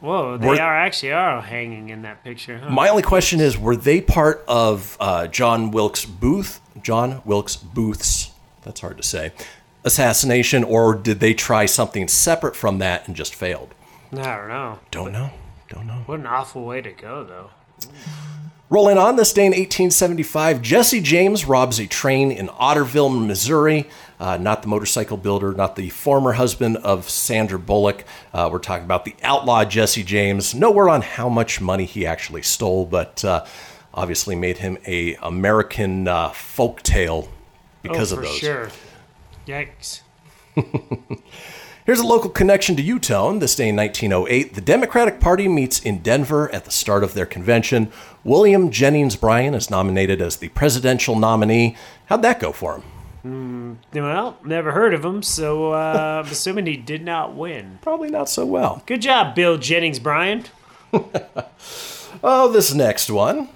Whoa, 0.00 0.36
they 0.36 0.46
Were- 0.46 0.60
are 0.60 0.76
actually 0.76 1.12
are 1.12 1.40
hanging 1.40 1.88
in 1.88 2.02
that 2.02 2.22
picture. 2.22 2.58
Huh? 2.58 2.70
My 2.70 2.88
only 2.88 3.02
question 3.02 3.40
is, 3.40 3.58
were 3.58 3.76
they 3.76 4.00
part 4.00 4.44
of 4.46 4.96
uh, 5.00 5.26
John 5.26 5.70
Wilkes 5.72 6.04
Booth, 6.04 6.60
John 6.82 7.20
Wilkes 7.24 7.56
Booth's, 7.56 8.30
that's 8.62 8.80
hard 8.80 8.96
to 8.98 9.02
say, 9.02 9.32
assassination, 9.84 10.62
or 10.62 10.94
did 10.94 11.18
they 11.20 11.34
try 11.34 11.66
something 11.66 12.06
separate 12.08 12.54
from 12.54 12.78
that 12.78 13.06
and 13.08 13.16
just 13.16 13.34
failed? 13.34 13.74
I 14.12 14.16
don't 14.36 14.48
know. 14.48 14.78
Don't 14.90 15.12
know. 15.12 15.30
Don't 15.68 15.86
know. 15.86 16.02
What 16.06 16.20
an 16.20 16.26
awful 16.26 16.64
way 16.64 16.80
to 16.80 16.92
go, 16.92 17.24
though. 17.24 17.50
Rolling 18.70 18.98
on 18.98 19.16
this 19.16 19.32
day 19.32 19.46
in 19.46 19.52
1875, 19.52 20.60
Jesse 20.60 21.00
James 21.00 21.46
robs 21.46 21.78
a 21.78 21.86
train 21.86 22.30
in 22.30 22.48
Otterville, 22.48 23.26
Missouri. 23.26 23.88
Uh, 24.20 24.36
not 24.36 24.62
the 24.62 24.68
motorcycle 24.68 25.16
builder, 25.16 25.52
not 25.52 25.76
the 25.76 25.90
former 25.90 26.32
husband 26.32 26.76
of 26.78 27.08
Sandra 27.08 27.58
Bullock. 27.58 28.04
Uh, 28.32 28.48
we're 28.50 28.58
talking 28.58 28.84
about 28.84 29.04
the 29.04 29.14
outlaw 29.22 29.64
Jesse 29.64 30.02
James. 30.02 30.54
No 30.54 30.70
word 30.70 30.88
on 30.88 31.02
how 31.02 31.28
much 31.28 31.60
money 31.60 31.84
he 31.84 32.04
actually 32.04 32.42
stole, 32.42 32.84
but 32.84 33.24
uh, 33.24 33.44
obviously 33.94 34.34
made 34.34 34.58
him 34.58 34.78
a 34.86 35.14
American 35.16 36.08
uh, 36.08 36.30
folk 36.30 36.82
tale 36.82 37.28
because 37.82 38.12
oh, 38.12 38.16
of 38.16 38.24
for 38.24 38.28
those. 38.28 38.38
sure. 38.38 38.70
Yikes. 39.46 40.00
Here's 41.86 42.00
a 42.00 42.06
local 42.06 42.28
connection 42.28 42.76
to 42.76 42.82
Utone. 42.82 43.40
This 43.40 43.56
day 43.56 43.70
in 43.70 43.76
1908, 43.76 44.52
the 44.52 44.60
Democratic 44.60 45.20
Party 45.20 45.48
meets 45.48 45.80
in 45.80 46.00
Denver 46.00 46.52
at 46.52 46.66
the 46.66 46.70
start 46.70 47.02
of 47.02 47.14
their 47.14 47.24
convention. 47.24 47.90
William 48.24 48.70
Jennings 48.70 49.16
Bryan 49.16 49.54
is 49.54 49.70
nominated 49.70 50.20
as 50.20 50.36
the 50.36 50.50
presidential 50.50 51.18
nominee. 51.18 51.76
How'd 52.06 52.20
that 52.22 52.40
go 52.40 52.52
for 52.52 52.74
him? 52.74 52.82
Hmm, 53.22 53.74
well, 53.92 54.38
never 54.44 54.72
heard 54.72 54.94
of 54.94 55.04
him, 55.04 55.22
so 55.22 55.72
uh, 55.72 56.22
I'm 56.24 56.30
assuming 56.32 56.66
he 56.66 56.76
did 56.76 57.04
not 57.04 57.34
win. 57.34 57.78
Probably 57.82 58.10
not 58.10 58.28
so 58.28 58.46
well. 58.46 58.82
Good 58.86 59.02
job, 59.02 59.34
Bill 59.34 59.58
Jennings 59.58 59.98
Bryan. 59.98 60.44
Oh, 62.22 62.50
this 62.50 62.74
next 62.74 63.10
one. 63.10 63.48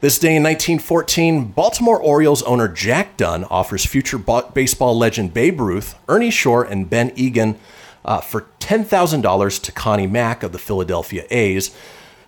This 0.00 0.20
day 0.20 0.36
in 0.36 0.44
1914, 0.44 1.46
Baltimore 1.46 2.00
Orioles 2.00 2.44
owner 2.44 2.68
Jack 2.68 3.16
Dunn 3.16 3.42
offers 3.44 3.84
future 3.84 4.18
baseball 4.18 4.96
legend 4.96 5.34
Babe 5.34 5.60
Ruth, 5.60 5.96
Ernie 6.08 6.30
Shore, 6.30 6.62
and 6.62 6.88
Ben 6.88 7.10
Egan 7.16 7.58
uh, 8.04 8.20
for 8.20 8.46
$10,000 8.60 9.62
to 9.62 9.72
Connie 9.72 10.06
Mack 10.06 10.44
of 10.44 10.52
the 10.52 10.58
Philadelphia 10.58 11.24
A's, 11.30 11.74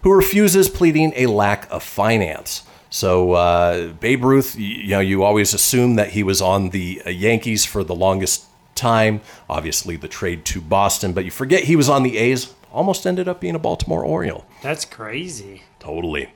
who 0.03 0.13
refuses, 0.13 0.69
pleading 0.69 1.13
a 1.15 1.27
lack 1.27 1.71
of 1.71 1.85
finance. 1.85 2.65
So 2.91 3.33
uh, 3.33 3.93
Babe 3.93 4.25
Ruth, 4.25 4.57
you 4.59 4.89
know, 4.89 5.01
you 5.01 5.23
always 5.23 5.55
assume 5.55 5.95
that 5.95 6.11
he 6.11 6.23
was 6.23 6.43
on 6.43 6.71
the 6.71 7.01
uh, 7.07 7.11
Yankees 7.11 7.65
for 7.65 7.85
the 7.85 7.95
longest 7.95 8.47
time. 8.75 9.21
Obviously, 9.49 9.97
the 9.97 10.09
trade 10.09 10.45
to 10.47 10.61
Boston, 10.61 11.13
but 11.13 11.25
you 11.25 11.31
forget 11.31 11.65
he 11.65 11.77
was 11.77 11.89
on 11.89 12.03
the 12.03 12.19
A's. 12.19 12.53
Almost 12.73 13.07
ended 13.07 13.29
up 13.29 13.41
being 13.41 13.55
a 13.55 13.59
Baltimore 13.59 14.05
Oriole. 14.05 14.45
That's 14.63 14.85
crazy. 14.85 15.63
Totally. 15.81 16.33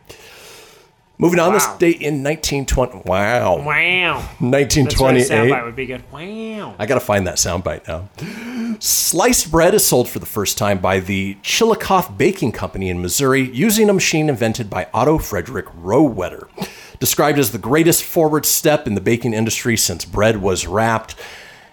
Moving 1.17 1.39
on 1.39 1.53
this 1.53 1.65
Wow. 1.67 1.77
date 1.79 2.01
in 2.03 2.23
1920. 2.25 3.03
Wow. 3.05 3.59
Wow. 3.59 3.63
That's 3.65 4.41
what 4.41 4.51
1928. 4.51 5.29
soundbite 5.29 5.65
would 5.65 5.77
be 5.77 5.87
good. 5.87 6.03
Wow. 6.11 6.75
I 6.79 6.87
got 6.87 6.95
to 6.95 7.01
find 7.01 7.27
that 7.29 7.37
soundbite 7.37 7.87
now. 7.87 8.09
Sliced 8.81 9.51
bread 9.53 9.75
is 9.75 9.85
sold 9.87 10.09
for 10.09 10.19
the 10.19 10.27
first 10.27 10.59
time 10.59 10.79
by 10.79 10.99
the 10.99 11.37
Chillicothe 11.43 12.19
Baking 12.19 12.51
Company 12.51 12.89
in 12.91 13.01
Missouri 13.01 13.43
using 13.43 13.89
a 13.89 13.93
machine 13.93 14.29
invented 14.29 14.69
by 14.69 14.89
Otto 14.93 15.19
Frederick 15.19 15.67
Rohwedder. 15.81 16.49
Described 16.99 17.39
as 17.39 17.53
the 17.53 17.59
greatest 17.59 18.03
forward 18.03 18.45
step 18.45 18.87
in 18.89 18.95
the 18.97 19.01
baking 19.01 19.35
industry 19.35 19.77
since 19.77 20.05
bread 20.05 20.43
was 20.43 20.67
wrapped. 20.67 21.15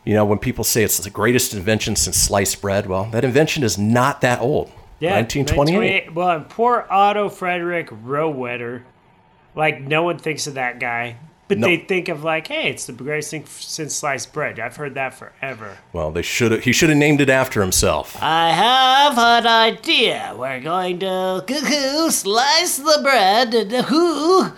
You 0.04 0.14
know, 0.14 0.26
when 0.26 0.38
people 0.40 0.64
say 0.64 0.84
it's 0.84 0.98
the 1.00 1.10
greatest 1.10 1.54
invention 1.54 1.96
since 1.96 2.18
sliced 2.18 2.62
bread, 2.62 2.86
well, 2.88 3.06
that 3.12 3.24
invention 3.24 3.64
is 3.64 3.78
not 3.78 4.22
that 4.22 4.40
old. 4.40 4.72
Yeah, 5.00 5.16
1928. 5.16 6.14
1928. 6.14 6.16
Well, 6.16 6.46
poor 6.48 6.86
Otto 6.90 7.30
Frederick 7.30 7.90
Rohwedder. 7.90 8.84
Like, 9.56 9.82
no 9.82 10.04
one 10.04 10.18
thinks 10.18 10.48
of 10.48 10.54
that 10.56 10.80
guy. 10.80 11.18
But 11.48 11.58
No. 11.60 11.68
they 11.68 11.76
think 11.78 12.08
of, 12.08 12.24
like, 12.24 12.48
hey, 12.48 12.70
it's 12.70 12.86
the 12.86 12.94
greatest 12.94 13.32
thing 13.32 13.46
since 13.46 13.94
sliced 13.94 14.32
bread. 14.32 14.58
I've 14.58 14.78
heard 14.78 14.94
that 14.94 15.14
forever. 15.14 15.80
Well, 15.92 16.10
they 16.12 16.22
should 16.22 16.54
have. 16.54 16.64
He 16.64 16.72
should 16.72 16.88
have 16.88 16.98
named 16.98 17.20
it 17.20 17.30
after 17.30 17.60
himself. 17.62 18.16
I 18.22 18.52
have 18.52 19.18
an 19.18 19.46
idea. 19.46 20.34
We're 20.38 20.62
going 20.62 21.00
to 21.00 21.44
cuckoo 21.46 22.10
slice 22.10 22.78
the 22.78 23.00
bread 23.04 23.54
and 23.54 23.72
who? 23.88 24.54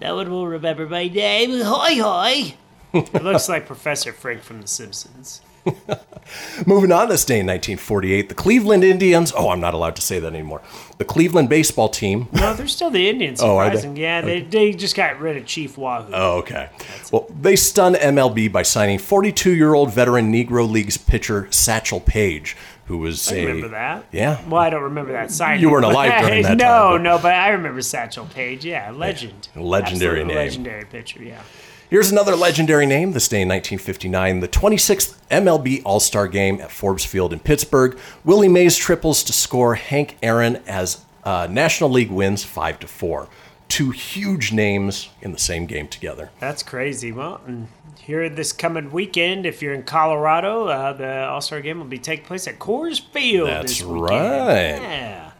No 0.00 0.14
one 0.16 0.30
will 0.30 0.46
remember 0.46 0.86
my 0.88 1.08
name. 1.08 1.60
Hoi 1.64 2.00
hoi. 2.00 2.54
It 2.92 3.24
looks 3.24 3.48
like 3.48 3.66
Professor 3.66 4.12
Frink 4.12 4.42
from 4.42 4.60
The 4.62 4.68
Simpsons. 4.68 5.40
Moving 6.66 6.90
on 6.90 7.08
this 7.08 7.24
day 7.24 7.40
in 7.40 7.46
1948, 7.46 8.28
the 8.28 8.34
Cleveland 8.34 8.82
Indians. 8.82 9.32
Oh, 9.36 9.50
I'm 9.50 9.60
not 9.60 9.74
allowed 9.74 9.96
to 9.96 10.02
say 10.02 10.18
that 10.18 10.32
anymore. 10.32 10.60
The 10.98 11.04
Cleveland 11.04 11.48
baseball 11.48 11.88
team. 11.88 12.28
No, 12.32 12.54
they're 12.54 12.66
still 12.66 12.90
the 12.90 13.08
Indians. 13.08 13.40
Oh, 13.40 13.56
are 13.56 13.74
they? 13.74 14.00
Yeah, 14.00 14.22
they, 14.22 14.42
they 14.42 14.72
just 14.72 14.96
got 14.96 15.20
rid 15.20 15.36
of 15.36 15.46
Chief 15.46 15.78
Wahoo. 15.78 16.10
Oh, 16.12 16.38
okay. 16.38 16.70
Well, 17.12 17.26
they 17.40 17.54
stunned 17.56 17.96
MLB 17.96 18.50
by 18.50 18.62
signing 18.62 18.98
42 18.98 19.54
year 19.54 19.74
old 19.74 19.92
veteran 19.92 20.32
Negro 20.32 20.68
Leagues 20.68 20.96
pitcher 20.96 21.48
Satchel 21.52 22.00
Paige, 22.00 22.56
who 22.86 22.98
was 22.98 23.30
I 23.30 23.36
a. 23.36 23.46
remember 23.46 23.68
that. 23.68 24.06
Yeah. 24.10 24.40
Well, 24.48 24.60
I 24.60 24.70
don't 24.70 24.82
remember 24.82 25.12
that 25.12 25.30
signing. 25.30 25.60
You 25.60 25.70
weren't 25.70 25.84
alive 25.92 26.24
during 26.24 26.42
that 26.42 26.56
no, 26.58 26.92
time, 26.94 27.02
no, 27.02 27.18
but 27.18 27.34
I 27.34 27.50
remember 27.50 27.82
Satchel 27.82 28.26
Paige. 28.26 28.64
Yeah, 28.64 28.90
legend. 28.90 29.48
legendary 29.54 30.20
Absolute 30.20 30.26
name. 30.26 30.36
Legendary 30.36 30.84
pitcher. 30.86 31.22
Yeah. 31.22 31.42
Here's 31.88 32.10
another 32.10 32.34
legendary 32.34 32.84
name. 32.84 33.12
This 33.12 33.28
day 33.28 33.42
in 33.42 33.48
1959, 33.48 34.40
the 34.40 34.48
26th 34.48 35.16
MLB 35.30 35.82
All 35.84 36.00
Star 36.00 36.26
Game 36.26 36.60
at 36.60 36.72
Forbes 36.72 37.04
Field 37.04 37.32
in 37.32 37.38
Pittsburgh. 37.38 37.96
Willie 38.24 38.48
Mays 38.48 38.76
triples 38.76 39.22
to 39.22 39.32
score 39.32 39.76
Hank 39.76 40.16
Aaron 40.20 40.56
as 40.66 41.04
uh, 41.22 41.46
National 41.48 41.88
League 41.88 42.10
wins 42.10 42.42
five 42.42 42.80
to 42.80 42.88
four. 42.88 43.28
Two 43.68 43.90
huge 43.92 44.50
names 44.52 45.10
in 45.22 45.30
the 45.30 45.38
same 45.38 45.66
game 45.66 45.86
together. 45.86 46.30
That's 46.40 46.64
crazy. 46.64 47.12
Well, 47.12 47.40
and 47.46 47.68
here 48.00 48.28
this 48.28 48.52
coming 48.52 48.90
weekend, 48.90 49.46
if 49.46 49.62
you're 49.62 49.74
in 49.74 49.84
Colorado, 49.84 50.66
uh, 50.66 50.92
the 50.92 51.24
All 51.26 51.40
Star 51.40 51.60
Game 51.60 51.78
will 51.78 51.86
be 51.86 51.98
taking 51.98 52.24
place 52.26 52.48
at 52.48 52.58
Coors 52.58 53.00
Field. 53.00 53.48
That's 53.48 53.80
right. 53.80 54.80
Yeah. 54.80 55.30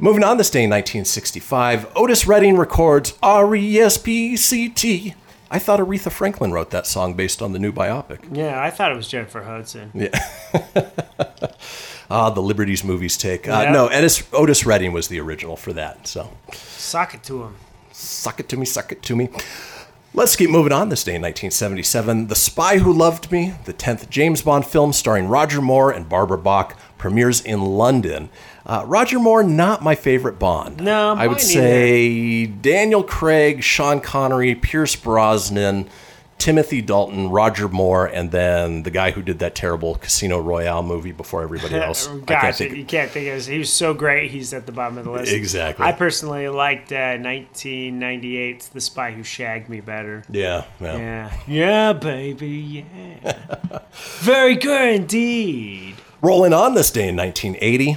Moving 0.00 0.24
on 0.24 0.38
this 0.38 0.50
day 0.50 0.64
in 0.64 0.70
1965, 0.70 1.86
Otis 1.94 2.26
Redding 2.26 2.56
records 2.56 3.16
R 3.22 3.54
E 3.54 3.78
S 3.78 3.96
P 3.96 4.36
C 4.36 4.68
T. 4.68 5.14
I 5.50 5.58
thought 5.58 5.80
Aretha 5.80 6.10
Franklin 6.12 6.52
wrote 6.52 6.70
that 6.70 6.86
song 6.86 7.14
based 7.14 7.40
on 7.40 7.52
the 7.52 7.58
new 7.58 7.72
biopic. 7.72 8.18
Yeah, 8.36 8.62
I 8.62 8.70
thought 8.70 8.92
it 8.92 8.96
was 8.96 9.08
Jennifer 9.08 9.42
Hudson. 9.42 9.90
Yeah. 9.94 10.08
Ah, 12.10 12.30
the 12.30 12.40
Liberties 12.40 12.82
movies 12.84 13.18
take. 13.18 13.46
Uh, 13.46 13.60
Yeah. 13.64 13.72
No, 13.72 13.90
Otis, 13.90 14.22
Otis 14.32 14.64
Redding 14.64 14.92
was 14.92 15.08
the 15.08 15.20
original 15.20 15.56
for 15.58 15.74
that. 15.74 16.06
So 16.06 16.30
Sock 16.52 17.12
it 17.12 17.22
to 17.24 17.42
him. 17.42 17.56
Suck 17.92 18.40
it 18.40 18.48
to 18.48 18.56
me, 18.56 18.64
suck 18.64 18.92
it 18.92 19.02
to 19.02 19.14
me. 19.14 19.28
Let's 20.14 20.34
keep 20.34 20.48
moving 20.48 20.72
on. 20.72 20.88
This 20.88 21.04
day 21.04 21.16
in 21.16 21.20
1977, 21.20 22.28
The 22.28 22.34
Spy 22.34 22.78
Who 22.78 22.94
Loved 22.94 23.30
Me, 23.30 23.52
the 23.66 23.74
10th 23.74 24.08
James 24.08 24.40
Bond 24.40 24.64
film 24.64 24.94
starring 24.94 25.28
Roger 25.28 25.60
Moore 25.60 25.90
and 25.90 26.08
Barbara 26.08 26.38
Bach, 26.38 26.78
premieres 26.96 27.42
in 27.42 27.60
London. 27.60 28.30
Uh, 28.68 28.84
Roger 28.86 29.18
Moore, 29.18 29.42
not 29.42 29.82
my 29.82 29.94
favorite 29.94 30.38
Bond. 30.38 30.80
No, 30.82 31.14
I 31.14 31.26
would 31.26 31.40
say 31.40 32.44
Daniel 32.44 33.02
Craig, 33.02 33.62
Sean 33.62 34.00
Connery, 34.00 34.54
Pierce 34.54 34.94
Brosnan, 34.94 35.88
Timothy 36.36 36.82
Dalton, 36.82 37.30
Roger 37.30 37.66
Moore, 37.66 38.04
and 38.06 38.30
then 38.30 38.82
the 38.82 38.90
guy 38.90 39.10
who 39.10 39.22
did 39.22 39.38
that 39.38 39.54
terrible 39.54 39.94
Casino 39.96 40.38
Royale 40.38 40.82
movie 40.82 41.12
before 41.12 41.42
everybody 41.42 41.74
else. 41.80 42.06
I 42.08 42.18
can't 42.26 42.54
think- 42.54 42.76
you 42.76 42.84
can't 42.84 43.10
think 43.10 43.26
of 43.28 43.34
his. 43.34 43.46
He 43.46 43.58
was 43.58 43.72
so 43.72 43.94
great. 43.94 44.30
He's 44.30 44.52
at 44.52 44.66
the 44.66 44.72
bottom 44.72 44.98
of 44.98 45.04
the 45.06 45.10
list. 45.12 45.32
Exactly. 45.32 45.86
I 45.86 45.92
personally 45.92 46.46
liked 46.48 46.92
uh, 46.92 47.16
1998's 47.16 48.68
The 48.68 48.80
Spy 48.82 49.12
Who 49.12 49.22
Shagged 49.22 49.68
Me 49.68 49.80
better. 49.80 50.22
yeah, 50.30 50.64
yeah. 50.80 50.96
Yeah. 50.98 51.32
Yeah, 51.48 51.92
baby. 51.94 52.84
Yeah. 53.24 53.78
Very 54.20 54.56
good 54.56 54.94
indeed. 54.94 55.96
Rolling 56.20 56.52
on 56.52 56.74
this 56.74 56.90
day 56.90 57.08
in 57.08 57.16
1980. 57.16 57.96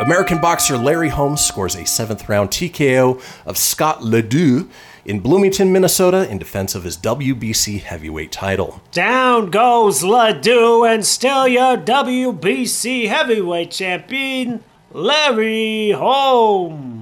American 0.00 0.40
boxer 0.40 0.78
Larry 0.78 1.10
Holmes 1.10 1.42
scores 1.42 1.76
a 1.76 1.84
seventh 1.84 2.26
round 2.26 2.48
TKO 2.48 3.22
of 3.44 3.58
Scott 3.58 4.02
Ledoux 4.02 4.66
in 5.04 5.20
Bloomington, 5.20 5.74
Minnesota, 5.74 6.26
in 6.30 6.38
defense 6.38 6.74
of 6.74 6.84
his 6.84 6.96
WBC 6.96 7.82
heavyweight 7.82 8.32
title. 8.32 8.80
Down 8.92 9.50
goes 9.50 10.02
Ledoux 10.02 10.84
and 10.84 11.04
still 11.04 11.46
your 11.46 11.76
WBC 11.76 13.08
heavyweight 13.08 13.72
champion, 13.72 14.64
Larry 14.90 15.90
Holmes. 15.90 16.99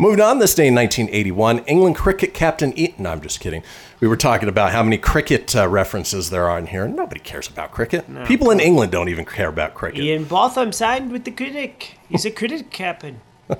Moving 0.00 0.22
on 0.22 0.38
this 0.38 0.54
day 0.54 0.68
in 0.68 0.74
1981, 0.74 1.58
England 1.66 1.94
cricket 1.94 2.32
captain 2.32 2.72
Eaton. 2.72 3.02
No, 3.02 3.10
I'm 3.10 3.20
just 3.20 3.38
kidding. 3.38 3.62
We 4.00 4.08
were 4.08 4.16
talking 4.16 4.48
about 4.48 4.72
how 4.72 4.82
many 4.82 4.96
cricket 4.96 5.54
uh, 5.54 5.68
references 5.68 6.30
there 6.30 6.48
are 6.48 6.58
in 6.58 6.68
here. 6.68 6.88
Nobody 6.88 7.20
cares 7.20 7.48
about 7.48 7.70
cricket. 7.70 8.06
People 8.24 8.50
in 8.50 8.60
England 8.60 8.92
don't 8.92 9.10
even 9.10 9.26
care 9.26 9.50
about 9.50 9.74
cricket. 9.74 10.00
Ian 10.02 10.24
Botham 10.24 10.72
signed 10.72 11.12
with 11.12 11.24
the 11.24 11.30
critic. 11.30 11.98
He's 12.08 12.24
a 12.24 12.30
critic 12.30 12.70
captain. 12.70 13.20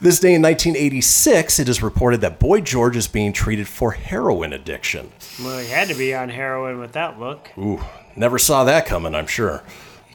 This 0.00 0.18
day 0.18 0.34
in 0.34 0.42
1986, 0.42 1.60
it 1.60 1.68
is 1.68 1.82
reported 1.82 2.20
that 2.22 2.40
Boy 2.40 2.60
George 2.60 2.96
is 2.96 3.06
being 3.06 3.32
treated 3.32 3.68
for 3.68 3.92
heroin 3.92 4.52
addiction. 4.52 5.12
Well, 5.42 5.58
he 5.58 5.68
had 5.68 5.88
to 5.88 5.94
be 5.94 6.14
on 6.14 6.28
heroin 6.28 6.78
with 6.78 6.92
that 6.92 7.20
look. 7.20 7.50
Ooh, 7.58 7.80
never 8.16 8.38
saw 8.38 8.64
that 8.64 8.86
coming, 8.86 9.14
I'm 9.14 9.26
sure. 9.26 9.62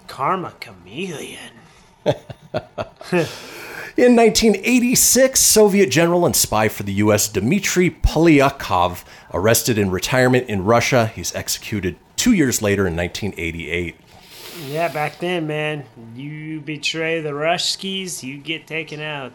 Karma 0.08 0.54
chameleon. 0.60 1.52
In 3.95 4.15
1986, 4.15 5.39
Soviet 5.39 5.89
general 5.89 6.25
and 6.25 6.36
spy 6.36 6.67
for 6.67 6.84
the 6.84 6.93
U.S. 6.93 7.28
Dmitry 7.28 7.89
Polyakov 7.89 9.03
arrested 9.34 9.78
in 9.78 9.91
retirement 9.91 10.47
in 10.49 10.63
Russia. 10.63 11.07
He's 11.07 11.34
executed 11.36 11.97
two 12.15 12.34
years 12.34 12.61
later 12.61 12.88
in 12.88 12.95
1988. 12.95 13.95
Yeah, 14.65 14.88
back 14.88 15.19
then, 15.19 15.47
man, 15.47 15.86
you 16.15 16.61
betray 16.61 17.21
the 17.21 17.30
Ruskies, 17.30 18.23
you 18.23 18.38
get 18.38 18.65
taken 18.65 18.99
out. 19.01 19.34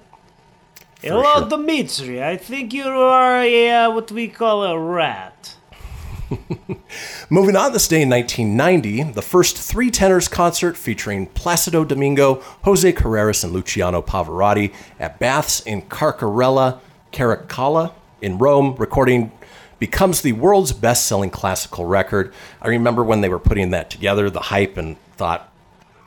Hello, 1.00 1.22
sure. 1.22 1.48
Dmitri. 1.48 2.22
I 2.22 2.36
think 2.36 2.72
you 2.72 2.84
are 2.84 3.38
a, 3.38 3.70
uh, 3.70 3.90
what 3.90 4.12
we 4.12 4.28
call 4.28 4.64
a 4.64 4.78
rat. 4.78 5.56
Moving 7.30 7.56
on 7.56 7.72
this 7.72 7.88
day 7.88 8.02
in 8.02 8.10
1990, 8.10 9.12
the 9.12 9.22
first 9.22 9.56
three 9.58 9.90
tenors 9.90 10.28
concert 10.28 10.76
featuring 10.76 11.26
Placido 11.26 11.84
Domingo, 11.84 12.36
Jose 12.62 12.92
Carreras, 12.92 13.44
and 13.44 13.52
Luciano 13.52 14.02
Pavarotti 14.02 14.72
at 14.98 15.18
Baths 15.18 15.60
in 15.60 15.82
Carcarella, 15.82 16.80
Caracalla 17.12 17.92
in 18.20 18.38
Rome, 18.38 18.76
recording 18.76 19.32
becomes 19.78 20.22
the 20.22 20.32
world's 20.32 20.72
best-selling 20.72 21.30
classical 21.30 21.84
record. 21.84 22.32
I 22.60 22.68
remember 22.68 23.02
when 23.02 23.20
they 23.20 23.28
were 23.28 23.40
putting 23.40 23.70
that 23.70 23.90
together, 23.90 24.30
the 24.30 24.38
hype, 24.38 24.76
and 24.76 24.96
thought, 25.16 25.52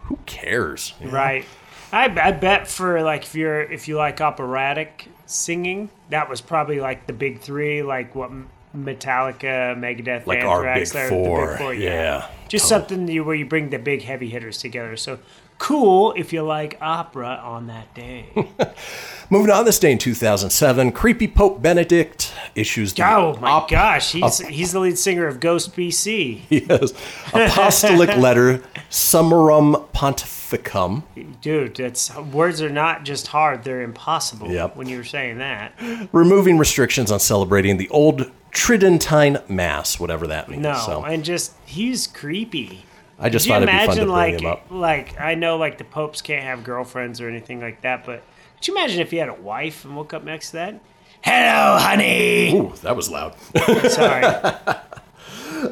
who 0.03 0.17
cares? 0.26 0.93
Right. 1.03 1.45
I, 1.91 2.05
I 2.05 2.32
bet 2.32 2.67
for 2.67 3.01
like 3.01 3.23
if 3.23 3.36
you're 3.36 3.61
if 3.61 3.88
you 3.88 3.97
like 3.97 4.21
operatic 4.21 5.09
singing, 5.26 5.89
that 6.09 6.30
was 6.30 6.41
probably 6.41 6.80
like 6.80 7.07
the 7.07 7.13
big 7.13 7.39
three, 7.41 7.84
like 7.84 8.15
what 8.15 8.32
Metallica, 8.76 9.78
Megadeth, 9.78 10.26
Like 10.28 10.43
our 10.43 10.65
Anthrax, 10.65 10.91
big 10.91 10.93
they're 10.93 11.09
four, 11.09 11.57
big 11.57 11.82
yeah, 11.82 12.30
Just 12.47 12.65
oh. 12.65 12.69
something 12.69 13.07
you, 13.07 13.23
where 13.23 13.36
you 13.36 13.45
bring 13.45 13.69
the 13.69 13.80
big 13.80 14.03
heavy 14.03 14.30
hitters 14.30 14.57
together. 14.57 14.95
So 14.97 15.19
cool 15.57 16.13
if 16.13 16.34
you 16.34 16.41
like 16.43 16.78
opera 16.82 17.39
on 17.43 17.67
that 17.67 17.93
day. 17.93 18.30
Moving 19.30 19.51
on 19.51 19.65
this 19.65 19.80
day 19.80 19.91
in 19.91 19.97
2007, 19.97 20.91
creepy 20.91 21.28
Pope 21.28 21.61
Benedict 21.61 22.32
issues 22.53 22.93
the 22.93 23.03
oh 23.03 23.36
my 23.41 23.49
op- 23.49 23.69
gosh, 23.69 24.11
he's 24.11 24.41
ap- 24.41 24.47
he's 24.47 24.71
the 24.71 24.80
lead 24.80 24.97
singer 24.97 25.26
of 25.26 25.39
Ghost 25.39 25.76
BC. 25.76 26.41
yes, 26.49 26.91
apostolic 27.34 28.09
letter 28.17 28.59
Summorum 28.89 29.88
Pontificum. 29.89 31.03
Dude, 31.41 31.76
that's 31.76 32.15
words 32.15 32.61
are 32.61 32.69
not 32.69 33.03
just 33.03 33.28
hard; 33.28 33.63
they're 33.63 33.82
impossible. 33.82 34.51
Yep. 34.51 34.76
When 34.76 34.88
you 34.88 34.97
were 34.97 35.03
saying 35.03 35.39
that. 35.39 35.73
removing 36.11 36.57
restrictions 36.57 37.11
on 37.11 37.19
celebrating 37.19 37.78
the 37.78 37.89
old 37.89 38.32
Tridentine 38.56 39.38
Mass, 39.47 39.99
whatever 39.99 40.28
that 40.28 40.49
means. 40.49 40.64
No, 40.64 40.74
So 40.86 41.03
and 41.03 41.24
just 41.24 41.53
he's 41.66 42.08
creepy. 42.08 42.86
I 43.20 43.30
just 43.30 43.45
Could 43.45 43.49
you 43.49 43.53
thought 43.53 43.64
it'd 43.64 43.74
be 43.74 43.78
fun 43.78 43.84
imagine 43.84 43.95
to 43.95 44.06
bring 44.06 44.34
like 44.34 44.39
him 44.41 44.45
up. 44.47 44.66
like 44.72 45.20
I 45.22 45.36
know 45.36 45.58
like 45.58 45.78
the 45.78 45.84
popes 45.84 46.22
can't 46.22 46.43
have 46.43 46.64
girlfriends 46.64 47.22
or 47.22 47.30
anything 47.30 47.62
like 47.62 47.82
that, 47.82 48.06
but 48.06 48.24
could 48.58 48.68
you 48.68 48.76
imagine 48.76 48.99
if 49.01 49.12
he 49.12 49.18
had 49.18 49.30
a 49.30 49.34
wife 49.34 49.86
and 49.86 49.95
woke 49.95 50.14
up 50.14 50.24
next 50.24 50.47
to 50.51 50.58
that? 50.58 50.82
Hello, 51.22 51.78
honey. 51.80 52.56
Ooh, 52.56 52.74
that 52.82 52.95
was 52.95 53.10
loud. 53.10 53.36
Sorry. 53.89 54.24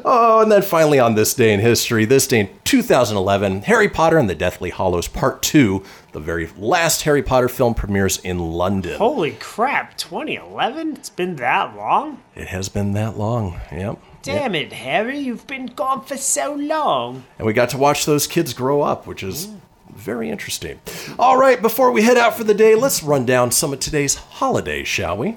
Oh, 0.04 0.40
and 0.42 0.50
then 0.50 0.62
finally 0.62 0.98
on 0.98 1.14
this 1.14 1.34
day 1.34 1.52
in 1.52 1.60
history, 1.60 2.04
this 2.04 2.26
day 2.26 2.40
in 2.40 2.50
2011, 2.64 3.62
Harry 3.62 3.88
Potter 3.88 4.18
and 4.18 4.28
the 4.28 4.34
Deathly 4.34 4.70
Hallows 4.70 5.08
Part 5.08 5.42
2, 5.42 5.82
the 6.12 6.20
very 6.20 6.48
last 6.56 7.02
Harry 7.02 7.22
Potter 7.22 7.48
film 7.48 7.74
premieres 7.74 8.18
in 8.18 8.38
London. 8.38 8.98
Holy 8.98 9.32
crap! 9.32 9.96
2011. 9.96 10.94
It's 10.96 11.10
been 11.10 11.36
that 11.36 11.76
long. 11.76 12.22
It 12.34 12.48
has 12.48 12.68
been 12.68 12.92
that 12.92 13.16
long. 13.18 13.60
Yep. 13.72 13.98
Damn 14.22 14.54
it, 14.54 14.72
Harry! 14.72 15.18
You've 15.18 15.46
been 15.46 15.66
gone 15.66 16.04
for 16.04 16.16
so 16.16 16.54
long. 16.54 17.24
And 17.38 17.46
we 17.46 17.52
got 17.52 17.68
to 17.70 17.78
watch 17.78 18.06
those 18.06 18.26
kids 18.26 18.52
grow 18.54 18.80
up, 18.80 19.06
which 19.06 19.22
is 19.22 19.48
very 19.94 20.30
interesting. 20.30 20.80
All 21.18 21.36
right, 21.36 21.60
before 21.60 21.90
we 21.90 22.02
head 22.02 22.16
out 22.16 22.34
for 22.34 22.44
the 22.44 22.54
day, 22.54 22.74
let's 22.74 23.02
run 23.02 23.26
down 23.26 23.50
some 23.50 23.72
of 23.72 23.80
today's 23.80 24.14
holidays, 24.14 24.88
shall 24.88 25.16
we? 25.16 25.36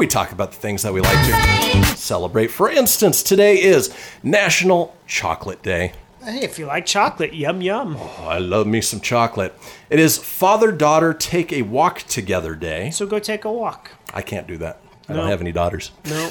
We 0.00 0.06
talk 0.06 0.32
about 0.32 0.50
the 0.52 0.56
things 0.56 0.80
that 0.84 0.94
we 0.94 1.02
like 1.02 1.26
to 1.26 1.84
celebrate. 1.94 2.46
For 2.46 2.70
instance, 2.70 3.22
today 3.22 3.60
is 3.60 3.94
National 4.22 4.96
Chocolate 5.06 5.62
Day. 5.62 5.92
Hey, 6.24 6.40
if 6.40 6.58
you 6.58 6.64
like 6.64 6.86
chocolate, 6.86 7.34
yum 7.34 7.60
yum. 7.60 7.96
Oh, 7.98 8.26
I 8.26 8.38
love 8.38 8.66
me 8.66 8.80
some 8.80 9.00
chocolate. 9.00 9.54
It 9.90 10.00
is 10.00 10.16
Father 10.16 10.72
Daughter 10.72 11.12
Take 11.12 11.52
a 11.52 11.60
Walk 11.60 11.98
Together 12.04 12.54
Day. 12.54 12.88
So 12.92 13.04
go 13.04 13.18
take 13.18 13.44
a 13.44 13.52
walk. 13.52 13.90
I 14.14 14.22
can't 14.22 14.46
do 14.46 14.56
that. 14.56 14.80
I 15.06 15.12
No. 15.12 15.18
don't 15.20 15.28
have 15.28 15.42
any 15.42 15.52
daughters. 15.52 15.90
No, 16.06 16.30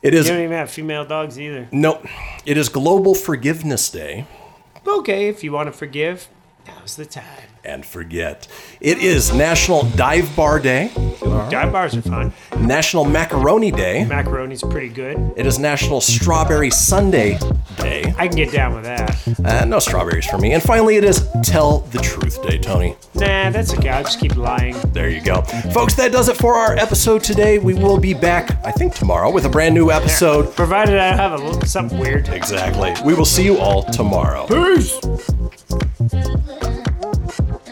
It 0.00 0.14
you 0.14 0.22
don't 0.22 0.38
even 0.40 0.52
have 0.56 0.70
female 0.70 1.04
dogs 1.04 1.38
either. 1.38 1.68
Nope. 1.72 2.06
It 2.46 2.56
is 2.56 2.70
Global 2.70 3.14
Forgiveness 3.14 3.90
Day. 3.90 4.24
Okay, 4.88 5.28
if 5.28 5.44
you 5.44 5.52
want 5.52 5.66
to 5.66 5.72
forgive, 5.72 6.28
now's 6.66 6.96
the 6.96 7.04
time. 7.04 7.50
And 7.66 7.84
forget. 7.84 8.46
It 8.80 8.98
is 8.98 9.34
National 9.34 9.82
Dive 9.96 10.34
Bar 10.36 10.60
Day. 10.60 10.92
Dive 11.50 11.72
bars 11.72 11.96
are 11.96 12.02
fun. 12.02 12.32
National 12.60 13.04
Macaroni 13.04 13.72
Day. 13.72 14.04
Macaroni's 14.04 14.62
pretty 14.62 14.88
good. 14.88 15.32
It 15.36 15.46
is 15.46 15.58
National 15.58 16.00
Strawberry 16.00 16.70
Sundae 16.70 17.36
Day. 17.76 18.14
I 18.16 18.28
can 18.28 18.36
get 18.36 18.52
down 18.52 18.76
with 18.76 18.84
that. 18.84 19.28
Uh, 19.44 19.64
no 19.64 19.80
strawberries 19.80 20.26
for 20.26 20.38
me. 20.38 20.52
And 20.52 20.62
finally, 20.62 20.94
it 20.94 21.02
is 21.02 21.28
Tell 21.42 21.80
the 21.80 21.98
Truth 21.98 22.40
Day, 22.44 22.58
Tony. 22.58 22.96
Nah, 23.14 23.50
that's 23.50 23.74
okay. 23.74 23.88
I'll 23.88 24.04
just 24.04 24.20
keep 24.20 24.36
lying. 24.36 24.76
There 24.92 25.10
you 25.10 25.20
go. 25.20 25.42
Folks, 25.74 25.94
that 25.94 26.12
does 26.12 26.28
it 26.28 26.36
for 26.36 26.54
our 26.54 26.76
episode 26.76 27.24
today. 27.24 27.58
We 27.58 27.74
will 27.74 27.98
be 27.98 28.14
back, 28.14 28.64
I 28.64 28.70
think, 28.70 28.94
tomorrow 28.94 29.32
with 29.32 29.44
a 29.44 29.50
brand 29.50 29.74
new 29.74 29.90
episode. 29.90 30.54
Provided 30.54 30.98
I 30.98 31.16
have 31.16 31.32
a 31.32 31.44
little, 31.44 31.60
something 31.62 31.98
weird. 31.98 32.28
Exactly. 32.28 32.94
We 33.04 33.14
will 33.14 33.24
see 33.24 33.44
you 33.44 33.58
all 33.58 33.82
tomorrow. 33.82 34.46
Peace. 34.46 35.00
Thank 37.26 37.50
you. 37.50 37.65